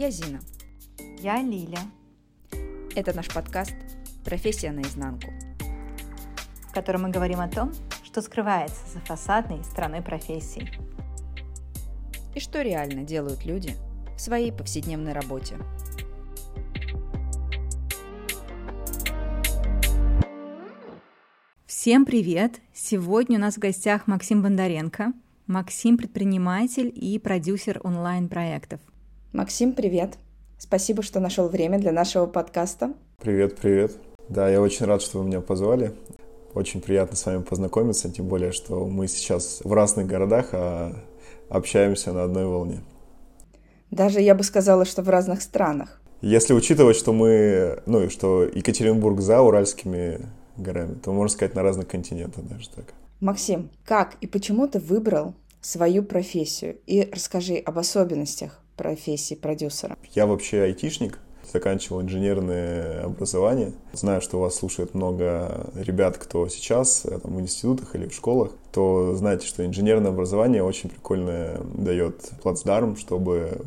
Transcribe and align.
Я 0.00 0.10
Зина. 0.10 0.40
Я 1.18 1.42
Лиля. 1.42 1.80
Это 2.96 3.14
наш 3.14 3.28
подкаст 3.28 3.74
«Профессия 4.24 4.72
наизнанку», 4.72 5.30
в 6.70 6.72
котором 6.72 7.02
мы 7.02 7.10
говорим 7.10 7.38
о 7.38 7.48
том, 7.48 7.70
что 8.02 8.22
скрывается 8.22 8.80
за 8.94 9.00
фасадной 9.00 9.62
стороной 9.62 10.00
профессии. 10.00 10.66
И 12.34 12.40
что 12.40 12.62
реально 12.62 13.02
делают 13.02 13.44
люди 13.44 13.76
в 14.16 14.20
своей 14.22 14.52
повседневной 14.52 15.12
работе. 15.12 15.58
Всем 21.66 22.06
привет! 22.06 22.62
Сегодня 22.72 23.36
у 23.36 23.42
нас 23.42 23.56
в 23.56 23.58
гостях 23.58 24.06
Максим 24.06 24.42
Бондаренко. 24.42 25.12
Максим– 25.46 25.98
предприниматель 25.98 26.90
и 26.90 27.18
продюсер 27.18 27.82
онлайн-проектов. 27.84 28.80
Максим, 29.32 29.74
привет! 29.74 30.14
Спасибо, 30.58 31.04
что 31.04 31.20
нашел 31.20 31.48
время 31.48 31.78
для 31.78 31.92
нашего 31.92 32.26
подкаста. 32.26 32.94
Привет, 33.18 33.56
привет. 33.56 33.92
Да, 34.28 34.50
я 34.50 34.60
очень 34.60 34.86
рад, 34.86 35.02
что 35.02 35.20
вы 35.20 35.26
меня 35.26 35.40
позвали. 35.40 35.92
Очень 36.52 36.80
приятно 36.80 37.16
с 37.16 37.24
вами 37.24 37.42
познакомиться, 37.42 38.10
тем 38.10 38.26
более, 38.26 38.50
что 38.50 38.88
мы 38.88 39.06
сейчас 39.06 39.60
в 39.62 39.72
разных 39.72 40.08
городах, 40.08 40.48
а 40.50 40.96
общаемся 41.48 42.12
на 42.12 42.24
одной 42.24 42.46
волне. 42.46 42.80
Даже 43.92 44.20
я 44.20 44.34
бы 44.34 44.42
сказала, 44.42 44.84
что 44.84 45.02
в 45.02 45.08
разных 45.08 45.42
странах. 45.42 46.00
Если 46.22 46.52
учитывать, 46.52 46.96
что 46.96 47.12
мы, 47.12 47.84
ну 47.86 48.02
и 48.02 48.08
что 48.08 48.42
Екатеринбург 48.42 49.20
за 49.20 49.42
Уральскими 49.42 50.26
горами, 50.56 50.94
то 50.94 51.12
можно 51.12 51.32
сказать 51.32 51.54
на 51.54 51.62
разных 51.62 51.86
континентах 51.86 52.44
даже 52.48 52.68
так. 52.70 52.86
Максим, 53.20 53.70
как 53.84 54.16
и 54.20 54.26
почему 54.26 54.66
ты 54.66 54.80
выбрал 54.80 55.34
свою 55.60 56.02
профессию? 56.02 56.78
И 56.88 57.08
расскажи 57.12 57.58
об 57.58 57.78
особенностях 57.78 58.59
профессии 58.80 59.34
продюсера. 59.34 59.98
Я 60.14 60.24
вообще 60.26 60.62
айтишник, 60.62 61.18
заканчивал 61.52 62.00
инженерное 62.00 63.04
образование. 63.04 63.74
Знаю, 63.92 64.22
что 64.22 64.40
вас 64.40 64.54
слушает 64.54 64.94
много 64.94 65.66
ребят, 65.74 66.16
кто 66.16 66.48
сейчас 66.48 67.04
э, 67.04 67.18
там, 67.18 67.36
в 67.36 67.40
институтах 67.42 67.94
или 67.94 68.08
в 68.08 68.14
школах, 68.14 68.52
то 68.72 69.14
знаете, 69.16 69.46
что 69.46 69.66
инженерное 69.66 70.12
образование 70.12 70.62
очень 70.62 70.88
прикольно 70.88 71.60
дает 71.74 72.30
плацдарм, 72.42 72.96
чтобы 72.96 73.60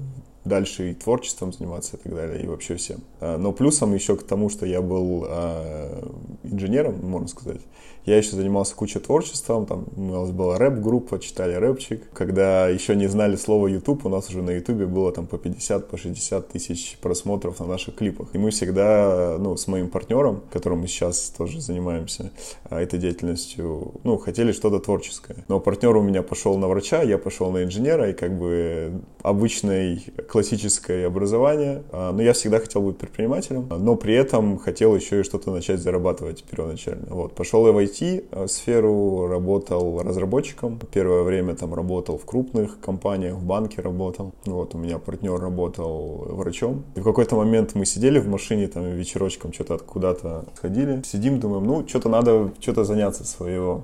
дальше 0.45 0.89
и 0.91 0.93
творчеством 0.95 1.53
заниматься 1.53 1.95
и 1.95 1.99
так 1.99 2.15
далее, 2.15 2.43
и 2.43 2.47
вообще 2.47 2.75
всем. 2.75 3.01
А, 3.19 3.37
но 3.37 3.51
плюсом 3.51 3.93
еще 3.93 4.17
к 4.17 4.23
тому, 4.23 4.49
что 4.49 4.65
я 4.65 4.81
был 4.81 5.25
а, 5.27 6.09
инженером, 6.41 7.07
можно 7.07 7.27
сказать, 7.27 7.61
я 8.05 8.17
еще 8.17 8.35
занимался 8.35 8.75
кучей 8.75 8.99
творчеством, 8.99 9.65
там 9.65 9.85
у 9.95 10.01
нас 10.01 10.31
была 10.31 10.57
рэп-группа, 10.57 11.19
читали 11.19 11.53
рэпчик. 11.53 12.03
Когда 12.13 12.67
еще 12.67 12.95
не 12.95 13.07
знали 13.07 13.35
слово 13.37 13.67
YouTube, 13.67 14.05
у 14.05 14.09
нас 14.09 14.29
уже 14.29 14.41
на 14.41 14.51
YouTube 14.51 14.83
было 14.89 15.11
там 15.11 15.25
по 15.25 15.37
50, 15.37 15.87
по 15.87 15.97
60 15.97 16.49
тысяч 16.49 16.97
просмотров 17.01 17.59
на 17.59 17.65
наших 17.65 17.95
клипах. 17.95 18.29
И 18.33 18.37
мы 18.37 18.51
всегда, 18.51 19.37
ну, 19.39 19.55
с 19.55 19.67
моим 19.67 19.89
партнером, 19.89 20.41
которым 20.51 20.79
мы 20.79 20.87
сейчас 20.87 21.33
тоже 21.37 21.61
занимаемся 21.61 22.31
а, 22.65 22.81
этой 22.81 22.99
деятельностью, 22.99 23.93
ну, 24.03 24.17
хотели 24.17 24.51
что-то 24.51 24.79
творческое. 24.79 25.45
Но 25.47 25.61
партнер 25.61 25.95
у 25.95 26.01
меня 26.01 26.23
пошел 26.23 26.57
на 26.57 26.67
врача, 26.67 27.01
я 27.03 27.17
пошел 27.17 27.51
на 27.51 27.63
инженера, 27.63 28.09
и 28.09 28.13
как 28.13 28.37
бы 28.37 29.01
обычное 29.21 30.01
классическое 30.29 31.07
образование. 31.07 31.83
А, 31.91 32.11
но 32.11 32.21
я 32.21 32.33
всегда 32.33 32.59
хотел 32.59 32.81
быть 32.81 32.97
предпринимателем, 32.97 33.69
но 33.69 33.95
при 33.95 34.13
этом 34.13 34.57
хотел 34.57 34.93
еще 34.93 35.21
и 35.21 35.23
что-то 35.23 35.51
начать 35.51 35.79
зарабатывать 35.79 36.43
первоначально. 36.43 37.07
Вот, 37.09 37.33
пошел 37.33 37.65
я 37.65 37.71
в 37.71 37.77
IT-сферу, 37.93 39.27
работал 39.27 40.01
разработчиком. 40.01 40.79
Первое 40.91 41.23
время 41.23 41.55
там 41.55 41.73
работал 41.73 42.17
в 42.17 42.25
крупных 42.25 42.79
компаниях, 42.79 43.35
в 43.35 43.45
банке 43.45 43.81
работал. 43.81 44.33
Вот, 44.45 44.75
у 44.75 44.77
меня 44.77 44.97
партнер 44.97 45.39
работал 45.39 46.25
врачом. 46.29 46.83
И 46.95 46.99
в 46.99 47.03
какой-то 47.03 47.35
момент 47.35 47.75
мы 47.75 47.85
сидели 47.85 48.19
в 48.19 48.27
машине, 48.27 48.67
там, 48.67 48.85
вечерочком 48.85 49.53
что-то 49.53 49.77
куда-то 49.77 50.45
ходили. 50.61 51.01
Сидим, 51.05 51.39
думаем, 51.39 51.65
ну, 51.65 51.87
что-то 51.87 52.09
надо, 52.09 52.51
что-то 52.59 52.83
заняться 52.83 53.23
своего. 53.25 53.83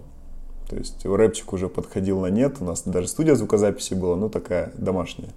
То 0.70 0.76
есть 0.76 1.06
рэпчик 1.06 1.54
уже 1.54 1.68
подходил 1.68 2.20
на 2.20 2.28
нет, 2.28 2.58
у 2.60 2.66
нас 2.66 2.84
даже 2.84 3.08
студия 3.08 3.36
звукозаписи 3.36 3.96
была, 3.96 4.16
ну, 4.16 4.30
такая 4.30 4.72
домашняя. 4.78 5.32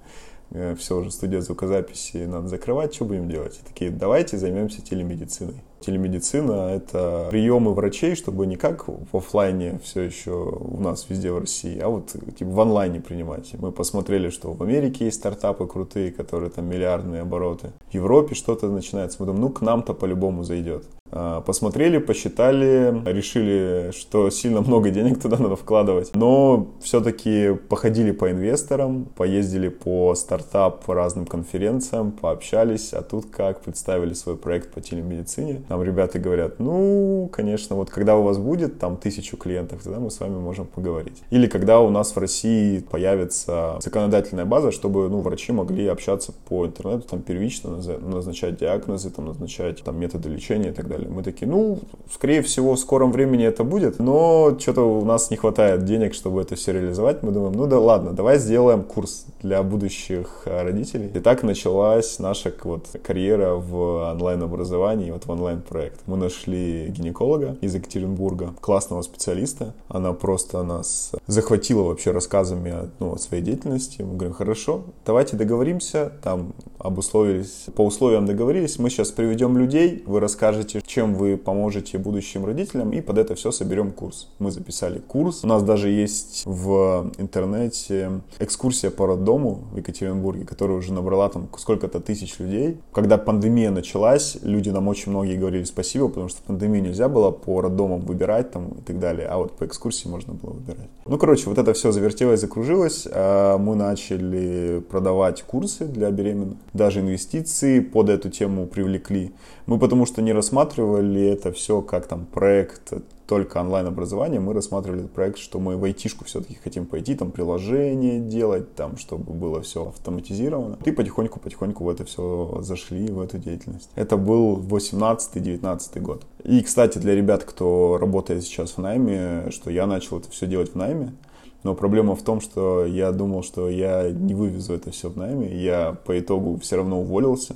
Э, 0.50 0.74
Все, 0.78 0.98
уже 0.98 1.10
студия 1.10 1.40
звукозаписи 1.40 2.18
надо 2.26 2.48
закрывать, 2.48 2.94
что 2.94 3.06
будем 3.06 3.30
делать? 3.30 3.58
И 3.62 3.66
такие, 3.66 3.90
давайте 3.90 4.36
займемся 4.36 4.82
телемедициной 4.82 5.54
телемедицина— 5.84 6.70
это 6.74 7.28
приемы 7.30 7.74
врачей, 7.74 8.14
чтобы 8.14 8.46
не 8.46 8.56
как 8.56 8.88
в 8.88 9.16
офлайне 9.16 9.78
все 9.82 10.02
еще 10.02 10.32
у 10.32 10.80
нас 10.80 11.06
везде 11.08 11.32
в 11.32 11.38
России, 11.38 11.78
а 11.78 11.88
вот 11.88 12.14
типа 12.38 12.50
в 12.50 12.60
онлайне 12.60 13.00
принимать. 13.00 13.52
Мы 13.58 13.72
посмотрели, 13.72 14.30
что 14.30 14.52
в 14.52 14.62
Америке 14.62 15.06
есть 15.06 15.18
стартапы 15.18 15.66
крутые, 15.66 16.12
которые 16.12 16.50
там 16.50 16.66
миллиардные 16.66 17.22
обороты. 17.22 17.72
В 17.90 17.94
Европе 17.94 18.34
что-то 18.34 18.68
начинается. 18.68 19.18
Мы 19.20 19.26
думаем, 19.26 19.42
ну 19.42 19.50
к 19.50 19.60
нам-то 19.60 19.94
по-любому 19.94 20.44
зайдет. 20.44 20.84
А, 21.12 21.42
посмотрели, 21.42 21.98
посчитали, 21.98 23.02
решили, 23.06 23.90
что 23.92 24.30
сильно 24.30 24.62
много 24.62 24.90
денег 24.90 25.20
туда 25.20 25.36
надо 25.36 25.56
вкладывать. 25.56 26.12
Но 26.14 26.68
все-таки 26.80 27.54
походили 27.68 28.12
по 28.12 28.30
инвесторам, 28.30 29.06
поездили 29.16 29.68
по 29.68 30.14
стартап 30.14 30.88
разным 30.88 31.26
конференциям, 31.26 32.12
пообщались, 32.12 32.94
а 32.94 33.02
тут 33.02 33.26
как 33.26 33.60
представили 33.60 34.14
свой 34.14 34.36
проект 34.36 34.72
по 34.72 34.80
телемедицине. 34.80 35.62
Нам 35.68 35.82
ребята 35.82 36.18
говорят, 36.18 36.58
ну, 36.58 37.28
конечно, 37.30 37.76
вот 37.76 37.90
когда 37.90 38.16
у 38.16 38.22
вас 38.22 38.38
будет 38.38 38.78
там 38.78 38.96
тысячу 38.96 39.36
клиентов, 39.36 39.82
тогда 39.82 40.00
мы 40.00 40.10
с 40.10 40.18
вами 40.18 40.38
можем 40.38 40.64
поговорить. 40.64 41.22
Или 41.30 41.46
когда 41.46 41.80
у 41.80 41.90
нас 41.90 42.16
в 42.16 42.18
России 42.18 42.80
появится 42.80 43.76
законодательная 43.80 44.46
база, 44.46 44.72
чтобы, 44.72 45.10
ну, 45.10 45.20
врачи 45.20 45.52
могли 45.52 45.86
общаться 45.88 46.32
по 46.48 46.66
интернету, 46.66 47.06
там, 47.06 47.20
первично 47.20 47.76
назначать 48.00 48.58
диагнозы, 48.58 49.10
там, 49.10 49.26
назначать 49.26 49.82
там 49.82 50.00
методы 50.00 50.30
лечения 50.30 50.70
и 50.70 50.72
так 50.72 50.88
далее 50.88 51.01
далее. 51.02 51.14
Мы 51.14 51.22
такие, 51.22 51.50
ну, 51.50 51.78
скорее 52.10 52.42
всего, 52.42 52.74
в 52.74 52.78
скором 52.78 53.12
времени 53.12 53.44
это 53.44 53.64
будет, 53.64 53.98
но 53.98 54.56
что-то 54.58 54.82
у 54.82 55.04
нас 55.04 55.30
не 55.30 55.36
хватает 55.36 55.84
денег, 55.84 56.14
чтобы 56.14 56.40
это 56.40 56.54
все 56.54 56.72
реализовать. 56.72 57.22
Мы 57.22 57.32
думаем, 57.32 57.52
ну 57.54 57.66
да 57.66 57.78
ладно, 57.78 58.12
давай 58.12 58.38
сделаем 58.38 58.82
курс 58.82 59.26
для 59.42 59.62
будущих 59.62 60.42
э, 60.46 60.62
родителей. 60.62 61.10
И 61.14 61.20
так 61.20 61.42
началась 61.42 62.18
наша 62.18 62.52
вот 62.64 62.86
карьера 63.02 63.54
в 63.54 64.10
онлайн-образовании, 64.12 65.10
вот 65.10 65.26
в 65.26 65.30
онлайн-проект. 65.30 66.00
Мы 66.06 66.16
нашли 66.16 66.86
гинеколога 66.88 67.56
из 67.60 67.74
Екатеринбурга, 67.74 68.54
классного 68.60 69.02
специалиста. 69.02 69.74
Она 69.88 70.12
просто 70.12 70.62
нас 70.62 71.12
захватила 71.26 71.82
вообще 71.82 72.10
рассказами 72.10 72.90
ну, 72.98 73.14
о 73.14 73.18
своей 73.18 73.42
деятельности. 73.42 74.02
Мы 74.02 74.14
говорим, 74.14 74.34
хорошо, 74.34 74.82
давайте 75.04 75.36
договоримся, 75.36 76.12
там 76.22 76.52
обусловились, 76.78 77.66
по 77.74 77.82
условиям 77.82 78.26
договорились, 78.26 78.78
мы 78.78 78.90
сейчас 78.90 79.10
приведем 79.10 79.56
людей, 79.56 80.02
вы 80.06 80.20
расскажете, 80.20 80.80
чем 80.92 81.14
вы 81.14 81.38
поможете 81.38 81.96
будущим 81.96 82.44
родителям, 82.44 82.92
и 82.92 83.00
под 83.00 83.16
это 83.16 83.34
все 83.34 83.50
соберем 83.50 83.92
курс. 83.92 84.28
Мы 84.38 84.50
записали 84.50 84.98
курс. 84.98 85.42
У 85.42 85.46
нас 85.46 85.62
даже 85.62 85.88
есть 85.88 86.42
в 86.44 87.10
интернете 87.16 88.20
экскурсия 88.38 88.90
по 88.90 89.06
роддому 89.06 89.60
в 89.72 89.78
Екатеринбурге, 89.78 90.44
которая 90.44 90.76
уже 90.76 90.92
набрала 90.92 91.30
там 91.30 91.48
сколько-то 91.56 92.00
тысяч 92.00 92.38
людей. 92.38 92.78
Когда 92.92 93.16
пандемия 93.16 93.70
началась, 93.70 94.36
люди 94.42 94.68
нам 94.68 94.88
очень 94.88 95.12
многие 95.12 95.36
говорили 95.38 95.64
спасибо, 95.64 96.08
потому 96.08 96.28
что 96.28 96.42
пандемию 96.42 96.82
нельзя 96.82 97.08
было 97.08 97.30
по 97.30 97.62
роддомам 97.62 98.00
выбирать 98.00 98.50
там 98.50 98.68
и 98.68 98.82
так 98.82 98.98
далее, 98.98 99.28
а 99.28 99.38
вот 99.38 99.52
по 99.52 99.64
экскурсии 99.64 100.08
можно 100.08 100.34
было 100.34 100.50
выбирать. 100.50 100.90
Ну, 101.06 101.16
короче, 101.16 101.48
вот 101.48 101.56
это 101.56 101.72
все 101.72 101.90
завертелось, 101.90 102.40
закружилось. 102.40 103.08
А 103.10 103.56
мы 103.56 103.76
начали 103.76 104.82
продавать 104.90 105.42
курсы 105.42 105.86
для 105.86 106.10
беременных. 106.10 106.58
Даже 106.74 107.00
инвестиции 107.00 107.80
под 107.80 108.10
эту 108.10 108.28
тему 108.28 108.66
привлекли. 108.66 109.32
Мы 109.66 109.78
потому 109.78 110.06
что 110.06 110.22
не 110.22 110.32
рассматривали 110.32 110.81
это 110.82 111.52
все 111.52 111.82
как 111.82 112.06
там 112.06 112.26
проект 112.26 112.92
только 113.26 113.58
онлайн-образование, 113.58 114.40
мы 114.40 114.52
рассматривали 114.52 115.00
этот 115.00 115.12
проект, 115.12 115.38
что 115.38 115.58
мы 115.58 115.78
в 115.78 115.84
айтишку 115.84 116.24
все-таки 116.26 116.58
хотим 116.62 116.84
пойти, 116.84 117.14
там 117.14 117.30
приложение 117.30 118.20
делать, 118.20 118.74
там, 118.74 118.98
чтобы 118.98 119.32
было 119.32 119.62
все 119.62 119.88
автоматизировано. 119.88 120.78
И 120.84 120.90
потихоньку-потихоньку 120.90 121.84
в 121.84 121.88
это 121.88 122.04
все 122.04 122.58
зашли, 122.60 123.06
в 123.08 123.20
эту 123.20 123.38
деятельность. 123.38 123.88
Это 123.94 124.18
был 124.18 124.58
18-19 124.58 126.00
год. 126.00 126.26
И, 126.44 126.60
кстати, 126.60 126.98
для 126.98 127.14
ребят, 127.14 127.44
кто 127.44 127.96
работает 127.98 128.42
сейчас 128.42 128.72
в 128.72 128.78
найме, 128.78 129.50
что 129.50 129.70
я 129.70 129.86
начал 129.86 130.18
это 130.18 130.30
все 130.30 130.46
делать 130.46 130.72
в 130.72 130.76
найме, 130.76 131.14
но 131.62 131.74
проблема 131.74 132.16
в 132.16 132.22
том, 132.22 132.40
что 132.40 132.84
я 132.84 133.12
думал, 133.12 133.42
что 133.42 133.70
я 133.70 134.10
не 134.10 134.34
вывезу 134.34 134.74
это 134.74 134.90
все 134.90 135.08
в 135.08 135.16
найме. 135.16 135.56
Я 135.56 135.96
по 136.04 136.18
итогу 136.18 136.58
все 136.60 136.76
равно 136.76 137.00
уволился 137.00 137.54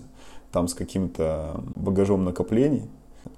там 0.52 0.68
с 0.68 0.74
каким-то 0.74 1.60
багажом 1.74 2.24
накоплений. 2.24 2.84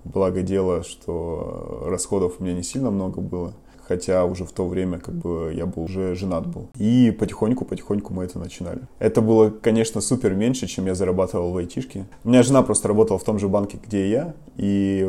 Благо 0.05 0.43
дело, 0.43 0.83
что 0.83 1.85
расходов 1.87 2.37
у 2.39 2.45
меня 2.45 2.55
не 2.55 2.63
сильно 2.63 2.91
много 2.91 3.21
было. 3.21 3.55
Хотя 3.89 4.25
уже 4.25 4.45
в 4.45 4.53
то 4.53 4.67
время 4.69 4.99
как 4.99 5.15
бы 5.15 5.53
я 5.55 5.67
был 5.67 5.85
уже 5.85 6.15
женат 6.15 6.47
был. 6.47 6.69
И 6.77 7.11
потихоньку-потихоньку 7.19 8.13
мы 8.13 8.25
это 8.25 8.39
начинали. 8.39 8.81
Это 8.99 9.23
было, 9.23 9.51
конечно, 9.51 10.01
супер 10.01 10.35
меньше, 10.35 10.67
чем 10.67 10.87
я 10.87 10.95
зарабатывал 10.95 11.53
в 11.53 11.57
айтишке. 11.57 12.05
У 12.25 12.29
меня 12.29 12.43
жена 12.43 12.63
просто 12.63 12.89
работала 12.89 13.19
в 13.19 13.25
том 13.25 13.39
же 13.39 13.49
банке, 13.49 13.79
где 13.85 14.07
и 14.07 14.11
я, 14.11 14.35
и 14.57 15.09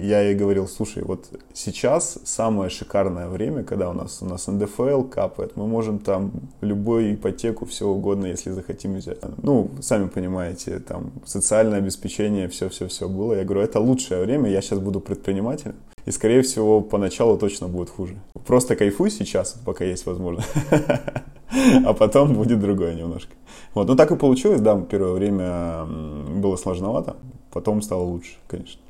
я 0.00 0.20
ей 0.20 0.34
говорил, 0.34 0.68
слушай, 0.68 1.02
вот 1.02 1.28
сейчас 1.52 2.18
самое 2.24 2.70
шикарное 2.70 3.28
время, 3.28 3.64
когда 3.64 3.90
у 3.90 3.92
нас, 3.92 4.22
у 4.22 4.26
нас 4.26 4.46
НДФЛ 4.46 5.02
капает, 5.02 5.56
мы 5.56 5.66
можем 5.66 5.98
там 5.98 6.32
любую 6.60 7.14
ипотеку, 7.14 7.66
все 7.66 7.86
угодно, 7.86 8.26
если 8.26 8.50
захотим 8.50 8.94
взять. 8.94 9.18
Ну, 9.42 9.70
сами 9.80 10.08
понимаете, 10.08 10.78
там 10.78 11.12
социальное 11.24 11.78
обеспечение, 11.78 12.48
все-все-все 12.48 13.08
было. 13.08 13.34
Я 13.34 13.44
говорю, 13.44 13.62
это 13.62 13.80
лучшее 13.80 14.24
время, 14.24 14.50
я 14.50 14.60
сейчас 14.60 14.78
буду 14.78 15.00
предпринимателем. 15.00 15.74
И, 16.06 16.10
скорее 16.10 16.42
всего, 16.42 16.80
поначалу 16.80 17.38
точно 17.38 17.68
будет 17.68 17.90
хуже. 17.90 18.16
Просто 18.46 18.76
кайфуй 18.76 19.10
сейчас, 19.10 19.56
пока 19.64 19.84
есть 19.84 20.06
возможность. 20.06 20.48
А 21.86 21.92
потом 21.92 22.34
будет 22.34 22.58
другое 22.58 22.94
немножко. 22.94 23.32
Вот, 23.74 23.86
ну 23.86 23.94
так 23.94 24.10
и 24.10 24.16
получилось, 24.16 24.60
да, 24.60 24.80
первое 24.80 25.12
время 25.12 25.84
было 25.84 26.56
сложновато, 26.56 27.16
потом 27.52 27.80
стало 27.80 28.02
лучше, 28.02 28.32
конечно. 28.48 28.80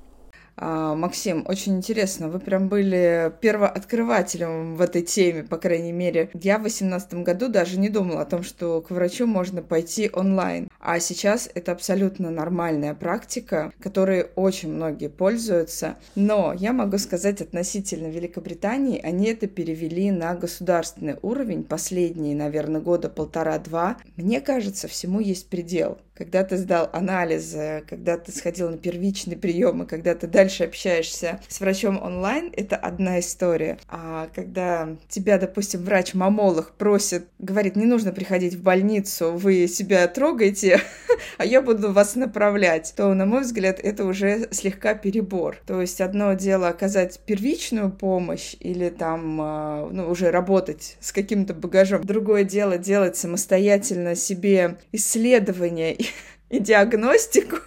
А, 0.57 0.95
Максим, 0.95 1.45
очень 1.49 1.77
интересно, 1.77 2.29
вы 2.29 2.39
прям 2.39 2.69
были 2.69 3.33
первооткрывателем 3.41 4.77
в 4.77 4.81
этой 4.81 5.03
теме, 5.03 5.43
по 5.43 5.57
крайней 5.57 5.93
мере. 5.93 6.31
Я 6.35 6.59
в 6.59 6.63
восемнадцатом 6.63 7.25
году 7.25 7.49
даже 7.49 7.79
не 7.79 7.89
думала 7.89 8.23
о 8.23 8.27
том, 8.27 8.43
что 8.43 8.81
к 8.81 8.91
врачу 8.91 9.27
можно 9.27 9.63
пойти 9.63 10.11
онлайн. 10.13 10.69
А 10.79 11.01
сейчас 11.01 11.51
это 11.55 11.73
абсолютно 11.73 12.31
нормальная 12.31 12.95
практика, 12.95 13.73
которой 13.81 14.29
очень 14.37 14.73
многие 14.73 15.09
пользуются. 15.09 15.97
Но 16.15 16.53
я 16.53 16.73
могу 16.73 16.99
сказать 16.99 17.41
относительно 17.41 18.09
Великобритании, 18.09 19.01
они 19.01 19.27
это 19.27 19.47
перевели 19.47 20.11
на 20.11 20.35
государственный 20.35 21.17
уровень 21.23 21.65
последние, 21.65 22.37
наверное, 22.37 22.81
года 22.81 23.09
полтора-два. 23.09 23.97
Мне 24.17 24.41
кажется, 24.41 24.87
всему 24.87 25.21
есть 25.21 25.49
предел 25.49 25.99
когда 26.15 26.45
ты 26.45 26.57
сдал 26.57 26.89
анализы, 26.93 27.85
когда 27.89 28.17
ты 28.17 28.33
сходил 28.33 28.71
на 28.71 28.79
первичные 28.79 29.37
приемы, 29.37 29.87
когда 29.87 30.15
ты 30.15 30.27
дальше 30.27 30.65
общаешься 30.65 31.41
с 31.49 31.61
врачом 31.61 32.01
онлайн, 32.03 32.53
это 32.57 32.77
одна 32.77 33.19
история. 33.21 33.79
А 33.89 34.29
когда 34.35 34.97
тебя, 35.09 35.39
допустим, 35.39 35.83
врач-мамолог 35.85 36.73
просит, 36.73 37.27
говорит, 37.39 37.77
не 37.77 37.87
нужно 37.87 38.13
приходить 38.13 38.55
в 38.55 38.63
больницу, 38.63 39.33
вы 39.33 39.67
себя 39.67 40.07
трогаете, 40.07 40.81
а 41.39 41.45
я 41.45 41.61
буду 41.61 41.93
вас 41.93 42.15
направлять, 42.15 42.95
то, 42.97 43.13
на 43.13 43.27
мой 43.27 43.43
взгляд, 43.43 43.81
это 43.81 44.05
уже 44.05 44.49
слегка 44.53 44.95
перебор. 44.95 45.57
То 45.67 45.81
есть 45.81 46.01
одно 46.01 46.35
дело 46.35 46.69
оказать 46.69 47.19
первичную 47.27 47.91
помощь 47.91 48.55
или 48.61 48.89
там, 48.89 49.41
а, 49.41 49.89
ну, 49.91 50.09
уже 50.09 50.31
работать 50.31 50.97
с 51.01 51.13
каким-то 51.13 51.55
багажом. 51.55 52.05
Другое 52.05 52.45
дело 52.45 52.79
делать 52.79 53.17
самостоятельно 53.17 54.15
себе 54.15 54.77
исследования 54.93 56.04
и 56.51 56.59
диагностику. 56.59 57.59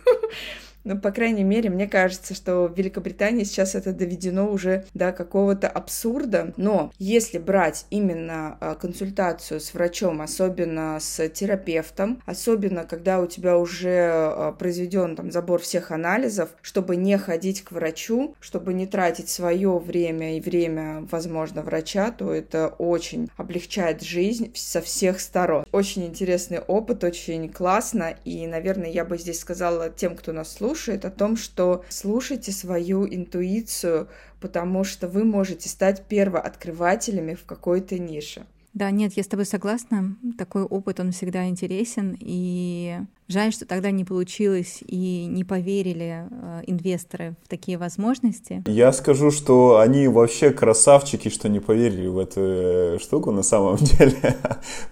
Ну, 0.88 0.98
по 0.98 1.12
крайней 1.12 1.44
мере, 1.44 1.70
мне 1.70 1.86
кажется, 1.86 2.34
что 2.34 2.70
в 2.70 2.78
Великобритании 2.78 3.44
сейчас 3.44 3.76
это 3.76 3.92
доведено 3.92 4.50
уже 4.50 4.86
до 4.94 5.12
какого-то 5.12 5.68
абсурда. 5.68 6.54
Но 6.56 6.94
если 6.98 7.40
брать 7.40 7.86
именно 7.90 8.58
а, 8.62 8.76
консультацию 8.76 9.60
с 9.60 9.74
врачом, 9.74 10.22
особенно 10.22 10.98
с 11.02 11.28
терапевтом, 11.28 12.24
особенно 12.26 12.86
когда 12.86 13.20
у 13.20 13.28
тебя 13.28 13.58
уже 13.58 14.10
а, 14.10 14.54
произведен 14.54 15.18
там 15.18 15.30
забор 15.30 15.60
всех 15.60 15.92
анализов, 15.92 16.52
чтобы 16.62 16.96
не 16.96 17.18
ходить 17.18 17.64
к 17.66 17.74
врачу, 17.74 18.34
чтобы 18.40 18.74
не 18.74 18.88
тратить 18.88 19.28
свое 19.28 19.78
время 19.80 20.38
и 20.38 20.40
время, 20.40 21.06
возможно, 21.12 21.64
врача, 21.64 22.12
то 22.12 22.32
это 22.32 22.70
очень 22.70 23.30
облегчает 23.36 24.04
жизнь 24.04 24.54
со 24.56 24.80
всех 24.80 25.20
сторон. 25.20 25.66
Очень 25.74 26.06
интересный 26.06 26.60
опыт, 26.60 27.04
очень 27.04 27.50
классно, 27.50 28.16
и, 28.24 28.48
наверное, 28.48 28.90
я 28.90 29.04
бы 29.04 29.18
здесь 29.18 29.42
сказала 29.42 29.90
тем, 29.90 30.16
кто 30.16 30.32
нас 30.32 30.54
слушает, 30.54 30.77
слушает, 30.78 31.06
о 31.06 31.12
том, 31.12 31.36
что 31.36 31.84
слушайте 31.90 32.52
свою 32.52 33.08
интуицию, 33.08 34.08
потому 34.40 34.84
что 34.84 35.08
вы 35.08 35.24
можете 35.24 35.70
стать 35.70 36.04
первооткрывателями 36.08 37.34
в 37.34 37.46
какой-то 37.46 37.98
нише. 37.98 38.46
Да, 38.74 38.92
нет, 38.92 39.14
я 39.14 39.24
с 39.24 39.28
тобой 39.28 39.46
согласна. 39.46 40.16
Такой 40.38 40.62
опыт, 40.62 41.00
он 41.00 41.12
всегда 41.12 41.48
интересен, 41.48 42.16
и 42.20 43.00
Жаль, 43.30 43.52
что 43.52 43.66
тогда 43.66 43.92
не 43.92 44.06
получилось 44.06 44.80
и 44.88 45.26
не 45.26 45.44
поверили 45.44 46.28
э, 46.30 46.62
инвесторы 46.66 47.36
в 47.44 47.50
такие 47.50 47.78
возможности. 47.78 48.64
Я 48.68 48.94
скажу, 48.94 49.32
что 49.32 49.80
они 49.80 50.08
вообще 50.08 50.52
красавчики, 50.52 51.28
что 51.28 51.50
не 51.50 51.60
поверили 51.60 52.08
в 52.08 52.20
эту 52.20 52.40
э, 52.42 52.98
штуку 53.02 53.32
на 53.32 53.44
самом 53.44 53.76
деле. 53.82 54.38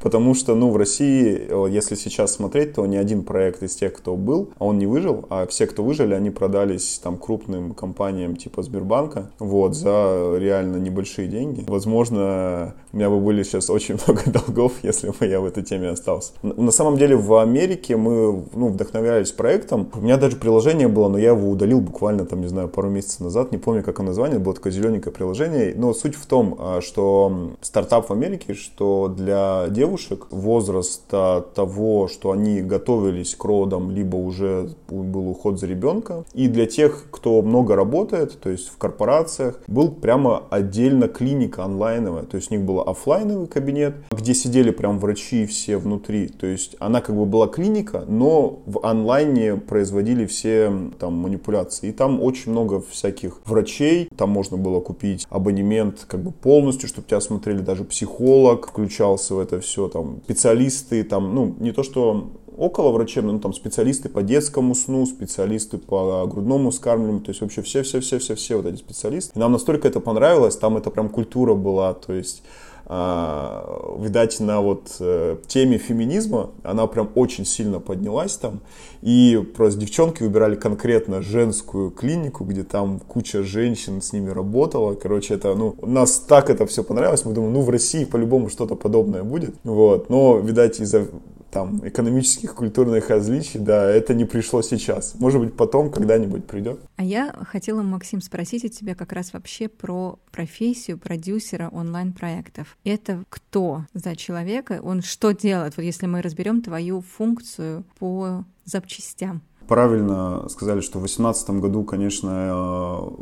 Потому 0.02 0.34
что, 0.34 0.54
ну, 0.54 0.70
в 0.70 0.76
России, 0.76 1.72
если 1.72 1.96
сейчас 1.96 2.34
смотреть, 2.34 2.74
то 2.74 2.86
ни 2.86 2.98
один 2.98 3.24
проект 3.24 3.64
из 3.64 3.74
тех, 3.76 3.94
кто 3.94 4.18
был, 4.18 4.52
он 4.60 4.80
не 4.80 4.86
выжил, 4.86 5.26
а 5.30 5.48
все, 5.48 5.66
кто 5.66 5.82
выжили, 5.84 6.14
они 6.14 6.30
продались 6.30 7.00
там 7.02 7.18
крупным 7.18 7.74
компаниям 7.74 8.36
типа 8.36 8.64
Сбербанка, 8.64 9.32
вот, 9.40 9.76
за 9.76 10.36
реально 10.38 10.76
небольшие 10.76 11.30
деньги. 11.30 11.64
Возможно, 11.66 12.76
у 12.92 12.98
меня 12.98 13.10
бы 13.10 13.22
были 13.22 13.44
сейчас 13.44 13.70
очень 13.70 13.98
много 14.08 14.24
долгов, 14.30 14.74
если 14.84 15.10
бы 15.10 15.26
я 15.26 15.40
в 15.40 15.46
этой 15.46 15.64
теме 15.64 15.90
остался. 15.90 16.34
На 16.44 16.72
самом 16.72 16.98
деле 16.98 17.16
в 17.16 17.34
Америке 17.36 17.96
мы 17.96 18.25
ну, 18.54 18.70
вдохновлялись 18.70 19.32
проектом. 19.32 19.90
У 19.94 20.02
меня 20.02 20.18
даже 20.18 20.36
приложение 20.38 20.88
было, 20.88 21.10
но 21.10 21.18
я 21.18 21.30
его 21.30 21.50
удалил 21.50 21.82
буквально, 21.82 22.26
там, 22.26 22.42
не 22.42 22.48
знаю, 22.48 22.70
пару 22.70 22.90
месяцев 22.90 23.22
назад. 23.22 23.52
Не 23.52 23.58
помню, 23.58 23.84
как 23.84 24.00
оно 24.00 24.08
название, 24.16 24.40
было 24.40 24.56
такое 24.56 24.72
зелененькое 24.72 25.14
приложение. 25.14 25.74
Но 25.76 25.94
суть 25.94 26.16
в 26.16 26.26
том, 26.26 26.56
а, 26.58 26.80
что 26.82 27.52
стартап 27.62 28.10
в 28.10 28.14
Америке, 28.14 28.54
что 28.54 29.14
для 29.16 29.66
девушек 29.70 30.28
возраста 30.32 31.46
того, 31.54 32.08
что 32.08 32.32
они 32.32 32.62
готовились 32.62 33.36
к 33.36 33.44
родам, 33.44 33.92
либо 33.92 34.16
уже 34.16 34.70
был 34.90 35.30
уход 35.30 35.60
за 35.60 35.68
ребенка, 35.68 36.24
и 36.34 36.48
для 36.48 36.66
тех, 36.66 37.08
кто 37.12 37.42
много 37.42 37.76
работает, 37.76 38.40
то 38.40 38.50
есть 38.50 38.70
в 38.70 38.78
корпорациях, 38.78 39.60
был 39.68 39.92
прямо 39.92 40.44
отдельно 40.50 41.08
клиника 41.08 41.64
онлайновая. 41.64 42.24
То 42.24 42.38
есть 42.38 42.52
у 42.52 42.56
них 42.56 42.64
был 42.64 42.82
офлайновый 42.82 43.48
кабинет, 43.48 43.96
где 44.12 44.34
сидели 44.34 44.72
прям 44.72 45.00
врачи 45.00 45.46
все 45.46 45.78
внутри. 45.78 46.28
То 46.28 46.48
есть 46.48 46.76
она 46.80 47.02
как 47.02 47.16
бы 47.16 47.26
была 47.26 47.48
клиника, 47.48 48.06
но 48.18 48.62
в 48.66 48.86
онлайне 48.86 49.56
производили 49.56 50.26
все 50.26 50.72
там 51.00 51.14
манипуляции. 51.14 51.90
И 51.90 51.92
там 51.92 52.22
очень 52.22 52.52
много 52.52 52.82
всяких 52.82 53.42
врачей, 53.46 54.10
там 54.18 54.30
можно 54.30 54.58
было 54.58 54.80
купить 54.80 55.26
абонемент 55.30 56.06
как 56.08 56.24
бы 56.24 56.32
полностью, 56.32 56.88
чтобы 56.90 57.08
тебя 57.08 57.22
смотрели, 57.22 57.60
даже 57.60 57.84
психолог 57.84 58.68
включался 58.68 59.36
в 59.36 59.40
это 59.40 59.60
все, 59.60 59.88
там 59.88 60.22
специалисты, 60.24 61.04
там, 61.04 61.34
ну, 61.36 61.56
не 61.60 61.72
то 61.72 61.84
что 61.84 62.32
около 62.58 62.92
врачебно, 62.92 63.34
ну, 63.34 63.40
там 63.40 63.54
специалисты 63.54 64.10
по 64.10 64.24
детскому 64.24 64.76
сну, 64.76 65.06
специалисты 65.06 65.78
по 65.78 66.26
грудному 66.26 66.72
скармливанию, 66.72 67.22
то 67.22 67.30
есть 67.30 67.42
вообще 67.42 67.62
все-все-все-все-все 67.62 68.58
вот 68.58 68.66
эти 68.66 68.78
специалисты. 68.78 69.34
И 69.36 69.40
нам 69.40 69.52
настолько 69.52 69.88
это 69.88 70.00
понравилось, 70.00 70.56
там 70.56 70.78
это 70.78 70.90
прям 70.90 71.10
культура 71.10 71.54
была, 71.54 71.94
то 71.94 72.14
есть 72.14 72.44
а, 72.88 73.98
видать, 74.00 74.40
на 74.40 74.62
вот 74.62 74.98
э, 75.00 75.38
теме 75.48 75.80
феминизма 75.80 76.52
она 76.64 76.86
прям 76.86 77.10
очень 77.16 77.46
сильно 77.46 77.80
поднялась 77.80 78.38
там. 78.38 78.62
И 79.02 79.44
просто 79.56 79.80
девчонки 79.80 80.22
выбирали 80.22 80.56
конкретно 80.56 81.22
женскую 81.22 81.90
клинику, 81.90 82.44
где 82.44 82.64
там 82.64 83.00
куча 83.00 83.44
женщин 83.44 84.02
с 84.02 84.14
ними 84.14 84.30
работала. 84.30 84.94
Короче, 84.94 85.34
это, 85.34 85.56
ну, 85.56 85.76
нас 85.82 86.20
так 86.20 86.50
это 86.50 86.68
все 86.68 86.84
понравилось. 86.84 87.26
Мы 87.26 87.34
думаем, 87.34 87.54
ну, 87.54 87.62
в 87.62 87.70
России 87.70 88.06
по-любому 88.06 88.50
что-то 88.50 88.76
подобное 88.76 89.24
будет. 89.24 89.56
Вот. 89.64 90.10
Но, 90.10 90.38
видать, 90.38 90.80
из-за 90.80 91.08
там 91.56 91.88
экономических, 91.88 92.54
культурных 92.54 93.10
различий, 93.10 93.62
да, 93.62 93.90
это 93.90 94.14
не 94.14 94.26
пришло 94.26 94.62
сейчас. 94.62 95.16
Может 95.18 95.40
быть, 95.40 95.56
потом 95.56 95.90
когда-нибудь 95.90 96.46
придет. 96.46 96.82
А 96.98 97.04
я 97.04 97.34
хотела, 97.50 97.82
Максим, 97.82 98.22
спросить 98.22 98.66
у 98.66 98.68
тебя 98.68 98.94
как 98.94 99.14
раз 99.14 99.32
вообще 99.32 99.70
про 99.70 100.20
профессию 100.34 100.98
продюсера 100.98 101.70
онлайн-проектов. 101.70 102.78
Это 102.84 103.24
кто 103.30 103.86
за 103.94 104.18
человека? 104.18 104.82
Он 104.84 105.02
что 105.02 105.32
делает? 105.32 105.78
Вот 105.78 105.84
если 105.84 106.08
мы 106.08 106.22
разберем 106.22 106.62
твою 106.62 107.00
функцию 107.00 107.86
по 108.00 108.44
запчастям. 108.66 109.42
Правильно 109.70 110.50
сказали, 110.50 110.82
что 110.82 111.00
в 111.00 111.04
2018 111.04 111.50
году, 111.52 111.86
конечно, 111.86 113.14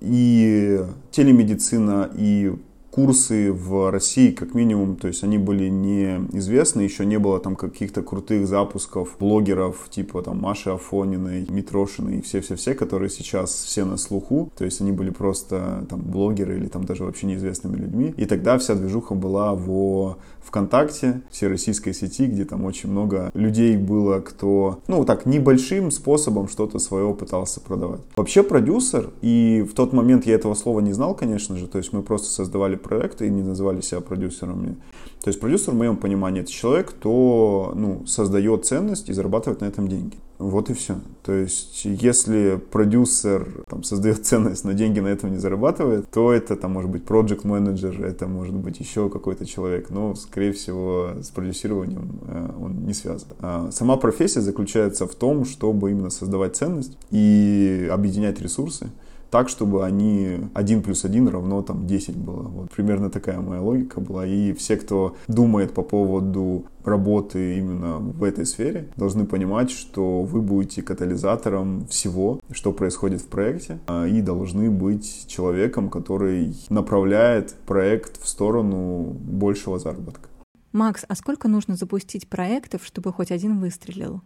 и 0.00 0.80
телемедицина, 1.12 2.10
и 2.16 2.52
курсы 2.96 3.52
в 3.52 3.90
России, 3.90 4.30
как 4.30 4.54
минимум, 4.54 4.96
то 4.96 5.06
есть 5.06 5.22
они 5.22 5.36
были 5.36 5.68
неизвестны, 5.68 6.80
еще 6.80 7.04
не 7.04 7.18
было 7.18 7.38
там 7.38 7.54
каких-то 7.54 8.00
крутых 8.00 8.48
запусков 8.48 9.16
блогеров, 9.20 9.88
типа 9.90 10.22
там 10.22 10.40
Маши 10.40 10.70
Афониной, 10.70 11.46
Митрошиной 11.50 12.18
и 12.18 12.22
все-все-все, 12.22 12.74
которые 12.74 13.10
сейчас 13.10 13.52
все 13.52 13.84
на 13.84 13.98
слуху, 13.98 14.50
то 14.56 14.64
есть 14.64 14.80
они 14.80 14.92
были 14.92 15.10
просто 15.10 15.86
там 15.90 16.00
блогеры 16.00 16.56
или 16.56 16.68
там 16.68 16.84
даже 16.84 17.04
вообще 17.04 17.26
неизвестными 17.26 17.76
людьми. 17.76 18.14
И 18.16 18.24
тогда 18.24 18.56
вся 18.56 18.74
движуха 18.74 19.14
была 19.14 19.54
в 19.54 20.16
ВКонтакте, 20.46 21.22
всероссийской 21.30 21.92
сети, 21.92 22.26
где 22.26 22.44
там 22.44 22.64
очень 22.64 22.90
много 22.90 23.30
людей 23.34 23.76
было, 23.76 24.20
кто, 24.20 24.78
ну, 24.86 25.04
так, 25.04 25.26
небольшим 25.26 25.90
способом 25.90 26.48
что-то 26.48 26.78
свое 26.78 27.12
пытался 27.14 27.60
продавать. 27.60 28.00
Вообще 28.16 28.42
продюсер, 28.42 29.10
и 29.22 29.66
в 29.68 29.74
тот 29.74 29.92
момент 29.92 30.24
я 30.24 30.34
этого 30.34 30.54
слова 30.54 30.80
не 30.80 30.92
знал, 30.92 31.14
конечно 31.14 31.56
же, 31.56 31.66
то 31.66 31.78
есть 31.78 31.92
мы 31.92 32.02
просто 32.02 32.28
создавали 32.30 32.76
проекты 32.86 33.26
и 33.26 33.30
не 33.30 33.42
называли 33.42 33.80
себя 33.80 34.00
продюсерами. 34.00 34.76
То 35.22 35.28
есть 35.28 35.40
продюсер, 35.40 35.72
в 35.72 35.76
моем 35.76 35.96
понимании, 35.96 36.42
это 36.42 36.50
человек, 36.50 36.90
кто 36.90 37.72
ну, 37.74 38.06
создает 38.06 38.64
ценность 38.64 39.08
и 39.08 39.12
зарабатывает 39.12 39.60
на 39.60 39.66
этом 39.66 39.88
деньги. 39.88 40.16
Вот 40.38 40.68
и 40.68 40.74
все. 40.74 40.96
То 41.22 41.32
есть, 41.32 41.84
если 41.84 42.60
продюсер 42.70 43.64
там, 43.68 43.82
создает 43.82 44.24
ценность, 44.26 44.64
но 44.64 44.72
деньги 44.72 45.00
на 45.00 45.08
этом 45.08 45.32
не 45.32 45.38
зарабатывает, 45.38 46.08
то 46.10 46.32
это 46.32 46.56
там 46.56 46.72
может 46.72 46.90
быть 46.90 47.04
project 47.04 47.46
менеджер 47.46 48.04
это 48.04 48.26
может 48.26 48.54
быть 48.54 48.78
еще 48.78 49.08
какой-то 49.08 49.46
человек, 49.46 49.88
но, 49.90 50.14
скорее 50.14 50.52
всего, 50.52 51.12
с 51.22 51.30
продюсированием 51.30 52.20
э, 52.28 52.50
он 52.60 52.84
не 52.84 52.92
связан. 52.92 53.28
А 53.40 53.70
сама 53.72 53.96
профессия 53.96 54.42
заключается 54.42 55.06
в 55.06 55.14
том, 55.14 55.44
чтобы 55.46 55.90
именно 55.90 56.10
создавать 56.10 56.54
ценность 56.56 56.98
и 57.10 57.88
объединять 57.90 58.40
ресурсы 58.40 58.90
так, 59.30 59.48
чтобы 59.48 59.84
они 59.84 60.48
1 60.54 60.82
плюс 60.82 61.04
1 61.04 61.28
равно 61.28 61.62
там 61.62 61.86
10 61.86 62.16
было. 62.16 62.42
Вот 62.42 62.70
примерно 62.70 63.10
такая 63.10 63.40
моя 63.40 63.60
логика 63.60 64.00
была. 64.00 64.26
И 64.26 64.52
все, 64.52 64.76
кто 64.76 65.16
думает 65.28 65.72
по 65.72 65.82
поводу 65.82 66.64
работы 66.84 67.58
именно 67.58 67.98
в 67.98 68.22
этой 68.22 68.46
сфере, 68.46 68.88
должны 68.96 69.26
понимать, 69.26 69.70
что 69.70 70.22
вы 70.22 70.40
будете 70.40 70.82
катализатором 70.82 71.86
всего, 71.88 72.40
что 72.50 72.72
происходит 72.72 73.20
в 73.20 73.26
проекте, 73.26 73.78
а, 73.86 74.06
и 74.06 74.20
должны 74.20 74.70
быть 74.70 75.26
человеком, 75.26 75.90
который 75.90 76.54
направляет 76.70 77.54
проект 77.66 78.22
в 78.22 78.28
сторону 78.28 79.16
большего 79.20 79.78
заработка. 79.78 80.28
Макс, 80.72 81.04
а 81.08 81.14
сколько 81.14 81.48
нужно 81.48 81.74
запустить 81.74 82.28
проектов, 82.28 82.82
чтобы 82.84 83.12
хоть 83.12 83.30
один 83.30 83.58
выстрелил? 83.58 84.20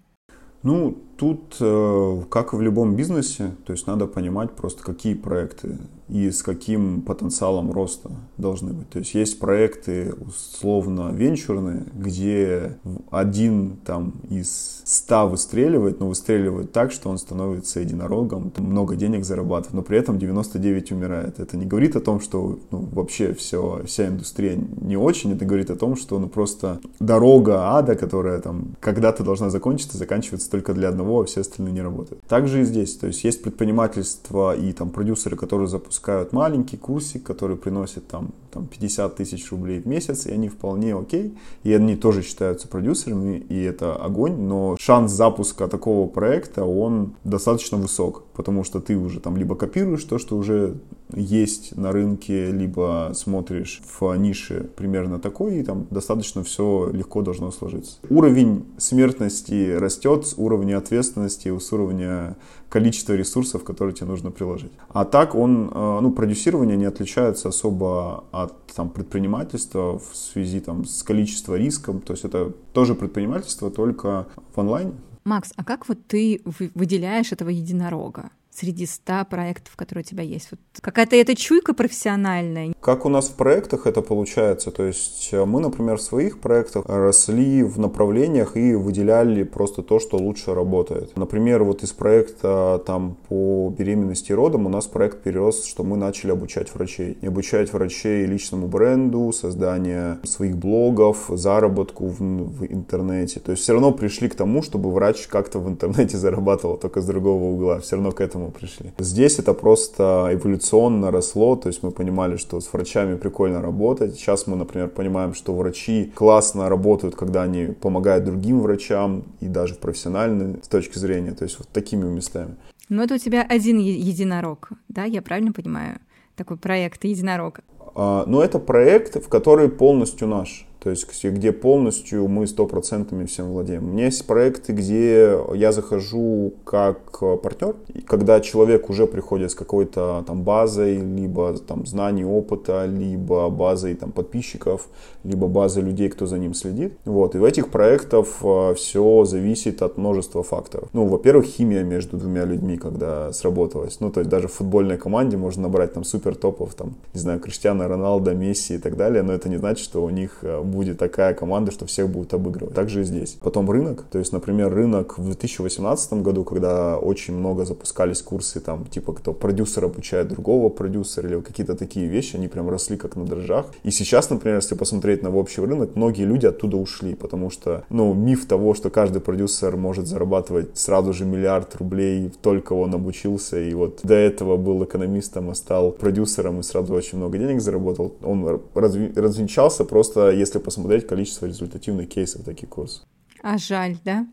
Ну, 0.63 0.99
тут, 1.17 1.57
э, 1.61 2.23
как 2.29 2.53
и 2.53 2.57
в 2.57 2.61
любом 2.61 2.95
бизнесе, 2.95 3.53
то 3.65 3.73
есть 3.73 3.87
надо 3.87 4.07
понимать 4.07 4.53
просто, 4.53 4.83
какие 4.83 5.15
проекты 5.15 5.79
и 6.11 6.31
с 6.31 6.43
каким 6.43 7.03
потенциалом 7.03 7.71
роста 7.71 8.11
должны 8.37 8.73
быть. 8.73 8.91
То 8.91 8.99
есть 8.99 9.15
есть 9.15 9.39
проекты 9.39 10.13
условно 10.21 11.11
венчурные, 11.13 11.85
где 11.95 12.79
один 13.11 13.77
там 13.85 14.15
из 14.29 14.83
ста 14.85 15.27
выстреливает, 15.27 16.01
но 16.01 16.09
выстреливает 16.09 16.73
так, 16.73 16.91
что 16.91 17.11
он 17.11 17.19
становится 17.19 17.81
единорогом, 17.81 18.53
много 18.59 18.97
денег 18.97 19.25
зарабатывает, 19.25 19.75
но 19.75 19.83
при 19.83 19.99
этом 19.99 20.19
99 20.19 20.93
умирает. 20.93 21.39
Это 21.39 21.57
не 21.57 21.65
говорит 21.65 21.95
о 21.95 22.01
том, 22.01 22.21
что 22.21 22.59
ну, 22.73 22.89
вообще 22.93 23.33
все, 23.33 23.83
вся 23.87 24.09
индустрия 24.09 24.59
не 24.81 24.97
очень, 24.97 25.33
это 25.33 25.45
говорит 25.45 25.71
о 25.71 25.77
том, 25.77 25.95
что 25.95 26.19
ну, 26.19 26.29
просто 26.29 26.81
дорога 26.99 27.77
ада, 27.77 27.95
которая 27.95 28.41
там 28.41 28.75
когда-то 28.81 29.23
должна 29.23 29.51
закончиться, 29.51 29.97
заканчивается 29.97 30.51
только 30.51 30.75
для 30.75 30.89
одного, 30.89 31.21
а 31.21 31.25
все 31.25 31.43
остальные 31.43 31.73
не 31.73 31.83
работают. 31.83 32.23
Также 32.25 32.63
и 32.63 32.65
здесь, 32.65 32.97
то 32.97 33.07
есть 33.07 33.23
есть 33.23 33.43
предпринимательство 33.43 34.57
и 34.57 34.73
там 34.73 34.91
продюсеры, 34.91 35.37
которые 35.37 35.69
запускают 35.69 36.00
запускают 36.01 36.33
маленький 36.33 36.79
курсик, 36.79 37.23
который 37.23 37.57
приносит 37.57 38.09
там, 38.09 38.31
там 38.51 38.67
50 38.67 39.17
тысяч 39.17 39.51
рублей 39.51 39.81
в 39.81 39.87
месяц, 39.87 40.27
и 40.27 40.33
они 40.33 40.49
вполне 40.49 40.95
окей, 40.95 41.35
и 41.63 41.75
они 41.75 41.95
тоже 41.95 42.23
считаются 42.23 42.69
продюсерами, 42.69 43.37
и 43.37 43.63
это 43.63 43.95
огонь, 43.95 44.37
но 44.37 44.77
шанс 44.81 45.13
запуска 45.13 45.69
такого 45.69 46.09
проекта, 46.09 46.65
он 46.65 47.15
достаточно 47.25 47.77
высок, 47.77 48.25
потому 48.35 48.65
что 48.65 48.81
ты 48.81 48.97
уже 48.97 49.21
там 49.21 49.37
либо 49.37 49.57
копируешь 49.57 50.05
то, 50.05 50.19
что 50.19 50.39
уже 50.39 50.77
есть 51.15 51.77
на 51.77 51.93
рынке, 51.93 52.51
либо 52.51 53.13
смотришь 53.15 53.83
в 53.85 54.15
нише 54.17 54.69
примерно 54.77 55.19
такой, 55.19 55.57
и 55.57 55.63
там 55.63 55.87
достаточно 55.91 56.43
все 56.43 56.91
легко 56.93 57.23
должно 57.23 57.51
сложиться. 57.51 57.99
Уровень 58.09 58.65
смертности 58.79 59.77
растет 59.77 60.27
с 60.27 60.35
уровня 60.37 60.79
ответственности, 60.79 61.57
с 61.59 61.73
уровня 61.73 62.37
количества 62.69 63.15
ресурсов, 63.15 63.65
которые 63.65 63.95
тебе 63.95 64.07
нужно 64.07 64.31
приложить. 64.31 64.73
А 64.89 65.05
так 65.05 65.35
он, 65.35 65.71
э, 65.73 65.99
ну, 66.01 66.13
продюсирование 66.13 66.77
не 66.77 66.85
отличается 66.87 67.49
особо 67.49 68.25
от 68.31 68.67
там, 68.69 68.91
предпринимательства 68.91 69.99
в 69.99 70.17
связи 70.17 70.61
там, 70.61 70.85
с 70.85 71.03
количеством 71.03 71.57
риском. 71.57 72.01
То 72.01 72.13
есть 72.13 72.25
это 72.25 72.53
тоже 72.73 72.95
предпринимательство, 72.95 73.71
только 73.71 74.27
в 74.55 74.61
онлайне. 74.61 74.93
Макс, 75.25 75.53
а 75.57 75.65
как 75.65 75.89
вот 75.89 75.99
ты 76.07 76.41
выделяешь 76.75 77.33
этого 77.33 77.51
единорога? 77.51 78.31
Среди 78.61 78.87
ста 78.87 79.25
проектов, 79.25 79.75
которые 79.77 80.03
у 80.03 80.07
тебя 80.07 80.23
есть? 80.23 80.49
Вот 80.51 80.61
какая-то 80.81 81.17
эта 81.17 81.35
чуйка 81.35 81.73
профессиональная? 81.73 82.75
Как 82.81 83.07
у 83.07 83.09
нас 83.09 83.29
в 83.29 83.35
проектах 83.35 83.87
это 83.87 84.03
получается? 84.03 84.71
То 84.71 84.85
есть 84.85 85.31
э, 85.33 85.45
мы, 85.45 85.61
например, 85.61 85.97
в 85.97 86.03
своих 86.03 86.41
проектах 86.41 86.85
росли 86.87 87.63
в 87.63 87.79
направлениях 87.79 88.57
и 88.57 88.75
выделяли 88.75 89.45
просто 89.45 89.83
то, 89.83 89.99
что 89.99 90.19
лучше 90.19 90.55
работает. 90.55 91.17
Например, 91.17 91.65
вот 91.65 91.83
из 91.83 91.93
проекта 91.93 92.83
там 92.87 93.17
по 93.29 93.75
беременности 93.77 94.33
и 94.33 94.35
родам 94.35 94.67
у 94.67 94.69
нас 94.69 94.87
проект 94.87 95.23
перерос, 95.23 95.65
что 95.65 95.85
мы 95.85 95.97
начали 95.97 96.33
обучать 96.33 96.75
врачей. 96.75 97.17
И 97.21 97.27
обучать 97.27 97.73
врачей 97.73 98.27
личному 98.27 98.67
бренду, 98.67 99.33
создание 99.33 100.19
своих 100.25 100.57
блогов, 100.57 101.31
заработку 101.31 102.09
в, 102.09 102.21
в 102.21 102.65
интернете. 102.67 103.41
То 103.41 103.53
есть 103.53 103.63
все 103.63 103.73
равно 103.73 103.93
пришли 103.93 104.29
к 104.29 104.35
тому, 104.35 104.63
чтобы 104.63 104.93
врач 104.93 105.27
как-то 105.27 105.59
в 105.59 105.69
интернете 105.69 106.17
зарабатывал, 106.19 106.77
только 106.77 107.01
с 107.01 107.07
другого 107.07 107.45
угла. 107.45 107.81
Все 107.81 107.97
равно 107.97 108.13
к 108.13 108.21
этому 108.21 108.50
пришли. 108.51 108.93
Здесь 108.99 109.39
это 109.39 109.55
просто 109.55 110.31
эволюционно 110.33 111.11
росло, 111.11 111.57
то 111.57 111.69
есть 111.69 111.83
мы 111.83 111.91
понимали, 111.91 112.37
что 112.37 112.61
с 112.61 112.73
врачами 112.73 113.17
прикольно 113.17 113.61
работать. 113.61 114.15
Сейчас 114.15 114.47
мы, 114.47 114.57
например, 114.57 114.89
понимаем, 114.89 115.35
что 115.35 115.55
врачи 115.55 116.13
классно 116.15 116.69
работают, 116.69 117.15
когда 117.15 117.43
они 117.43 117.67
помогают 117.67 118.25
другим 118.25 118.61
врачам 118.61 119.25
и 119.41 119.47
даже 119.47 119.75
в 119.75 119.79
профессиональной 119.79 120.63
с 120.63 120.69
точки 120.69 120.99
зрения, 120.99 121.33
то 121.33 121.45
есть 121.45 121.59
вот 121.59 121.69
такими 121.69 122.05
местами. 122.05 122.57
Ну 122.89 123.03
это 123.03 123.15
у 123.15 123.19
тебя 123.19 123.47
один 123.49 123.79
единорог, 123.79 124.71
да, 124.89 125.05
я 125.05 125.23
правильно 125.23 125.53
понимаю? 125.53 125.99
Такой 126.37 126.57
проект 126.57 127.05
единорог. 127.05 127.61
А, 127.95 128.25
но 128.27 128.43
это 128.43 128.59
проект, 128.59 129.17
в 129.25 129.29
который 129.29 129.69
полностью 129.69 130.27
наш 130.27 130.67
то 130.81 130.91
есть 130.91 131.25
где 131.25 131.53
полностью 131.53 132.27
мы 132.29 132.47
сто 132.47 132.67
процентами 132.67 133.27
всем 133.27 133.53
владеем. 133.53 133.85
У 133.85 133.93
меня 133.93 134.07
есть 134.07 134.27
проекты, 134.27 134.73
где 134.73 135.39
я 135.55 135.73
захожу 135.73 136.55
как 136.65 137.21
партнер, 137.43 137.77
когда 138.07 138.41
человек 138.41 138.89
уже 138.89 139.07
приходит 139.07 139.51
с 139.51 139.55
какой-то 139.55 140.25
там 140.27 140.43
базой, 140.43 140.97
либо 140.97 141.59
там 141.59 141.87
знаний, 141.87 142.25
опыта, 142.25 142.87
либо 142.87 143.49
базой 143.51 143.95
там 143.95 144.13
подписчиков, 144.13 144.89
либо 145.25 145.47
базой 145.47 145.83
людей, 145.83 146.09
кто 146.09 146.27
за 146.27 146.39
ним 146.39 146.55
следит. 146.55 146.95
Вот. 147.05 147.35
И 147.35 147.39
в 147.39 147.45
этих 147.45 147.69
проектах 147.69 148.27
э, 148.43 148.75
все 148.75 149.25
зависит 149.25 149.83
от 149.83 149.99
множества 149.99 150.43
факторов. 150.43 150.89
Ну, 150.93 151.07
во-первых, 151.07 151.47
химия 151.47 151.83
между 151.83 152.17
двумя 152.17 152.45
людьми, 152.45 152.77
когда 152.77 153.33
сработалась. 153.33 154.01
Ну, 154.01 154.11
то 154.11 154.21
есть 154.21 154.31
даже 154.31 154.49
в 154.49 154.53
футбольной 154.53 154.97
команде 154.97 155.37
можно 155.37 155.65
набрать 155.65 155.93
там 155.93 156.05
супер 156.05 156.35
топов, 156.35 156.75
там, 156.75 156.95
не 157.15 157.21
знаю, 157.21 157.41
Криштиана 157.41 157.89
Роналда, 157.89 158.35
Месси 158.35 158.75
и 158.75 158.79
так 158.79 158.97
далее, 158.97 159.23
но 159.23 159.33
это 159.33 159.49
не 159.49 159.59
значит, 159.59 159.85
что 159.85 160.03
у 160.03 160.11
них 160.11 160.39
э, 160.43 160.61
будет 160.71 160.99
такая 160.99 161.35
команда, 161.35 161.71
что 161.71 161.87
всех 161.87 162.09
будут 162.09 162.35
обыгрывать. 162.35 162.75
Также 162.75 163.03
и 163.03 163.05
здесь. 163.05 163.37
Потом 163.41 163.71
рынок. 163.71 164.05
То 164.11 164.19
есть, 164.19 164.33
например, 164.33 164.73
рынок 164.73 165.19
в 165.19 165.25
2018 165.25 166.13
году, 166.15 166.45
когда 166.45 166.99
очень 166.99 167.35
много 167.35 167.65
запускались 167.65 168.23
курсы, 168.23 168.61
там, 168.61 168.87
типа, 168.87 169.13
кто 169.13 169.33
продюсер 169.33 169.85
обучает 169.85 170.29
другого 170.29 170.69
продюсера 170.69 171.29
или 171.29 171.41
какие-то 171.41 171.75
такие 171.75 172.07
вещи, 172.07 172.37
они 172.37 172.49
прям 172.49 172.69
росли 172.71 172.97
как 172.97 173.17
на 173.17 173.25
дрожжах. 173.25 173.67
И 173.83 173.91
сейчас, 173.91 174.31
например, 174.31 174.57
если 174.57 174.75
посмотреть 174.75 175.23
на 175.23 175.35
общий 175.35 175.61
рынок, 175.61 175.97
многие 175.97 176.25
люди 176.25 176.47
оттуда 176.47 176.77
ушли, 176.77 177.15
потому 177.15 177.51
что, 177.51 177.85
ну, 177.91 178.15
миф 178.15 178.47
того, 178.47 178.75
что 178.75 178.91
каждый 178.91 179.21
продюсер 179.21 179.77
может 179.77 180.07
зарабатывать 180.07 180.79
сразу 180.79 181.13
же 181.13 181.25
миллиард 181.25 181.75
рублей, 181.77 182.31
только 182.43 182.75
он 182.75 182.95
обучился, 182.95 183.61
и 183.61 183.75
вот 183.75 184.01
до 184.03 184.15
этого 184.15 184.57
был 184.57 184.85
экономистом, 184.85 185.51
а 185.51 185.55
стал 185.55 185.91
продюсером 185.93 186.61
и 186.61 186.63
сразу 186.63 186.95
очень 186.95 187.19
много 187.19 187.39
денег 187.39 187.61
заработал, 187.61 188.13
он 188.23 188.61
развенчался 188.75 189.85
просто, 189.85 190.31
если 190.31 190.59
посмотреть 190.61 191.07
количество 191.07 191.47
результативных 191.47 192.09
кейсов 192.09 192.45
таких 192.45 192.69
курсов. 192.69 193.05
А 193.43 193.59
жаль, 193.59 193.97
да? 194.05 194.27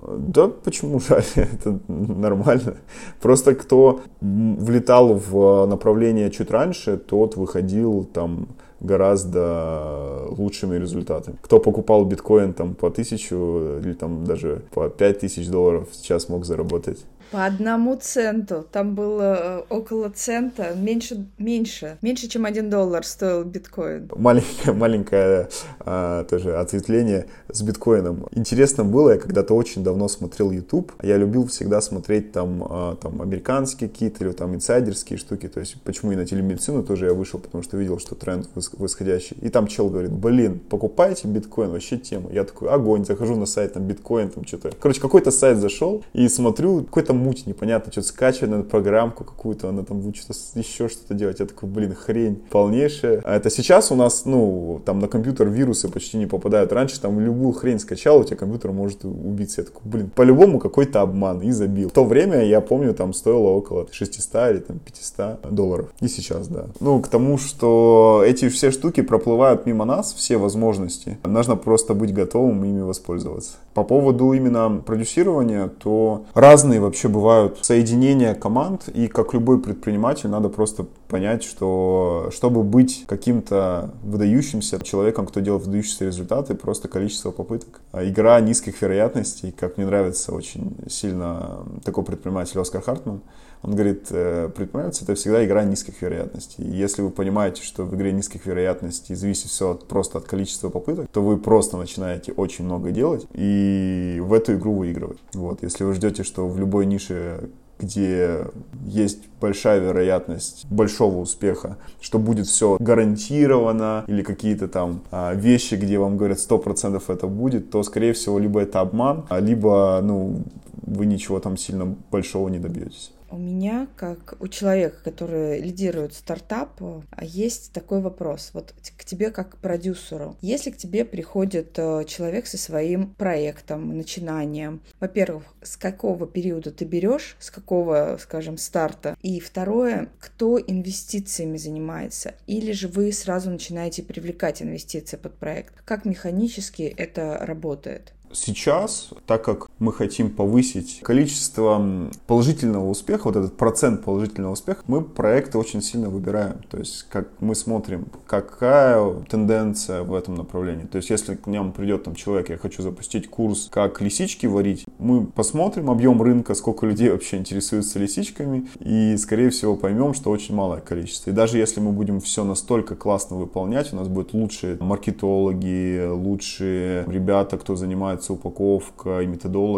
Да, 0.00 0.48
почему 0.48 1.00
жаль? 1.00 1.24
Это 1.34 1.78
нормально. 1.88 2.76
Просто 3.20 3.54
кто 3.54 4.00
влетал 4.20 5.14
в 5.14 5.66
направление 5.66 6.30
чуть 6.30 6.50
раньше, 6.50 6.96
тот 6.96 7.36
выходил 7.36 8.04
там 8.04 8.48
гораздо 8.80 10.26
лучшими 10.30 10.76
результатами. 10.76 11.36
Кто 11.40 11.60
покупал 11.60 12.04
биткоин 12.04 12.52
там 12.52 12.74
по 12.74 12.90
тысячу 12.90 13.78
или 13.80 13.92
там 13.92 14.24
даже 14.24 14.62
по 14.74 14.88
пять 14.88 15.20
тысяч 15.20 15.48
долларов, 15.48 15.88
сейчас 15.92 16.28
мог 16.28 16.44
заработать 16.44 17.04
По 17.32 17.46
одному 17.46 17.96
центу. 17.96 18.66
Там 18.70 18.94
было 18.94 19.22
э, 19.22 19.62
около 19.70 20.10
цента. 20.10 20.74
Меньше, 20.76 21.26
меньше. 21.38 21.96
Меньше, 22.02 22.28
чем 22.28 22.44
один 22.44 22.68
доллар 22.68 23.06
стоил 23.06 23.42
биткоин. 23.44 24.10
Маленькое, 24.14 24.76
маленькое 24.76 25.48
а, 25.80 26.24
тоже 26.24 26.58
ответвление 26.58 27.28
с 27.50 27.62
биткоином. 27.62 28.26
Интересно 28.32 28.84
было, 28.84 29.12
я 29.12 29.18
когда-то 29.18 29.54
очень 29.54 29.82
давно 29.82 30.08
смотрел 30.08 30.50
YouTube. 30.50 30.92
Я 31.02 31.16
любил 31.16 31.46
всегда 31.46 31.80
смотреть 31.80 32.32
там, 32.32 32.66
а, 32.68 32.96
там 32.96 33.22
американские 33.22 33.88
какие-то 33.88 34.24
или 34.24 34.32
там 34.32 34.54
инсайдерские 34.54 35.18
штуки. 35.18 35.48
То 35.48 35.60
есть 35.60 35.80
почему 35.84 36.12
и 36.12 36.16
на 36.16 36.26
телемедицину 36.26 36.82
тоже 36.82 37.06
я 37.06 37.14
вышел, 37.14 37.40
потому 37.40 37.64
что 37.64 37.78
видел, 37.78 37.98
что 37.98 38.14
тренд 38.14 38.50
восходящий. 38.54 39.38
И 39.40 39.48
там 39.48 39.68
чел 39.68 39.88
говорит, 39.88 40.12
блин, 40.12 40.60
покупайте 40.68 41.28
биткоин, 41.28 41.70
вообще 41.70 41.96
тема. 41.96 42.30
Я 42.30 42.44
такой, 42.44 42.68
огонь, 42.68 43.06
захожу 43.06 43.36
на 43.36 43.46
сайт, 43.46 43.72
там 43.72 43.84
биткоин, 43.84 44.28
там 44.28 44.44
что-то. 44.44 44.72
Короче, 44.78 45.00
какой-то 45.00 45.30
сайт 45.30 45.56
зашел 45.56 46.04
и 46.12 46.28
смотрю, 46.28 46.84
какой-то 46.84 47.21
муть 47.22 47.46
непонятно, 47.46 47.92
что-то 47.92 48.08
скачивает 48.08 48.50
на 48.50 48.62
программку 48.62 49.24
какую-то, 49.24 49.68
она 49.68 49.82
там 49.82 50.00
будет 50.00 50.16
что-то 50.16 50.38
еще 50.54 50.88
что-то 50.88 51.14
делать. 51.14 51.40
Я 51.40 51.46
такой, 51.46 51.68
блин, 51.68 51.94
хрень 51.94 52.42
полнейшая. 52.50 53.22
А 53.24 53.36
это 53.36 53.50
сейчас 53.50 53.92
у 53.92 53.94
нас, 53.94 54.24
ну, 54.24 54.80
там 54.84 54.98
на 54.98 55.08
компьютер 55.08 55.48
вирусы 55.48 55.88
почти 55.88 56.18
не 56.18 56.26
попадают. 56.26 56.72
Раньше 56.72 57.00
там 57.00 57.20
любую 57.20 57.52
хрень 57.52 57.78
скачал, 57.78 58.20
у 58.20 58.24
тебя 58.24 58.36
компьютер 58.36 58.72
может 58.72 59.04
убиться. 59.04 59.62
Я 59.62 59.66
такой, 59.66 59.82
блин, 59.84 60.10
по-любому 60.14 60.58
какой-то 60.58 61.00
обман 61.00 61.40
и 61.40 61.50
забил. 61.50 61.88
В 61.88 61.92
то 61.92 62.04
время, 62.04 62.44
я 62.44 62.60
помню, 62.60 62.94
там 62.94 63.14
стоило 63.14 63.48
около 63.48 63.86
600 63.90 64.50
или 64.50 64.58
там 64.58 64.78
500 64.78 65.54
долларов. 65.54 65.92
И 66.00 66.08
сейчас, 66.08 66.48
да. 66.48 66.66
Ну, 66.80 67.00
к 67.00 67.08
тому, 67.08 67.38
что 67.38 68.22
эти 68.26 68.48
все 68.48 68.70
штуки 68.70 69.02
проплывают 69.02 69.66
мимо 69.66 69.84
нас, 69.84 70.12
все 70.12 70.36
возможности. 70.36 71.18
Нужно 71.24 71.56
просто 71.56 71.94
быть 71.94 72.12
готовым 72.12 72.64
ими 72.64 72.82
воспользоваться. 72.82 73.52
По 73.74 73.84
поводу 73.84 74.32
именно 74.32 74.82
продюсирования, 74.84 75.68
то 75.68 76.24
разные 76.34 76.80
вообще 76.80 77.08
бывают 77.12 77.58
соединения 77.62 78.34
команд, 78.34 78.88
и 78.88 79.06
как 79.06 79.34
любой 79.34 79.60
предприниматель, 79.60 80.28
надо 80.28 80.48
просто 80.48 80.86
понять, 81.08 81.44
что 81.44 82.30
чтобы 82.32 82.62
быть 82.62 83.04
каким-то 83.06 83.94
выдающимся 84.02 84.82
человеком, 84.82 85.26
кто 85.26 85.40
делает 85.40 85.66
выдающиеся 85.66 86.06
результаты, 86.06 86.54
просто 86.54 86.88
количество 86.88 87.30
попыток. 87.30 87.80
А 87.92 88.04
игра 88.04 88.40
низких 88.40 88.80
вероятностей, 88.82 89.52
как 89.52 89.76
мне 89.76 89.86
нравится 89.86 90.32
очень 90.32 90.76
сильно 90.88 91.66
такой 91.84 92.04
предприниматель 92.04 92.58
Оскар 92.58 92.82
Хартман, 92.82 93.20
он 93.62 93.74
говорит, 93.74 94.06
э, 94.10 94.50
предпринимательство 94.54 95.04
это 95.04 95.14
всегда 95.14 95.44
игра 95.44 95.64
низких 95.64 96.02
вероятностей. 96.02 96.64
Если 96.64 97.02
вы 97.02 97.10
понимаете, 97.10 97.62
что 97.62 97.84
в 97.84 97.94
игре 97.94 98.12
низких 98.12 98.46
вероятностей 98.46 99.14
зависит 99.14 99.50
все 99.50 99.70
от, 99.70 99.86
просто 99.86 100.18
от 100.18 100.24
количества 100.24 100.68
попыток, 100.68 101.08
то 101.12 101.22
вы 101.22 101.38
просто 101.38 101.76
начинаете 101.76 102.32
очень 102.32 102.64
много 102.64 102.90
делать 102.90 103.26
и 103.34 104.18
в 104.20 104.32
эту 104.32 104.54
игру 104.54 104.74
выигрывать. 104.74 105.18
Вот. 105.32 105.62
Если 105.62 105.84
вы 105.84 105.94
ждете, 105.94 106.24
что 106.24 106.48
в 106.48 106.58
любой 106.58 106.86
нише 106.86 107.50
где 107.78 108.46
есть 108.86 109.24
большая 109.40 109.80
вероятность 109.80 110.66
большого 110.70 111.18
успеха, 111.18 111.78
что 112.00 112.18
будет 112.18 112.46
все 112.46 112.76
гарантировано, 112.78 114.04
или 114.06 114.22
какие-то 114.22 114.68
там 114.68 115.02
а, 115.10 115.34
вещи, 115.34 115.74
где 115.74 115.98
вам 115.98 116.16
говорят 116.16 116.38
100% 116.38 117.02
это 117.08 117.26
будет, 117.26 117.70
то, 117.70 117.82
скорее 117.82 118.12
всего, 118.12 118.38
либо 118.38 118.60
это 118.60 118.80
обман, 118.80 119.24
а 119.28 119.40
либо, 119.40 120.00
ну, 120.00 120.42
вы 120.82 121.06
ничего 121.06 121.40
там 121.40 121.56
сильно 121.56 121.96
большого 122.10 122.48
не 122.48 122.58
добьетесь. 122.58 123.12
У 123.32 123.38
меня, 123.38 123.88
как 123.96 124.34
у 124.40 124.48
человека, 124.48 124.98
который 125.02 125.58
лидирует 125.58 126.12
стартап, 126.12 126.82
есть 127.18 127.72
такой 127.72 128.02
вопрос. 128.02 128.50
Вот 128.52 128.74
к 128.98 129.04
тебе 129.06 129.30
как 129.30 129.54
к 129.54 129.56
продюсеру. 129.56 130.36
Если 130.42 130.70
к 130.70 130.76
тебе 130.76 131.06
приходит 131.06 131.78
э, 131.78 132.04
человек 132.06 132.46
со 132.46 132.58
своим 132.58 133.14
проектом, 133.14 133.96
начинанием, 133.96 134.82
во-первых, 135.00 135.44
с 135.62 135.78
какого 135.78 136.26
периода 136.26 136.70
ты 136.72 136.84
берешь, 136.84 137.36
с 137.40 137.50
какого, 137.50 138.18
скажем, 138.20 138.58
старта? 138.58 139.16
И 139.22 139.40
второе, 139.40 140.10
кто 140.20 140.60
инвестициями 140.60 141.56
занимается? 141.56 142.34
Или 142.46 142.72
же 142.72 142.86
вы 142.86 143.12
сразу 143.12 143.48
начинаете 143.48 144.02
привлекать 144.02 144.60
инвестиции 144.60 145.16
под 145.16 145.38
проект? 145.38 145.80
Как 145.86 146.04
механически 146.04 146.82
это 146.82 147.38
работает? 147.40 148.12
Сейчас, 148.32 149.10
так 149.26 149.44
как 149.44 149.70
мы 149.82 149.92
хотим 149.92 150.30
повысить 150.30 151.00
количество 151.02 152.08
положительного 152.26 152.88
успеха, 152.88 153.24
вот 153.24 153.36
этот 153.36 153.56
процент 153.56 154.04
положительного 154.04 154.52
успеха, 154.52 154.82
мы 154.86 155.02
проекты 155.02 155.58
очень 155.58 155.82
сильно 155.82 156.08
выбираем. 156.08 156.60
То 156.70 156.78
есть, 156.78 157.06
как 157.08 157.28
мы 157.40 157.54
смотрим, 157.54 158.06
какая 158.26 159.12
тенденция 159.28 160.02
в 160.02 160.14
этом 160.14 160.36
направлении. 160.36 160.86
То 160.86 160.96
есть, 160.96 161.10
если 161.10 161.34
к 161.34 161.46
нам 161.46 161.72
придет 161.72 162.04
там 162.04 162.14
человек, 162.14 162.50
я 162.50 162.58
хочу 162.58 162.82
запустить 162.82 163.28
курс, 163.28 163.68
как 163.70 164.00
лисички 164.00 164.46
варить, 164.46 164.84
мы 164.98 165.26
посмотрим 165.26 165.90
объем 165.90 166.22
рынка, 166.22 166.54
сколько 166.54 166.86
людей 166.86 167.10
вообще 167.10 167.38
интересуются 167.38 167.98
лисичками, 167.98 168.68
и, 168.80 169.16
скорее 169.16 169.50
всего, 169.50 169.76
поймем, 169.76 170.14
что 170.14 170.30
очень 170.30 170.54
малое 170.54 170.80
количество. 170.80 171.30
И 171.30 171.32
даже 171.32 171.58
если 171.58 171.80
мы 171.80 171.92
будем 171.92 172.20
все 172.20 172.44
настолько 172.44 172.94
классно 172.94 173.36
выполнять, 173.36 173.92
у 173.92 173.96
нас 173.96 174.08
будут 174.08 174.32
лучшие 174.32 174.76
маркетологи, 174.80 176.06
лучшие 176.08 177.04
ребята, 177.06 177.58
кто 177.58 177.74
занимается 177.74 177.92
занимается 177.92 178.32
упаковка 178.32 179.22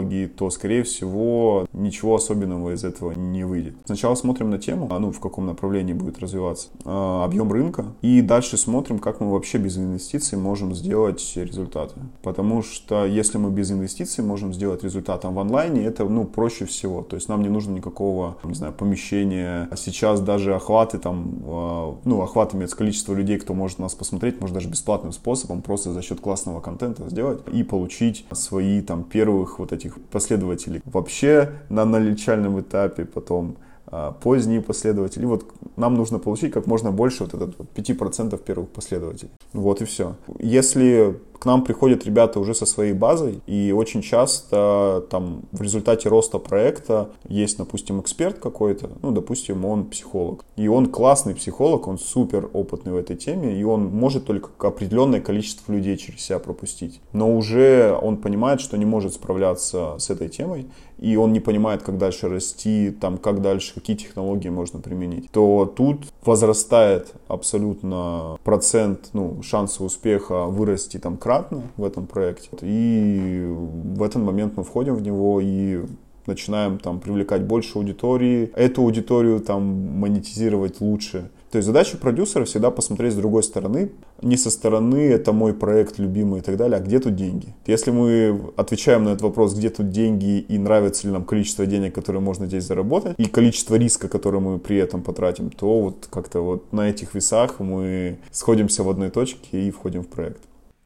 и 0.00 0.04
методологии, 0.04 0.26
то, 0.26 0.50
скорее 0.50 0.82
всего, 0.82 1.66
ничего 1.72 2.14
особенного 2.16 2.74
из 2.74 2.84
этого 2.84 3.12
не 3.12 3.44
выйдет. 3.44 3.74
Сначала 3.84 4.14
смотрим 4.14 4.50
на 4.50 4.58
тему, 4.58 4.88
а, 4.90 4.98
ну, 4.98 5.10
в 5.10 5.20
каком 5.20 5.46
направлении 5.46 5.92
будет 5.92 6.18
развиваться 6.18 6.68
а, 6.84 7.24
объем 7.24 7.52
рынка, 7.52 7.86
и 8.02 8.20
дальше 8.20 8.56
смотрим, 8.56 8.98
как 8.98 9.20
мы 9.20 9.30
вообще 9.30 9.58
без 9.58 9.76
инвестиций 9.76 10.38
можем 10.38 10.74
сделать 10.74 11.32
результаты. 11.36 11.94
Потому 12.22 12.62
что 12.62 13.04
если 13.04 13.38
мы 13.38 13.50
без 13.50 13.70
инвестиций 13.70 14.24
можем 14.24 14.52
сделать 14.52 14.84
результат 14.84 15.24
в 15.24 15.38
онлайне, 15.38 15.84
это, 15.84 16.04
ну, 16.04 16.24
проще 16.24 16.64
всего. 16.64 17.02
То 17.02 17.16
есть 17.16 17.28
нам 17.28 17.42
не 17.42 17.48
нужно 17.48 17.72
никакого, 17.72 18.36
не 18.44 18.54
знаю, 18.54 18.72
помещения. 18.72 19.68
А 19.70 19.76
сейчас 19.76 20.20
даже 20.20 20.54
охваты 20.54 20.98
там, 20.98 21.98
ну, 22.04 22.20
охват 22.22 22.54
имеется 22.54 22.76
количество 22.76 23.14
людей, 23.14 23.38
кто 23.38 23.54
может 23.54 23.78
нас 23.78 23.94
посмотреть, 23.94 24.40
может 24.40 24.54
даже 24.54 24.68
бесплатным 24.68 25.12
способом, 25.12 25.62
просто 25.62 25.92
за 25.92 26.02
счет 26.02 26.20
классного 26.20 26.60
контента 26.60 27.08
сделать 27.08 27.40
и 27.52 27.62
получить 27.62 28.26
свои 28.32 28.80
там 28.80 29.04
первых 29.04 29.58
вот 29.58 29.72
этих 29.74 30.00
последователей 30.10 30.80
вообще 30.84 31.52
на 31.68 31.84
начальном 31.84 32.60
этапе, 32.60 33.04
потом 33.04 33.56
а, 33.86 34.12
поздние 34.12 34.60
последователи. 34.60 35.22
И 35.22 35.26
вот 35.26 35.44
нам 35.76 35.94
нужно 35.94 36.18
получить 36.18 36.52
как 36.52 36.66
можно 36.66 36.90
больше 36.90 37.24
вот 37.24 37.34
этот 37.34 37.58
вот 37.58 37.68
5% 37.74 38.42
первых 38.42 38.68
последователей. 38.70 39.30
Вот 39.52 39.82
и 39.82 39.84
все. 39.84 40.16
Если 40.38 41.16
к 41.38 41.44
нам 41.46 41.62
приходят 41.62 42.04
ребята 42.04 42.40
уже 42.40 42.54
со 42.54 42.66
своей 42.66 42.92
базой, 42.92 43.40
и 43.46 43.72
очень 43.72 44.02
часто 44.02 45.04
там 45.10 45.42
в 45.52 45.62
результате 45.62 46.08
роста 46.08 46.38
проекта 46.38 47.10
есть, 47.28 47.58
допустим, 47.58 48.00
эксперт 48.00 48.38
какой-то, 48.38 48.90
ну, 49.02 49.10
допустим, 49.10 49.64
он 49.64 49.84
психолог. 49.84 50.44
И 50.56 50.68
он 50.68 50.86
классный 50.86 51.34
психолог, 51.34 51.86
он 51.88 51.98
супер 51.98 52.48
опытный 52.52 52.92
в 52.92 52.96
этой 52.96 53.16
теме, 53.16 53.58
и 53.58 53.64
он 53.64 53.86
может 53.86 54.26
только 54.26 54.50
определенное 54.66 55.20
количество 55.20 55.72
людей 55.72 55.96
через 55.96 56.20
себя 56.20 56.38
пропустить. 56.38 57.00
Но 57.12 57.34
уже 57.36 57.96
он 58.00 58.16
понимает, 58.18 58.60
что 58.60 58.76
не 58.76 58.84
может 58.84 59.14
справляться 59.14 59.96
с 59.98 60.10
этой 60.10 60.28
темой, 60.28 60.66
и 60.98 61.16
он 61.16 61.32
не 61.32 61.40
понимает, 61.40 61.82
как 61.82 61.98
дальше 61.98 62.28
расти, 62.28 62.90
там, 62.90 63.18
как 63.18 63.42
дальше, 63.42 63.74
какие 63.74 63.96
технологии 63.96 64.48
можно 64.48 64.80
применить, 64.80 65.30
то 65.30 65.66
тут 65.66 66.06
возрастает 66.24 67.12
абсолютно 67.28 68.38
процент, 68.44 69.10
ну, 69.12 69.42
шанса 69.42 69.84
успеха 69.84 70.46
вырасти 70.46 70.98
там 70.98 71.16
кратно 71.24 71.62
в 71.78 71.84
этом 71.84 72.06
проекте. 72.06 72.50
И 72.60 73.46
в 73.48 74.02
этот 74.02 74.22
момент 74.22 74.58
мы 74.58 74.62
входим 74.62 74.94
в 74.94 75.02
него 75.02 75.40
и 75.40 75.80
начинаем 76.26 76.78
там 76.78 77.00
привлекать 77.00 77.42
больше 77.44 77.78
аудитории, 77.78 78.50
эту 78.54 78.82
аудиторию 78.82 79.40
там 79.40 79.62
монетизировать 79.98 80.82
лучше. 80.82 81.30
То 81.50 81.56
есть 81.56 81.66
задача 81.66 81.96
продюсера 81.96 82.44
всегда 82.44 82.70
посмотреть 82.70 83.14
с 83.14 83.16
другой 83.16 83.42
стороны, 83.42 83.92
не 84.20 84.36
со 84.36 84.50
стороны 84.50 84.96
это 84.96 85.32
мой 85.32 85.54
проект 85.54 85.98
любимый 85.98 86.40
и 86.40 86.42
так 86.42 86.58
далее, 86.58 86.78
а 86.78 86.80
где 86.80 86.98
тут 86.98 87.14
деньги. 87.14 87.54
Если 87.66 87.90
мы 87.90 88.40
отвечаем 88.56 89.04
на 89.04 89.10
этот 89.10 89.22
вопрос, 89.22 89.54
где 89.54 89.70
тут 89.70 89.90
деньги 89.90 90.40
и 90.40 90.58
нравится 90.58 91.06
ли 91.06 91.12
нам 91.12 91.24
количество 91.24 91.64
денег, 91.64 91.94
которые 91.94 92.20
можно 92.20 92.46
здесь 92.46 92.64
заработать, 92.64 93.14
и 93.16 93.24
количество 93.26 93.76
риска, 93.76 94.08
которое 94.08 94.40
мы 94.40 94.58
при 94.58 94.76
этом 94.76 95.02
потратим, 95.02 95.50
то 95.50 95.80
вот 95.80 96.06
как-то 96.10 96.40
вот 96.40 96.72
на 96.72 96.90
этих 96.90 97.14
весах 97.14 97.60
мы 97.60 98.18
сходимся 98.30 98.82
в 98.82 98.90
одной 98.90 99.08
точке 99.08 99.68
и 99.68 99.70
входим 99.70 100.02
в 100.02 100.08
проект. 100.08 100.42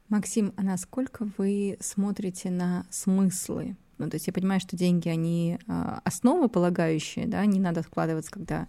Максим, 0.09 0.55
а 0.57 0.63
насколько 0.63 1.29
вы 1.37 1.77
смотрите 1.81 2.51
на 2.51 2.87
смыслы? 2.91 3.77
Ну, 3.99 4.09
то 4.09 4.15
есть 4.15 4.27
я 4.27 4.33
понимаю, 4.33 4.61
что 4.61 4.77
деньги, 4.77 5.09
они 5.09 5.59
а, 5.67 6.01
основополагающие, 6.05 7.27
да, 7.27 7.45
не 7.45 7.61
надо 7.61 7.83
вкладываться, 7.83 8.31
когда 8.31 8.69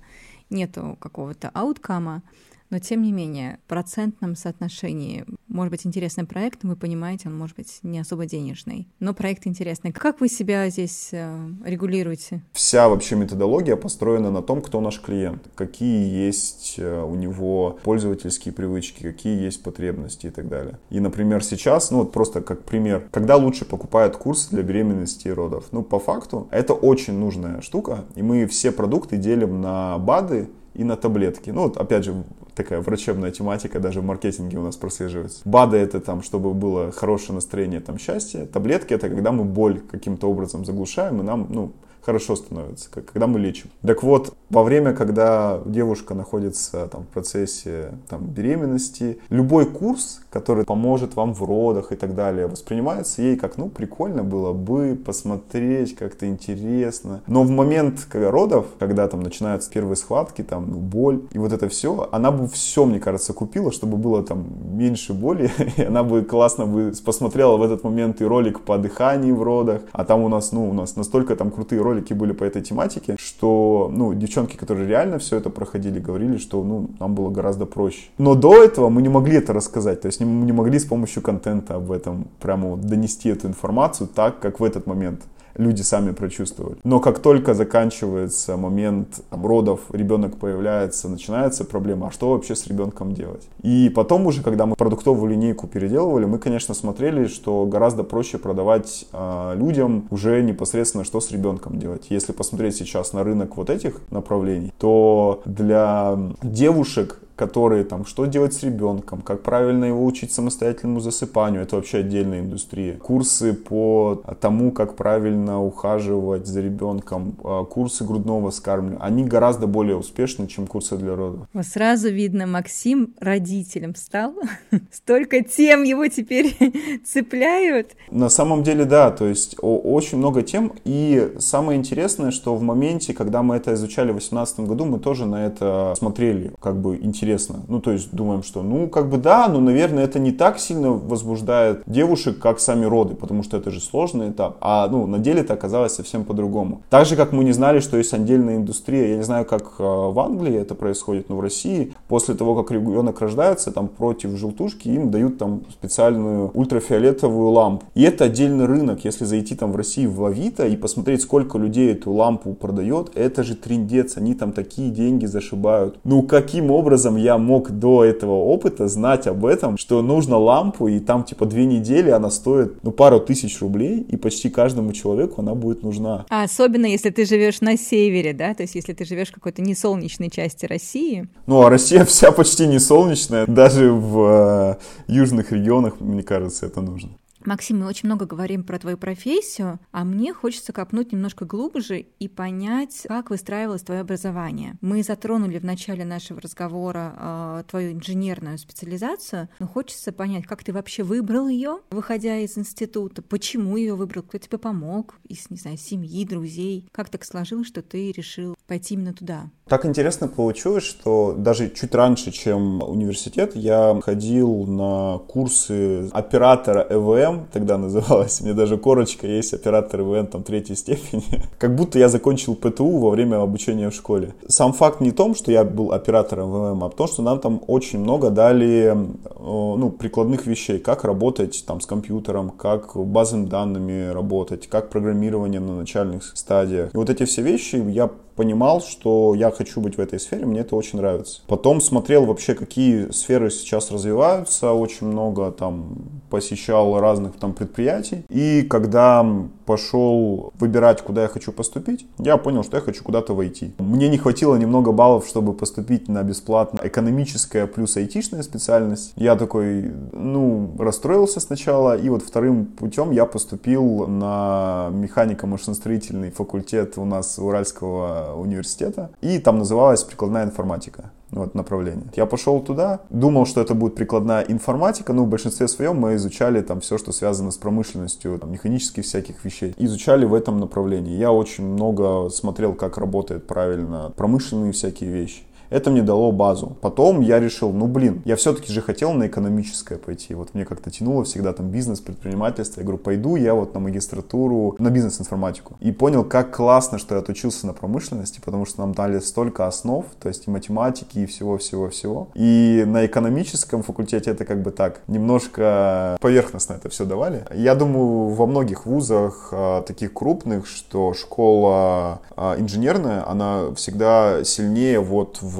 нету 0.50 0.98
какого-то 1.00 1.50
ауткама, 1.54 2.24
но 2.70 2.80
тем 2.80 3.02
не 3.02 3.12
менее 3.12 3.60
в 3.66 3.70
процентном 3.70 4.36
соотношении 4.36 5.26
может 5.48 5.72
быть 5.72 5.86
интересный 5.86 6.26
проект, 6.26 6.64
вы 6.64 6.76
понимаете, 6.76 7.28
он 7.30 7.38
может 7.38 7.56
быть 7.56 7.80
не 7.84 8.00
особо 8.00 8.26
денежный, 8.26 8.88
но 9.00 9.14
проект 9.14 9.48
интересный. 9.48 9.92
Как 9.92 10.22
вы 10.22 10.30
себя 10.30 10.70
здесь 10.70 11.10
э, 11.12 11.50
регулируете? 11.66 12.44
Вся 12.54 12.88
вообще 12.88 13.16
методология 13.16 13.76
построена 13.76 14.32
на 14.32 14.42
том, 14.42 14.62
кто 14.62 14.80
наш 14.82 15.02
клиент, 15.02 15.50
какие 15.56 16.26
есть 16.26 16.76
э, 16.78 17.02
у 17.02 17.16
него 17.16 17.80
пользовательские 17.84 18.54
привычки, 18.54 19.02
какие 19.02 19.42
есть 19.42 19.64
потребности 19.64 20.28
и 20.28 20.30
так 20.30 20.48
далее. 20.48 20.78
И, 20.90 21.00
например, 21.00 21.44
сейчас, 21.44 21.92
ну 21.92 22.00
вот 22.00 22.12
просто 22.12 22.42
как 22.42 22.64
пример, 22.64 23.08
когда 23.12 23.36
лучше 23.36 23.66
покупают 23.66 24.16
курсы 24.18 24.50
для 24.52 24.64
беременности 24.64 25.28
и 25.28 25.32
родов? 25.32 25.66
Ну, 25.72 25.84
по 25.84 26.00
факту, 26.00 26.48
это 26.52 26.74
очень 26.74 27.14
нужная 27.14 27.62
штука, 27.62 28.06
и 28.16 28.22
мы 28.22 28.46
все 28.46 28.72
продукты 28.72 29.18
делим 29.18 29.62
на 29.62 29.98
БАДы 29.98 30.50
и 30.80 30.84
на 30.86 30.96
таблетки. 30.96 31.50
Ну, 31.50 31.64
вот, 31.64 31.76
опять 31.76 32.06
же, 32.06 32.24
такая 32.56 32.80
врачебная 32.80 33.32
тематика 33.32 33.82
даже 33.82 34.00
в 34.00 34.06
маркетинге 34.06 34.58
у 34.60 34.64
нас 34.64 34.78
прослеживается. 34.78 35.42
БАДы 35.44 35.76
это 35.76 36.00
там, 36.00 36.24
чтобы 36.24 36.54
было 36.54 36.92
хорошее 36.94 37.36
настроение, 37.36 37.82
там 37.82 38.00
счастье. 38.00 38.46
Таблетки 38.46 38.94
это 38.94 39.10
когда 39.10 39.34
мы 39.34 39.44
боль 39.44 39.82
каким-то 39.92 40.30
образом 40.30 40.64
заглушаем, 40.64 41.20
и 41.20 41.24
нам, 41.24 41.48
ну, 41.50 41.74
хорошо 42.02 42.36
становится, 42.36 42.90
когда 42.92 43.28
мы 43.28 43.40
лечим. 43.40 43.70
Так 43.82 44.04
вот, 44.04 44.34
во 44.50 44.64
время, 44.64 44.94
когда 44.94 45.60
девушка 45.66 46.14
находится 46.14 46.88
там, 46.88 47.04
в 47.04 47.08
процессе 47.08 47.94
там, 48.08 48.26
беременности, 48.26 49.20
любой 49.30 49.66
курс, 49.66 50.22
который 50.32 50.66
поможет 50.66 51.16
вам 51.16 51.34
в 51.34 51.44
родах 51.44 51.92
и 51.92 51.96
так 51.96 52.16
далее, 52.16 52.48
воспринимается 52.48 53.22
ей 53.22 53.36
как, 53.36 53.58
ну, 53.58 53.70
прикольно 53.70 54.24
было 54.24 54.54
бы 54.54 55.00
посмотреть, 55.04 55.96
как-то 55.96 56.28
интересно. 56.28 57.22
Но 57.28 57.44
в 57.44 57.50
момент 57.50 58.08
когда 58.10 58.32
родов, 58.32 58.66
когда 58.80 59.08
там 59.08 59.22
начинаются 59.22 59.70
первые 59.70 59.96
схватки, 59.96 60.42
там, 60.44 60.66
ну, 60.70 60.78
боль, 60.78 61.22
и 61.32 61.38
вот 61.38 61.54
это 61.54 61.70
все, 61.70 62.10
она 62.12 62.32
бы 62.32 62.48
все, 62.48 62.86
мне 62.86 63.00
кажется, 63.00 63.34
купила, 63.34 63.72
чтобы 63.72 63.98
было 63.98 64.24
там 64.24 64.46
меньше 64.72 65.14
боли, 65.14 65.52
и 65.78 65.84
она 65.84 66.04
бы 66.04 66.24
классно 66.24 66.66
бы 66.66 66.92
посмотрела 67.06 67.58
в 67.58 67.62
этот 67.62 67.84
момент 67.84 68.22
и 68.22 68.26
ролик 68.26 68.62
по 68.62 68.78
дыханию 68.78 69.36
в 69.36 69.44
родах, 69.44 69.82
а 69.92 70.06
там 70.06 70.22
у 70.22 70.30
нас, 70.30 70.52
ну, 70.52 70.70
у 70.70 70.74
нас 70.74 70.96
настолько 70.96 71.36
там 71.36 71.52
крутые 71.52 71.82
ролики 71.82 71.99
были 72.14 72.32
по 72.32 72.44
этой 72.44 72.62
тематике, 72.62 73.16
что, 73.20 73.92
ну, 73.94 74.14
девчонки, 74.14 74.56
которые 74.56 74.88
реально 74.88 75.20
все 75.20 75.38
это 75.38 75.50
проходили, 75.50 76.00
говорили, 76.00 76.38
что, 76.38 76.64
ну, 76.64 76.90
нам 77.00 77.16
было 77.16 77.30
гораздо 77.30 77.66
проще. 77.66 78.10
Но 78.18 78.36
до 78.36 78.64
этого 78.64 78.90
мы 78.90 79.02
не 79.02 79.10
могли 79.10 79.38
это 79.38 79.54
рассказать, 79.54 80.02
то 80.02 80.08
есть 80.08 80.20
мы 80.20 80.46
не 80.46 80.52
могли 80.52 80.80
с 80.80 80.86
помощью 80.86 81.22
контента 81.22 81.76
об 81.76 81.92
этом 81.92 82.28
прямо 82.40 82.78
донести 82.78 83.30
эту 83.30 83.48
информацию 83.48 84.08
так, 84.08 84.40
как 84.40 84.60
в 84.60 84.64
этот 84.64 84.88
момент 84.88 85.22
люди 85.60 85.82
сами 85.82 86.12
прочувствовали. 86.12 86.78
Но 86.84 87.00
как 87.00 87.20
только 87.20 87.54
заканчивается 87.54 88.58
момент 88.58 89.22
там, 89.30 89.46
родов, 89.46 89.82
ребенок 89.92 90.38
появляется, 90.38 91.10
начинается 91.10 91.66
проблема, 91.66 92.08
а 92.08 92.12
что 92.12 92.32
вообще 92.32 92.56
с 92.56 92.66
ребенком 92.68 93.14
делать? 93.14 93.48
И 93.62 93.92
потом 93.94 94.26
уже, 94.26 94.42
когда 94.42 94.66
мы 94.66 94.76
продуктовую 94.76 95.32
линейку 95.32 95.68
переделывали, 95.68 96.26
мы, 96.26 96.40
конечно, 96.40 96.74
смотрели, 96.74 97.28
что 97.28 97.66
гораздо 97.66 98.04
проще 98.04 98.38
продавать 98.38 99.06
э, 99.12 99.54
людям 99.56 100.08
уже 100.10 100.42
непосредственно, 100.42 101.04
что 101.04 101.20
с 101.20 101.30
ребенком 101.32 101.78
делать. 101.78 102.08
Если 102.10 102.32
посмотреть 102.32 102.78
сейчас 102.78 103.14
на 103.14 103.24
рынок 103.24 103.58
вот 103.58 103.70
этих 103.70 104.02
направлений, 104.12 104.74
то 104.80 105.42
для 105.46 106.18
девушек 106.42 107.20
которые 107.40 107.86
там, 107.86 108.06
что 108.06 108.26
делать 108.26 108.54
с 108.54 108.64
ребенком, 108.64 109.22
как 109.22 109.44
правильно 109.44 109.86
его 109.86 110.06
учить 110.06 110.34
самостоятельному 110.34 111.00
засыпанию, 111.00 111.62
это 111.62 111.78
вообще 111.78 112.00
отдельная 112.00 112.42
индустрия. 112.42 112.98
Курсы 112.98 113.54
по 113.54 114.22
тому, 114.42 114.74
как 114.74 114.98
правильно 114.98 115.64
ухаживать 115.64 116.48
за 116.48 116.60
ребенком, 116.60 117.38
а, 117.46 117.64
курсы 117.64 118.04
грудного 118.04 118.52
скармливания, 118.52 119.00
они 119.02 119.24
гораздо 119.24 119.68
более 119.68 119.96
успешны, 119.96 120.48
чем 120.48 120.68
курсы 120.68 120.98
для 120.98 121.16
родов. 121.16 121.48
Вот 121.54 121.66
сразу 121.66 122.10
видно, 122.10 122.46
Максим 122.46 123.14
родителем 123.22 123.96
стал, 123.96 124.34
столько 124.92 125.42
тем 125.42 125.84
его 125.84 126.10
теперь 126.10 126.58
цепляют. 127.06 127.96
На 128.12 128.28
самом 128.28 128.64
деле, 128.64 128.84
да, 128.84 129.12
то 129.12 129.26
есть 129.26 129.56
очень 129.62 130.18
много 130.18 130.42
тем, 130.42 130.74
и 130.84 131.36
самое 131.40 131.80
интересное, 131.80 132.32
что 132.32 132.54
в 132.56 132.62
моменте, 132.62 133.14
когда 133.14 133.44
мы 133.44 133.56
это 133.56 133.76
изучали 133.76 134.10
в 134.10 134.20
2018 134.20 134.60
году, 134.60 134.84
мы 134.84 135.00
тоже 135.00 135.26
на 135.26 135.46
это 135.46 135.94
смотрели, 135.98 136.52
как 136.60 136.82
бы 136.82 136.98
интересно 136.98 137.29
интересно. 137.30 137.62
Ну, 137.68 137.80
то 137.80 137.92
есть 137.92 138.10
думаем, 138.12 138.44
что, 138.44 138.64
ну, 138.64 138.88
как 138.88 139.10
бы 139.10 139.18
да, 139.18 139.48
но, 139.48 139.60
наверное, 139.60 140.04
это 140.04 140.20
не 140.20 140.32
так 140.32 140.60
сильно 140.60 140.92
возбуждает 140.92 141.84
девушек, 141.86 142.40
как 142.40 142.60
сами 142.60 142.86
роды, 142.86 143.16
потому 143.16 143.44
что 143.44 143.58
это 143.58 143.72
же 143.72 143.80
сложный 143.80 144.30
этап. 144.30 144.58
А, 144.62 144.88
ну, 144.88 145.06
на 145.06 145.20
деле 145.20 145.42
это 145.42 145.54
оказалось 145.54 145.94
совсем 145.94 146.26
по-другому. 146.26 146.82
Так 146.90 147.06
же, 147.06 147.16
как 147.16 147.32
мы 147.32 147.44
не 147.44 147.52
знали, 147.52 147.80
что 147.80 147.98
есть 147.98 148.14
отдельная 148.14 148.56
индустрия. 148.56 149.10
Я 149.10 149.18
не 149.18 149.24
знаю, 149.24 149.46
как 149.46 149.76
э, 149.80 149.84
в 149.84 150.20
Англии 150.20 150.56
это 150.56 150.76
происходит, 150.76 151.30
но 151.30 151.36
в 151.36 151.42
России 151.42 151.94
после 152.08 152.36
того, 152.36 152.56
как 152.56 152.72
ребенок 152.72 153.20
рождается, 153.22 153.72
там 153.72 153.88
против 153.88 154.32
желтушки 154.32 154.88
им 154.90 155.12
дают 155.12 155.38
там 155.38 155.62
специальную 155.72 156.52
ультрафиолетовую 156.54 157.50
лампу. 157.50 157.86
И 157.96 158.04
это 158.04 158.26
отдельный 158.26 158.66
рынок. 158.66 159.06
Если 159.06 159.26
зайти 159.26 159.56
там 159.56 159.72
в 159.72 159.76
России 159.76 160.08
в 160.08 160.26
Авито 160.26 160.66
и 160.66 160.76
посмотреть, 160.76 161.22
сколько 161.22 161.58
людей 161.58 161.92
эту 161.92 162.12
лампу 162.12 162.54
продает, 162.54 163.12
это 163.16 163.44
же 163.44 163.56
трендец. 163.56 164.18
Они 164.18 164.34
там 164.34 164.52
такие 164.52 164.90
деньги 164.90 165.26
зашибают. 165.26 166.00
Ну, 166.04 166.24
каким 166.40 166.72
образом 166.72 167.18
я 167.20 167.38
мог 167.38 167.72
до 167.72 168.04
этого 168.04 168.34
опыта 168.34 168.88
знать 168.88 169.28
об 169.28 169.46
этом, 169.46 169.78
что 169.78 170.02
нужно 170.02 170.38
лампу, 170.38 170.88
и 170.88 171.00
там 171.00 171.24
типа 171.24 171.46
две 171.46 171.66
недели 171.66 172.10
она 172.10 172.30
стоит 172.30 172.84
ну 172.84 172.92
пару 172.92 173.20
тысяч 173.20 173.60
рублей, 173.62 174.00
и 174.00 174.18
почти 174.18 174.50
каждому 174.50 174.94
человеку 174.94 175.42
она 175.42 175.56
будет 175.56 175.84
нужна. 175.84 176.26
А 176.30 176.44
особенно 176.44 176.86
если 176.86 177.10
ты 177.10 177.26
живешь 177.26 177.62
на 177.62 177.78
севере, 177.78 178.34
да, 178.34 178.54
то 178.54 178.64
есть 178.64 178.76
если 178.76 178.94
ты 178.94 179.06
живешь 179.06 179.30
в 179.30 179.34
какой-то 179.34 179.62
несолнечной 179.62 180.30
части 180.30 180.66
России. 180.66 181.28
Ну 181.48 181.62
а 181.62 181.70
Россия 181.70 182.06
вся 182.06 182.32
почти 182.32 182.68
не 182.68 182.80
солнечная, 182.80 183.46
даже 183.48 183.92
в 183.92 184.78
э, 185.08 185.12
южных 185.12 185.52
регионах, 185.52 186.00
мне 186.00 186.24
кажется, 186.24 186.66
это 186.66 186.82
нужно. 186.82 187.10
Максим, 187.50 187.80
мы 187.80 187.88
очень 187.88 188.06
много 188.06 188.28
говорим 188.28 188.64
про 188.64 188.78
твою 188.78 188.96
профессию, 188.96 189.80
а 189.92 190.04
мне 190.04 190.36
хочется 190.36 190.72
копнуть 190.72 191.12
немножко 191.12 191.46
глубже 191.46 191.98
и 191.98 192.28
понять, 192.28 193.08
как 193.08 193.32
выстраивалось 193.32 193.82
твое 193.82 194.02
образование. 194.02 194.76
Мы 194.82 195.02
затронули 195.02 195.58
в 195.58 195.66
начале 195.66 196.06
нашего 196.06 196.40
разговора 196.40 197.16
э, 197.18 197.64
твою 197.68 197.94
инженерную 197.94 198.60
специализацию, 198.60 199.50
но 199.58 199.66
хочется 199.66 200.12
понять, 200.12 200.46
как 200.46 200.64
ты 200.64 200.72
вообще 200.72 201.02
выбрал 201.02 201.48
ее, 201.48 201.80
выходя 201.90 202.38
из 202.38 202.56
института, 202.56 203.24
почему 203.24 203.78
ее 203.78 203.96
выбрал, 203.96 204.22
кто 204.22 204.38
тебе 204.38 204.60
помог, 204.60 205.16
из, 205.28 205.50
не 205.50 205.58
знаю, 205.58 205.78
семьи, 205.78 206.26
друзей. 206.26 206.88
Как 206.92 207.10
так 207.10 207.26
сложилось, 207.26 207.66
что 207.66 207.82
ты 207.82 208.12
решил 208.12 208.56
пойти 208.68 208.94
именно 208.94 209.16
туда? 209.16 209.50
Так 209.70 209.86
интересно 209.86 210.28
получилось, 210.28 210.84
что 210.84 211.36
даже 211.38 211.70
чуть 211.70 211.94
раньше, 211.94 212.32
чем 212.32 212.82
университет, 212.82 213.56
я 213.56 214.00
ходил 214.04 214.66
на 214.66 215.20
курсы 215.20 216.10
оператора 216.10 216.86
ЭВМ, 216.90 217.39
тогда 217.52 217.78
называлось. 217.78 218.42
Мне 218.42 218.54
даже 218.54 218.78
корочка 218.78 219.28
есть 219.28 219.54
оператор 219.54 220.02
ЭВМ 220.02 220.28
там 220.28 220.44
третьей 220.44 220.76
степени. 220.76 221.24
Как 221.58 221.76
будто 221.76 222.00
я 222.00 222.10
закончил 222.10 222.56
ПТУ 222.56 222.98
во 222.98 223.10
время 223.10 223.42
обучения 223.42 223.90
в 223.90 223.94
школе. 223.94 224.34
Сам 224.48 224.74
факт 224.74 225.02
не 225.02 225.12
в 225.12 225.16
том, 225.16 225.36
что 225.36 225.52
я 225.52 225.64
был 225.64 225.92
оператором 225.92 226.50
ЭВМ, 226.50 226.84
а 226.84 226.90
в 226.90 226.96
том, 226.96 227.08
что 227.08 227.22
нам 227.22 227.40
там 227.40 227.62
очень 227.68 228.00
много 228.00 228.30
дали 228.30 228.96
ну, 229.40 229.90
прикладных 229.90 230.46
вещей, 230.46 230.80
как 230.80 231.04
работать 231.04 231.64
там 231.66 231.82
с 231.82 231.86
компьютером, 231.86 232.50
как 232.50 232.96
базовыми 232.96 233.48
данными 233.48 234.12
работать, 234.12 234.68
как 234.68 234.90
программирование 234.90 235.60
на 235.60 235.76
начальных 235.76 236.24
стадиях. 236.36 236.94
И 236.94 236.98
вот 236.98 237.10
эти 237.10 237.26
все 237.26 237.42
вещи 237.42 237.76
я 237.76 238.10
понимал, 238.40 238.80
что 238.80 239.34
я 239.36 239.52
хочу 239.52 239.82
быть 239.82 239.98
в 239.98 240.00
этой 240.00 240.18
сфере, 240.18 240.46
мне 240.46 240.62
это 240.62 240.78
очень 240.78 240.98
нравится. 240.98 241.42
Потом 241.46 241.82
смотрел 241.82 242.26
вообще, 242.26 242.54
какие 242.54 243.12
сферы 243.12 243.50
сейчас 243.50 243.92
развиваются, 243.92 244.72
очень 244.72 245.08
много 245.08 245.52
там 245.52 245.98
посещал 246.30 246.98
разных 247.02 247.36
там 247.36 247.52
предприятий. 247.52 248.24
И 248.30 248.62
когда 248.62 249.26
пошел 249.66 250.54
выбирать, 250.58 251.02
куда 251.02 251.24
я 251.24 251.28
хочу 251.28 251.52
поступить, 251.52 252.08
я 252.18 252.38
понял, 252.38 252.64
что 252.64 252.78
я 252.78 252.82
хочу 252.82 253.04
куда-то 253.04 253.36
войти. 253.36 253.74
Мне 253.78 254.08
не 254.08 254.18
хватило 254.18 254.56
немного 254.56 254.94
баллов, 254.94 255.28
чтобы 255.28 255.54
поступить 255.54 256.08
на 256.08 256.24
бесплатно 256.24 256.80
экономическая 256.82 257.68
плюс 257.68 257.98
айтишная 257.98 258.44
специальность. 258.44 259.12
Я 259.18 259.36
такой, 259.36 259.92
ну, 260.14 260.72
расстроился 260.80 261.42
сначала, 261.42 261.98
и 261.98 262.08
вот 262.08 262.24
вторым 262.24 262.66
путем 262.68 263.12
я 263.12 263.26
поступил 263.26 264.08
на 264.08 264.90
механико-машиностроительный 264.94 266.32
факультет 266.32 266.98
у 266.98 267.04
нас 267.04 267.38
Уральского 267.38 268.29
университета, 268.36 269.12
и 269.22 269.40
там 269.40 269.60
называлась 269.60 270.04
прикладная 270.04 270.46
информатика 270.46 271.12
вот 271.32 271.56
направление. 271.56 272.08
Я 272.16 272.26
пошел 272.26 272.60
туда, 272.60 273.02
думал, 273.10 273.46
что 273.46 273.62
это 273.62 273.74
будет 273.74 273.96
прикладная 273.96 274.42
информатика, 274.42 275.14
но 275.14 275.26
в 275.26 275.28
большинстве 275.28 275.68
своем 275.68 275.98
мы 275.98 276.16
изучали 276.16 276.62
там 276.62 276.80
все, 276.82 276.98
что 276.98 277.12
связано 277.12 277.52
с 277.52 277.58
промышленностью, 277.58 278.38
там, 278.40 278.52
механических 278.52 279.04
всяких 279.04 279.44
вещей. 279.46 279.74
Изучали 279.78 280.26
в 280.26 280.34
этом 280.34 280.60
направлении. 280.60 281.18
Я 281.18 281.32
очень 281.32 281.66
много 281.66 282.30
смотрел, 282.30 282.74
как 282.74 282.98
работает 282.98 283.48
правильно 283.48 284.12
промышленные 284.16 284.72
всякие 284.72 285.12
вещи. 285.12 285.44
Это 285.70 285.92
мне 285.92 286.02
дало 286.02 286.32
базу. 286.32 286.78
Потом 286.82 287.22
я 287.22 287.40
решил, 287.40 287.72
ну 287.72 287.88
блин, 287.88 288.22
я 288.26 288.36
все-таки 288.36 288.74
же 288.74 288.82
хотел 288.82 289.14
на 289.14 289.28
экономическое 289.28 289.98
пойти. 289.98 290.34
Вот 290.34 290.54
мне 290.54 290.66
как-то 290.66 290.90
тянуло 290.90 291.24
всегда 291.24 291.54
там 291.54 291.70
бизнес, 291.70 292.00
предпринимательство. 292.00 292.82
Я 292.82 292.86
говорю, 292.86 292.98
пойду 292.98 293.36
я 293.36 293.54
вот 293.54 293.74
на 293.74 293.80
магистратуру, 293.80 294.76
на 294.80 294.90
бизнес-информатику. 294.90 295.76
И 295.80 295.92
понял, 295.92 296.24
как 296.24 296.56
классно, 296.56 296.98
что 296.98 297.16
я 297.16 297.22
отучился 297.22 297.68
на 297.68 297.74
промышленности, 297.74 298.42
потому 298.44 298.66
что 298.66 298.82
нам 298.82 298.94
дали 298.94 299.20
столько 299.20 299.68
основ, 299.68 300.06
то 300.20 300.28
есть 300.28 300.48
и 300.48 300.52
математики, 300.52 301.20
и 301.20 301.26
всего-всего-всего. 301.26 302.30
И 302.34 302.84
на 302.88 303.06
экономическом 303.06 303.84
факультете 303.84 304.32
это 304.32 304.46
как 304.46 304.64
бы 304.64 304.72
так, 304.72 305.02
немножко 305.08 306.18
поверхностно 306.22 306.74
это 306.74 306.90
все 306.90 307.06
давали. 307.06 307.46
Я 307.54 307.76
думаю, 307.76 308.30
во 308.30 308.48
многих 308.48 308.86
вузах 308.86 309.50
а, 309.52 309.82
таких 309.84 310.14
крупных, 310.14 310.66
что 310.68 311.14
школа 311.14 312.22
а, 312.36 312.56
инженерная, 312.60 313.30
она 313.30 313.74
всегда 313.76 314.44
сильнее 314.44 315.00
вот 315.00 315.40
в 315.42 315.59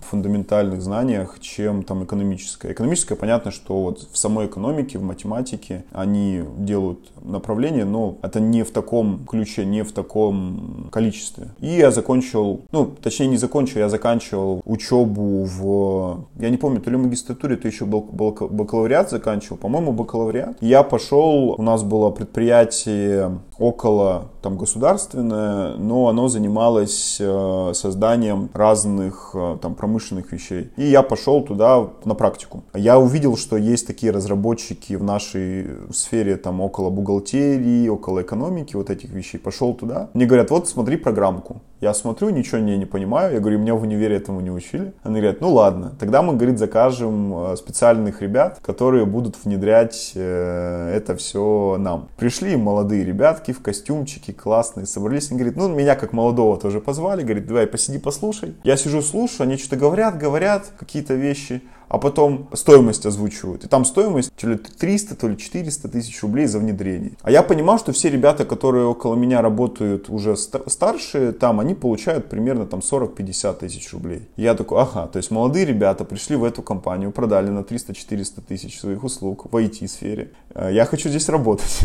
фундаментальных 0.00 0.82
знаниях, 0.82 1.38
чем 1.40 1.82
там 1.82 2.04
экономическая. 2.04 2.72
Экономическая, 2.72 3.14
понятно, 3.14 3.50
что 3.50 3.82
вот 3.82 4.08
в 4.10 4.16
самой 4.16 4.46
экономике, 4.46 4.98
в 4.98 5.02
математике 5.02 5.84
они 5.92 6.42
делают 6.58 6.98
направление, 7.22 7.84
но 7.84 8.16
это 8.22 8.40
не 8.40 8.62
в 8.62 8.70
таком 8.70 9.24
ключе, 9.26 9.64
не 9.64 9.82
в 9.82 9.92
таком 9.92 10.88
количестве. 10.90 11.48
И 11.60 11.68
я 11.68 11.90
закончил, 11.90 12.62
ну, 12.72 12.86
точнее 12.86 13.28
не 13.28 13.36
закончил, 13.36 13.80
я 13.80 13.88
заканчивал 13.88 14.62
учебу 14.64 15.44
в, 15.44 16.26
я 16.38 16.50
не 16.50 16.56
помню, 16.56 16.80
то 16.80 16.90
ли 16.90 16.96
магистратуре, 16.96 17.56
то 17.56 17.68
еще 17.68 17.84
был 17.84 18.02
бакалавриат 18.02 19.10
заканчивал, 19.10 19.56
по-моему, 19.56 19.92
бакалавриат. 19.92 20.56
Я 20.60 20.82
пошел, 20.82 21.54
у 21.58 21.62
нас 21.62 21.82
было 21.82 22.10
предприятие 22.10 23.38
около 23.58 24.31
там 24.42 24.56
государственное, 24.56 25.76
но 25.76 26.08
оно 26.08 26.28
занималось 26.28 27.18
э, 27.20 27.72
созданием 27.74 28.50
разных 28.52 29.30
э, 29.34 29.58
там 29.62 29.74
промышленных 29.74 30.32
вещей. 30.32 30.70
И 30.76 30.84
я 30.84 31.02
пошел 31.02 31.42
туда 31.42 31.88
на 32.04 32.14
практику. 32.14 32.64
Я 32.74 32.98
увидел, 32.98 33.36
что 33.36 33.56
есть 33.56 33.86
такие 33.86 34.12
разработчики 34.12 34.94
в 34.94 35.04
нашей 35.04 35.68
сфере 35.92 36.36
там 36.36 36.60
около 36.60 36.90
бухгалтерии, 36.90 37.88
около 37.88 38.22
экономики, 38.22 38.76
вот 38.76 38.90
этих 38.90 39.10
вещей. 39.10 39.38
Пошел 39.38 39.74
туда. 39.74 40.10
Мне 40.14 40.26
говорят, 40.26 40.50
вот 40.50 40.68
смотри 40.68 40.96
программку. 40.96 41.62
Я 41.82 41.94
смотрю, 41.94 42.30
ничего 42.30 42.58
не, 42.58 42.78
не 42.78 42.86
понимаю. 42.86 43.34
Я 43.34 43.40
говорю, 43.40 43.58
меня 43.58 43.74
в 43.74 43.82
универе 43.82 44.14
этому 44.14 44.40
не 44.40 44.52
учили. 44.52 44.92
Они 45.02 45.18
говорят, 45.18 45.40
ну 45.40 45.52
ладно, 45.52 45.92
тогда 45.98 46.22
мы, 46.22 46.36
говорит, 46.36 46.56
закажем 46.56 47.34
э, 47.36 47.56
специальных 47.56 48.22
ребят, 48.22 48.60
которые 48.62 49.04
будут 49.04 49.34
внедрять 49.42 50.12
э, 50.14 50.92
это 50.94 51.16
все 51.16 51.76
нам. 51.80 52.08
Пришли 52.16 52.54
молодые 52.54 53.02
ребятки 53.04 53.50
в 53.50 53.60
костюмчике, 53.60 54.32
классные, 54.32 54.86
собрались. 54.86 55.32
Они 55.32 55.40
говорят, 55.40 55.56
ну 55.56 55.74
меня 55.74 55.96
как 55.96 56.12
молодого 56.12 56.56
тоже 56.56 56.80
позвали. 56.80 57.24
Говорит, 57.24 57.48
давай 57.48 57.66
посиди, 57.66 57.98
послушай. 57.98 58.54
Я 58.62 58.76
сижу, 58.76 59.02
слушаю, 59.02 59.48
они 59.48 59.56
что-то 59.56 59.74
говорят, 59.74 60.16
говорят 60.16 60.70
какие-то 60.78 61.14
вещи 61.14 61.62
а 61.92 61.98
потом 61.98 62.48
стоимость 62.54 63.04
озвучивают. 63.04 63.64
И 63.64 63.68
там 63.68 63.84
стоимость 63.84 64.32
то 64.34 64.48
ли 64.48 64.56
300, 64.56 65.14
то 65.14 65.28
ли 65.28 65.36
400 65.36 65.88
тысяч 65.88 66.22
рублей 66.22 66.46
за 66.46 66.58
внедрение. 66.58 67.12
А 67.20 67.30
я 67.30 67.42
понимал, 67.42 67.78
что 67.78 67.92
все 67.92 68.08
ребята, 68.08 68.46
которые 68.46 68.86
около 68.86 69.14
меня 69.14 69.42
работают 69.42 70.08
уже 70.08 70.34
старше, 70.38 71.32
там 71.32 71.60
они 71.60 71.74
получают 71.74 72.30
примерно 72.30 72.64
там 72.64 72.80
40-50 72.80 73.58
тысяч 73.58 73.92
рублей. 73.92 74.22
И 74.36 74.42
я 74.42 74.54
такой, 74.54 74.80
ага, 74.80 75.06
то 75.06 75.18
есть 75.18 75.30
молодые 75.30 75.66
ребята 75.66 76.06
пришли 76.06 76.34
в 76.34 76.44
эту 76.44 76.62
компанию, 76.62 77.12
продали 77.12 77.50
на 77.50 77.58
300-400 77.58 78.40
тысяч 78.48 78.80
своих 78.80 79.04
услуг 79.04 79.52
в 79.52 79.54
IT-сфере. 79.54 80.30
Э, 80.54 80.70
я 80.72 80.86
хочу 80.86 81.10
здесь 81.10 81.28
работать. 81.28 81.80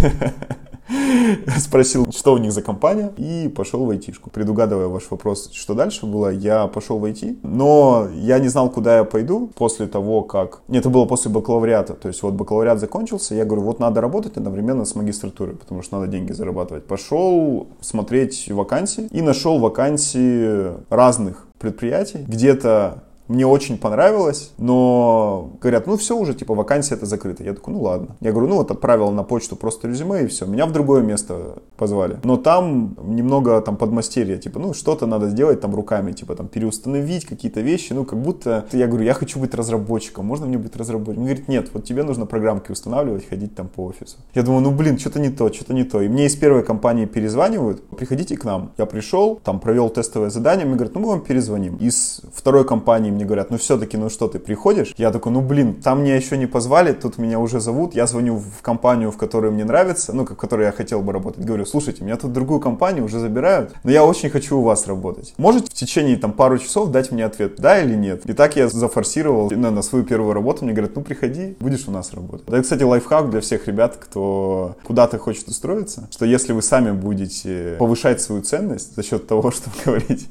Спросил, 1.57 2.11
что 2.11 2.33
у 2.33 2.37
них 2.37 2.51
за 2.51 2.61
компания, 2.61 3.11
и 3.17 3.51
пошел 3.53 3.85
в 3.85 3.89
айтишку. 3.89 4.29
Предугадывая 4.29 4.87
ваш 4.87 5.03
вопрос, 5.09 5.51
что 5.51 5.73
дальше 5.73 6.05
было, 6.05 6.29
я 6.29 6.67
пошел 6.67 6.99
в 6.99 7.05
IT, 7.05 7.39
но 7.43 8.07
я 8.13 8.39
не 8.39 8.47
знал, 8.47 8.69
куда 8.69 8.97
я 8.97 9.03
пойду 9.03 9.47
после 9.55 9.87
того, 9.87 9.96
как... 10.23 10.61
Нет, 10.67 10.81
это 10.81 10.89
было 10.89 11.05
после 11.05 11.31
бакалавриата, 11.31 11.93
то 11.93 12.07
есть 12.07 12.23
вот 12.23 12.33
бакалавриат 12.33 12.79
закончился, 12.79 13.35
я 13.35 13.45
говорю, 13.45 13.63
вот 13.63 13.79
надо 13.79 14.01
работать 14.01 14.37
одновременно 14.37 14.85
с 14.85 14.95
магистратурой, 14.95 15.55
потому 15.55 15.81
что 15.81 15.99
надо 15.99 16.11
деньги 16.11 16.31
зарабатывать. 16.31 16.85
Пошел 16.85 17.67
смотреть 17.81 18.49
вакансии 18.49 19.07
и 19.11 19.21
нашел 19.21 19.59
вакансии 19.59 20.73
разных 20.89 21.47
предприятий. 21.59 22.23
Где-то 22.27 23.03
мне 23.27 23.45
очень 23.45 23.77
понравилось, 23.77 24.51
но 24.57 25.51
говорят, 25.61 25.87
ну 25.87 25.97
все 25.97 26.17
уже, 26.17 26.33
типа, 26.33 26.53
вакансия 26.53 26.95
это 26.95 27.05
закрыта. 27.05 27.43
Я 27.43 27.53
такой, 27.53 27.73
ну 27.73 27.81
ладно. 27.81 28.15
Я 28.21 28.31
говорю, 28.31 28.47
ну 28.47 28.55
вот 28.55 28.71
отправил 28.71 29.11
на 29.11 29.23
почту 29.23 29.55
просто 29.55 29.87
резюме 29.87 30.23
и 30.23 30.27
все. 30.27 30.45
Меня 30.45 30.65
в 30.65 30.71
другое 30.71 31.01
место 31.01 31.61
позвали. 31.77 32.19
Но 32.23 32.37
там 32.37 32.95
немного 33.03 33.61
там 33.61 33.77
подмастерья, 33.77 34.37
типа, 34.37 34.59
ну 34.59 34.73
что-то 34.73 35.05
надо 35.05 35.29
сделать 35.29 35.61
там 35.61 35.75
руками, 35.75 36.11
типа 36.11 36.35
там 36.35 36.47
переустановить 36.47 37.25
какие-то 37.25 37.61
вещи, 37.61 37.93
ну 37.93 38.05
как 38.05 38.19
будто, 38.19 38.65
я 38.71 38.87
говорю, 38.87 39.05
я 39.05 39.13
хочу 39.13 39.39
быть 39.39 39.53
разработчиком, 39.53 40.25
можно 40.25 40.45
мне 40.45 40.57
быть 40.57 40.75
разработчиком? 40.75 41.23
Он 41.23 41.27
говорит, 41.27 41.47
нет, 41.47 41.69
вот 41.73 41.83
тебе 41.83 42.03
нужно 42.03 42.25
программки 42.25 42.71
устанавливать, 42.71 43.27
ходить 43.27 43.55
там 43.55 43.67
по 43.67 43.85
офису. 43.85 44.17
Я 44.33 44.43
думаю, 44.43 44.61
ну 44.61 44.71
блин, 44.71 44.97
что-то 44.97 45.19
не 45.19 45.29
то, 45.29 45.51
что-то 45.51 45.73
не 45.73 45.83
то. 45.83 46.01
И 46.01 46.07
мне 46.07 46.25
из 46.25 46.35
первой 46.35 46.63
компании 46.63 47.05
перезванивают, 47.05 47.87
приходите 47.89 48.37
к 48.37 48.45
нам. 48.45 48.71
Я 48.77 48.85
пришел, 48.85 49.35
там 49.43 49.59
провел 49.59 49.89
тестовое 49.89 50.29
задание, 50.29 50.65
мне 50.65 50.75
говорят, 50.75 50.95
ну 50.95 51.01
мы 51.01 51.07
вам 51.09 51.21
перезвоним. 51.21 51.75
Из 51.77 52.21
второй 52.33 52.65
компании 52.65 53.16
мне 53.17 53.25
говорят, 53.25 53.51
ну 53.51 53.57
все-таки, 53.57 53.97
ну 53.97 54.09
что, 54.09 54.27
ты 54.27 54.39
приходишь? 54.39 54.93
Я 54.97 55.11
такой, 55.11 55.31
ну 55.31 55.41
блин, 55.41 55.75
там 55.75 56.03
меня 56.03 56.15
еще 56.15 56.37
не 56.37 56.45
позвали, 56.45 56.93
тут 56.93 57.17
меня 57.17 57.39
уже 57.39 57.59
зовут, 57.59 57.95
я 57.95 58.07
звоню 58.07 58.37
в 58.37 58.61
компанию, 58.61 59.11
в 59.11 59.17
которой 59.17 59.51
мне 59.51 59.65
нравится, 59.65 60.13
ну, 60.13 60.25
в 60.25 60.35
которой 60.35 60.65
я 60.65 60.71
хотел 60.71 61.01
бы 61.01 61.11
работать. 61.11 61.43
Говорю, 61.43 61.65
слушайте, 61.65 62.03
меня 62.03 62.17
тут 62.17 62.31
другую 62.31 62.59
компанию 62.59 63.03
уже 63.03 63.19
забирают, 63.19 63.73
но 63.83 63.91
я 63.91 64.05
очень 64.05 64.29
хочу 64.29 64.59
у 64.59 64.61
вас 64.61 64.87
работать. 64.87 65.33
Можете 65.37 65.71
в 65.71 65.73
течение 65.73 66.17
там 66.17 66.31
пару 66.31 66.57
часов 66.57 66.91
дать 66.91 67.11
мне 67.11 67.25
ответ, 67.25 67.55
да 67.57 67.81
или 67.81 67.95
нет? 67.95 68.25
И 68.25 68.33
так 68.33 68.55
я 68.55 68.69
зафорсировал 68.69 69.49
на, 69.51 69.71
на 69.71 69.81
свою 69.81 70.05
первую 70.05 70.33
работу, 70.33 70.63
мне 70.63 70.73
говорят, 70.73 70.95
ну 70.95 71.01
приходи, 71.01 71.55
будешь 71.59 71.87
у 71.87 71.91
нас 71.91 72.13
работать. 72.13 72.47
Это, 72.47 72.61
кстати, 72.61 72.83
лайфхак 72.83 73.29
для 73.29 73.41
всех 73.41 73.67
ребят, 73.67 73.97
кто 73.99 74.75
куда-то 74.83 75.17
хочет 75.17 75.47
устроиться, 75.47 76.07
что 76.11 76.25
если 76.25 76.53
вы 76.53 76.61
сами 76.61 76.91
будете 76.91 77.75
повышать 77.79 78.21
свою 78.21 78.41
ценность 78.41 78.95
за 78.95 79.03
счет 79.03 79.27
того, 79.27 79.51
что 79.51 79.69
говорить, 79.85 80.27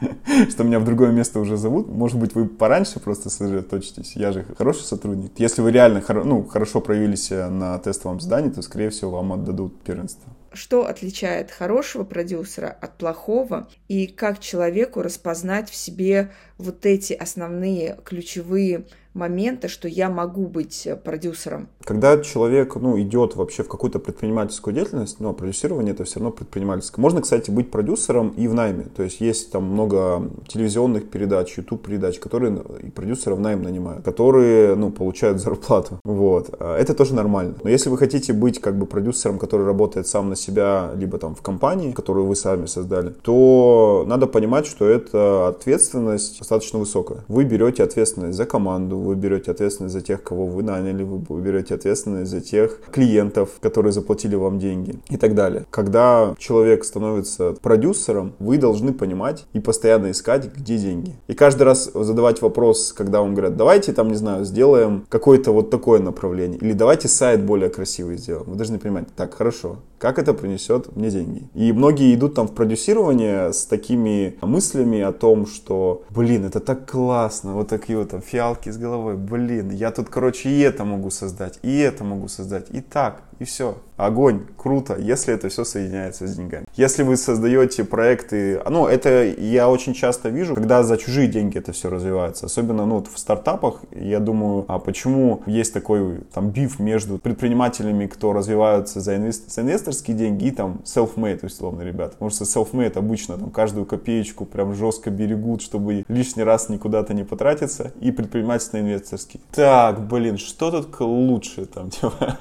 что 0.50 0.64
меня 0.64 0.78
в 0.78 0.84
другое 0.84 1.10
место 1.10 1.40
уже 1.40 1.56
зовут, 1.56 1.88
может 1.88 2.18
быть, 2.18 2.34
вы 2.34 2.46
пораньше 2.46 2.75
просто 2.84 3.00
просто 3.00 3.30
сосредоточьтесь. 3.30 4.16
Я 4.16 4.32
же 4.32 4.44
хороший 4.58 4.82
сотрудник. 4.82 5.32
Если 5.38 5.62
вы 5.62 5.72
реально 5.72 6.02
ну, 6.24 6.44
хорошо 6.44 6.80
проявили 6.80 7.16
себя 7.16 7.48
на 7.48 7.78
тестовом 7.78 8.20
задании, 8.20 8.50
то, 8.50 8.62
скорее 8.62 8.90
всего, 8.90 9.12
вам 9.12 9.32
отдадут 9.32 9.80
первенство. 9.82 10.30
Что 10.52 10.86
отличает 10.86 11.50
хорошего 11.50 12.04
продюсера 12.04 12.76
от 12.80 12.96
плохого? 12.96 13.68
И 13.88 14.06
как 14.06 14.40
человеку 14.40 15.02
распознать 15.02 15.70
в 15.70 15.74
себе 15.74 16.30
вот 16.58 16.86
эти 16.86 17.12
основные 17.12 17.98
ключевые 18.04 18.86
моменты, 19.12 19.68
что 19.68 19.88
я 19.88 20.08
могу 20.08 20.46
быть 20.46 20.88
продюсером. 21.04 21.68
Когда 21.86 22.18
человек 22.18 22.74
ну, 22.74 23.00
идет 23.00 23.36
вообще 23.36 23.62
в 23.62 23.68
какую-то 23.68 24.00
предпринимательскую 24.00 24.74
деятельность, 24.74 25.20
но 25.20 25.32
продюсирование 25.32 25.94
это 25.94 26.02
все 26.02 26.18
равно 26.18 26.32
предпринимательское. 26.32 27.00
Можно, 27.00 27.22
кстати, 27.22 27.52
быть 27.52 27.70
продюсером 27.70 28.30
и 28.30 28.48
в 28.48 28.54
найме. 28.54 28.86
То 28.96 29.04
есть 29.04 29.20
есть 29.20 29.52
там 29.52 29.62
много 29.62 30.28
телевизионных 30.48 31.08
передач, 31.08 31.56
YouTube 31.56 31.86
передач, 31.86 32.18
которые 32.18 32.60
и 32.82 32.90
продюсеров 32.90 33.38
в 33.38 33.40
найм 33.40 33.62
нанимают, 33.62 34.04
которые 34.04 34.74
ну, 34.74 34.90
получают 34.90 35.40
зарплату. 35.40 36.00
Вот. 36.04 36.48
А 36.58 36.76
это 36.76 36.92
тоже 36.92 37.14
нормально. 37.14 37.54
Но 37.62 37.70
если 37.70 37.88
вы 37.88 37.98
хотите 37.98 38.32
быть 38.32 38.60
как 38.60 38.76
бы 38.76 38.86
продюсером, 38.86 39.38
который 39.38 39.64
работает 39.64 40.08
сам 40.08 40.28
на 40.28 40.34
себя, 40.34 40.90
либо 40.96 41.18
там 41.18 41.36
в 41.36 41.42
компании, 41.42 41.92
которую 41.92 42.26
вы 42.26 42.34
сами 42.34 42.66
создали, 42.66 43.10
то 43.10 44.04
надо 44.08 44.26
понимать, 44.26 44.66
что 44.66 44.88
это 44.88 45.46
ответственность 45.46 46.40
достаточно 46.40 46.80
высокая. 46.80 47.18
Вы 47.28 47.44
берете 47.44 47.84
ответственность 47.84 48.36
за 48.36 48.44
команду, 48.44 48.98
вы 48.98 49.14
берете 49.14 49.52
ответственность 49.52 49.94
за 49.94 50.00
тех, 50.00 50.24
кого 50.24 50.46
вы 50.46 50.64
наняли, 50.64 51.04
вы 51.04 51.40
берете 51.40 51.75
ответственность 51.76 52.30
за 52.30 52.40
тех 52.40 52.80
клиентов, 52.90 53.50
которые 53.60 53.92
заплатили 53.92 54.34
вам 54.34 54.58
деньги 54.58 54.98
и 55.08 55.16
так 55.16 55.34
далее. 55.34 55.64
Когда 55.70 56.34
человек 56.38 56.84
становится 56.84 57.52
продюсером, 57.52 58.34
вы 58.38 58.58
должны 58.58 58.92
понимать 58.92 59.46
и 59.52 59.60
постоянно 59.60 60.10
искать, 60.10 60.50
где 60.54 60.78
деньги. 60.78 61.14
И 61.28 61.34
каждый 61.34 61.62
раз 61.62 61.90
задавать 61.94 62.42
вопрос, 62.42 62.92
когда 62.92 63.20
вам 63.20 63.34
говорят, 63.34 63.56
давайте 63.56 63.92
там, 63.92 64.08
не 64.08 64.16
знаю, 64.16 64.44
сделаем 64.44 65.04
какое-то 65.08 65.52
вот 65.52 65.70
такое 65.70 66.00
направление, 66.00 66.58
или 66.58 66.72
давайте 66.72 67.08
сайт 67.08 67.44
более 67.44 67.70
красивый 67.70 68.16
сделаем. 68.16 68.50
Вы 68.50 68.56
должны 68.56 68.78
понимать, 68.78 69.06
так, 69.14 69.34
хорошо, 69.34 69.76
как 69.98 70.18
это 70.18 70.34
принесет 70.34 70.94
мне 70.96 71.10
деньги. 71.10 71.48
И 71.54 71.72
многие 71.72 72.14
идут 72.14 72.34
там 72.34 72.48
в 72.48 72.52
продюсирование 72.52 73.52
с 73.52 73.64
такими 73.64 74.36
мыслями 74.42 75.00
о 75.00 75.12
том, 75.12 75.46
что, 75.46 76.02
блин, 76.10 76.44
это 76.44 76.60
так 76.60 76.90
классно, 76.90 77.54
вот 77.54 77.68
такие 77.68 77.98
вот 77.98 78.10
там 78.10 78.20
фиалки 78.20 78.70
с 78.70 78.76
головой, 78.76 79.16
блин, 79.16 79.70
я 79.70 79.90
тут, 79.90 80.08
короче, 80.08 80.50
и 80.50 80.60
это 80.60 80.84
могу 80.84 81.10
создать, 81.10 81.58
и 81.66 81.78
это 81.78 82.04
могу 82.04 82.28
создать, 82.28 82.70
и 82.70 82.80
так. 82.80 83.22
И 83.38 83.44
все. 83.44 83.76
Огонь, 83.96 84.42
круто, 84.58 84.96
если 84.98 85.32
это 85.32 85.48
все 85.48 85.64
соединяется 85.64 86.26
с 86.26 86.36
деньгами. 86.36 86.66
Если 86.74 87.02
вы 87.02 87.16
создаете 87.16 87.82
проекты, 87.82 88.60
ну, 88.68 88.86
это 88.86 89.24
я 89.24 89.70
очень 89.70 89.94
часто 89.94 90.28
вижу, 90.28 90.54
когда 90.54 90.82
за 90.82 90.98
чужие 90.98 91.28
деньги 91.28 91.56
это 91.56 91.72
все 91.72 91.88
развивается. 91.88 92.46
Особенно, 92.46 92.84
ну, 92.84 92.96
вот 92.96 93.08
в 93.08 93.18
стартапах, 93.18 93.80
я 93.92 94.20
думаю, 94.20 94.66
а 94.68 94.78
почему 94.78 95.42
есть 95.46 95.72
такой 95.72 96.18
там 96.34 96.50
биф 96.50 96.78
между 96.78 97.18
предпринимателями, 97.18 98.06
кто 98.06 98.34
развиваются 98.34 99.00
за, 99.00 99.16
инвест... 99.16 99.50
за 99.50 99.62
инвесторские 99.62 100.14
деньги 100.14 100.46
и 100.46 100.50
там 100.50 100.82
self-made, 100.84 101.46
условно, 101.46 101.80
ребята. 101.82 102.12
Потому 102.12 102.30
что 102.30 102.44
self-made 102.44 102.98
обычно 102.98 103.38
там 103.38 103.50
каждую 103.50 103.86
копеечку 103.86 104.44
прям 104.44 104.74
жестко 104.74 105.10
берегут, 105.10 105.62
чтобы 105.62 106.04
лишний 106.08 106.42
раз 106.42 106.68
никуда-то 106.68 107.14
не 107.14 107.24
потратиться. 107.24 107.92
И 108.00 108.10
предпринимательство 108.10 108.78
инвесторский. 108.78 109.40
Так, 109.52 110.06
блин, 110.06 110.36
что 110.36 110.70
тут 110.70 111.00
лучше 111.00 111.64
там? 111.64 111.88
Типа, 111.96 112.36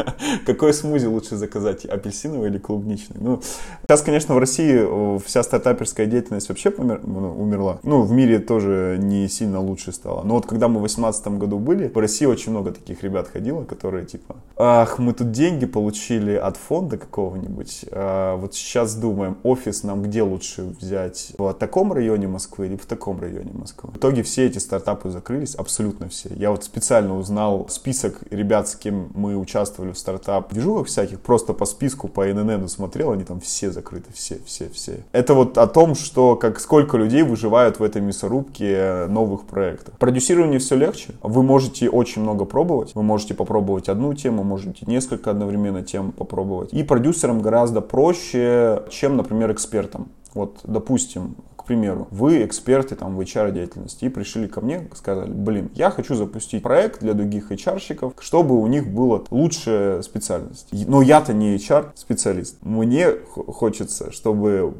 какой 0.46 0.74
смузи 0.86 1.08
лучше 1.08 1.36
заказать, 1.36 1.86
апельсиновый 1.86 2.50
или 2.50 2.58
клубничный? 2.58 3.18
Ну, 3.20 3.42
сейчас, 3.82 4.02
конечно, 4.02 4.36
в 4.36 4.38
России 4.38 5.20
вся 5.26 5.44
стартаперская 5.44 6.06
деятельность 6.06 6.50
вообще 6.50 6.70
помер, 6.70 7.02
ну, 7.04 7.34
умерла. 7.42 7.80
Ну, 7.84 8.04
в 8.04 8.12
мире 8.12 8.40
тоже 8.40 8.98
не 9.00 9.28
сильно 9.28 9.60
лучше 9.60 9.92
стало. 9.92 10.24
Но 10.24 10.36
вот 10.36 10.46
когда 10.46 10.68
мы 10.68 10.76
в 10.76 10.84
2018 10.84 11.28
году 11.40 11.60
были, 11.60 11.88
в 11.88 11.98
России 11.98 12.26
очень 12.26 12.52
много 12.52 12.72
таких 12.72 13.04
ребят 13.04 13.28
ходило, 13.28 13.64
которые 13.64 14.06
типа, 14.06 14.36
ах, 14.58 15.00
мы 15.00 15.14
тут 15.14 15.32
деньги 15.32 15.66
получили 15.66 16.36
от 16.36 16.58
фонда 16.58 16.98
какого-нибудь, 16.98 17.86
а 17.92 18.36
вот 18.38 18.54
сейчас 18.54 18.96
думаем, 18.96 19.38
офис 19.44 19.84
нам 19.84 20.04
где 20.04 20.22
лучше 20.22 20.64
взять? 20.80 21.34
В 21.38 21.54
таком 21.54 21.94
районе 21.94 22.28
Москвы 22.28 22.68
или 22.68 22.76
в 22.76 22.86
таком 22.86 23.20
районе 23.20 23.52
Москвы? 23.54 23.92
В 23.92 23.98
итоге 23.98 24.24
все 24.24 24.46
эти 24.46 24.60
стартапы 24.60 25.10
закрылись, 25.10 25.56
абсолютно 25.56 26.10
все. 26.10 26.30
Я 26.36 26.52
вот 26.52 26.64
специально 26.64 27.18
узнал 27.18 27.68
список 27.70 28.20
ребят, 28.30 28.68
с 28.70 28.76
кем 28.76 29.10
мы 29.16 29.36
участвовали 29.36 29.92
в 29.92 29.98
стартап 29.98 30.54
движухах 30.76 30.88
всяких, 30.88 31.20
просто 31.20 31.54
по 31.54 31.66
списку 31.66 32.08
по 32.08 32.26
ННН 32.26 32.68
смотрел, 32.68 33.12
они 33.12 33.24
там 33.24 33.40
все 33.40 33.72
закрыты, 33.72 34.12
все, 34.14 34.40
все, 34.46 34.70
все. 34.70 35.04
Это 35.12 35.34
вот 35.34 35.58
о 35.58 35.68
том, 35.68 35.96
что 35.96 36.36
как 36.36 36.60
сколько 36.60 36.98
людей 36.98 37.24
выживают 37.24 37.80
в 37.80 37.84
этой 37.84 38.02
мясорубке 38.02 39.06
новых 39.08 39.46
проектов. 39.46 39.94
Продюсирование 39.98 40.60
все 40.60 40.76
легче. 40.76 41.14
Вы 41.22 41.44
можете 41.44 41.90
очень 41.90 42.22
много 42.22 42.46
пробовать. 42.46 42.96
Вы 42.96 43.04
можете 43.04 43.34
попробовать 43.34 43.90
одну 43.90 44.14
тему, 44.14 44.44
можете 44.44 44.86
несколько 44.86 45.32
одновременно 45.32 45.84
тем 45.84 46.12
попробовать. 46.12 46.74
И 46.74 46.84
продюсерам 46.84 47.42
гораздо 47.42 47.82
проще, 47.82 48.84
чем, 48.90 49.18
например, 49.18 49.52
экспертам. 49.52 50.08
Вот, 50.34 50.60
допустим, 50.64 51.36
примеру, 51.66 52.08
вы 52.12 52.46
эксперты 52.46 52.96
там 52.96 53.16
в 53.16 53.20
HR-деятельности 53.20 54.06
и 54.06 54.10
пришли 54.10 54.48
ко 54.48 54.62
мне, 54.62 54.88
сказали, 54.94 55.32
блин, 55.32 55.70
я 55.76 55.90
хочу 55.90 56.16
запустить 56.16 56.64
проект 56.64 57.02
для 57.02 57.14
других 57.14 57.52
HR-щиков, 57.52 58.14
чтобы 58.20 58.60
у 58.60 58.68
них 58.68 58.88
была 58.88 59.24
лучшая 59.30 60.02
специальность. 60.02 60.68
Но 60.72 61.02
я-то 61.02 61.34
не 61.34 61.56
HR-специалист. 61.56 62.58
Мне 62.62 63.12
хочется, 63.36 64.12
чтобы 64.12 64.74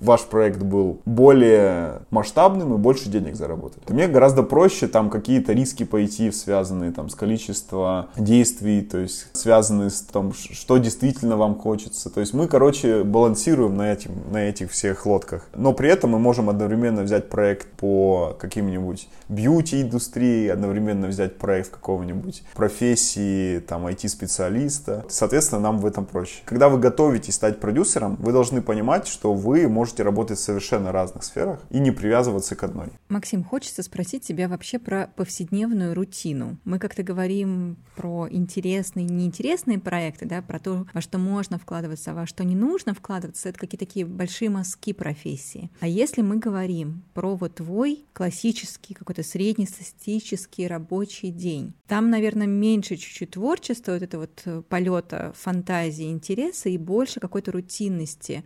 ваш 0.00 0.22
проект 0.24 0.62
был 0.62 1.00
более 1.04 2.02
масштабным 2.10 2.74
и 2.74 2.78
больше 2.78 3.08
денег 3.08 3.36
заработать. 3.36 3.88
Мне 3.88 4.08
гораздо 4.08 4.42
проще 4.42 4.88
там 4.88 5.10
какие-то 5.10 5.52
риски 5.52 5.84
пойти, 5.84 6.30
связанные 6.30 6.92
там 6.92 7.08
с 7.08 7.14
количеством 7.14 8.06
действий, 8.16 8.82
то 8.82 8.98
есть 8.98 9.28
связанные 9.32 9.90
с 9.90 10.00
том, 10.02 10.32
что 10.32 10.78
действительно 10.78 11.36
вам 11.36 11.56
хочется. 11.56 12.10
То 12.10 12.20
есть 12.20 12.34
мы, 12.34 12.48
короче, 12.48 13.04
балансируем 13.04 13.76
на, 13.76 13.92
этим, 13.92 14.12
на 14.30 14.38
этих 14.38 14.70
всех 14.70 15.06
лодках. 15.06 15.48
Но 15.54 15.72
при 15.72 15.88
этом 15.88 16.10
мы 16.10 16.18
можем 16.26 16.50
одновременно 16.50 17.02
взять 17.02 17.28
проект 17.30 17.68
по 17.76 18.36
каким-нибудь 18.40 19.08
бьюти-индустрии, 19.28 20.48
одновременно 20.48 21.06
взять 21.08 21.38
проект 21.38 21.70
какого-нибудь 21.70 22.42
профессии, 22.54 23.60
там, 23.60 23.86
IT-специалиста. 23.86 25.04
Соответственно, 25.08 25.60
нам 25.60 25.78
в 25.78 25.86
этом 25.86 26.06
проще. 26.06 26.42
Когда 26.44 26.68
вы 26.68 26.78
готовитесь 26.78 27.34
стать 27.34 27.60
продюсером, 27.60 28.16
вы 28.16 28.32
должны 28.32 28.62
понимать, 28.62 29.06
что 29.06 29.34
вы 29.34 29.68
можете 29.68 30.02
работать 30.02 30.38
в 30.38 30.42
совершенно 30.42 30.92
разных 30.92 31.24
сферах 31.24 31.60
и 31.70 31.78
не 31.78 31.90
привязываться 31.90 32.54
к 32.54 32.62
одной. 32.62 32.88
Максим, 33.08 33.44
хочется 33.44 33.82
спросить 33.82 34.22
тебя 34.22 34.48
вообще 34.48 34.78
про 34.78 35.10
повседневную 35.16 35.94
рутину. 35.94 36.56
Мы 36.64 36.78
как-то 36.78 37.02
говорим 37.02 37.76
про 37.96 38.28
интересные, 38.30 39.06
неинтересные 39.06 39.78
проекты, 39.78 40.26
да, 40.26 40.42
про 40.42 40.58
то, 40.58 40.86
во 40.92 41.00
что 41.00 41.18
можно 41.18 41.58
вкладываться, 41.58 42.12
а 42.12 42.14
во 42.14 42.26
что 42.26 42.44
не 42.44 42.54
нужно 42.54 42.94
вкладываться. 42.94 43.48
Это 43.48 43.58
какие-то 43.58 43.86
такие 43.86 44.04
большие 44.04 44.50
мазки 44.50 44.92
профессии. 44.92 45.70
А 45.80 45.88
если 45.88 46.22
мы 46.22 46.36
говорим 46.36 47.02
про 47.14 47.34
вот 47.36 47.56
твой 47.56 48.04
классический 48.12 48.94
какой-то 48.94 49.15
среднестатистический 49.22 50.66
рабочий 50.66 51.30
день, 51.30 51.74
там, 51.86 52.10
наверное, 52.10 52.46
меньше 52.46 52.96
чуть-чуть 52.96 53.32
творчества, 53.32 53.92
вот 53.92 54.02
это 54.02 54.18
вот 54.18 54.42
э, 54.44 54.62
полета 54.68 55.32
фантазии, 55.36 56.10
интереса 56.10 56.68
и 56.68 56.78
больше 56.78 57.20
какой-то 57.20 57.52
рутинности 57.52 58.44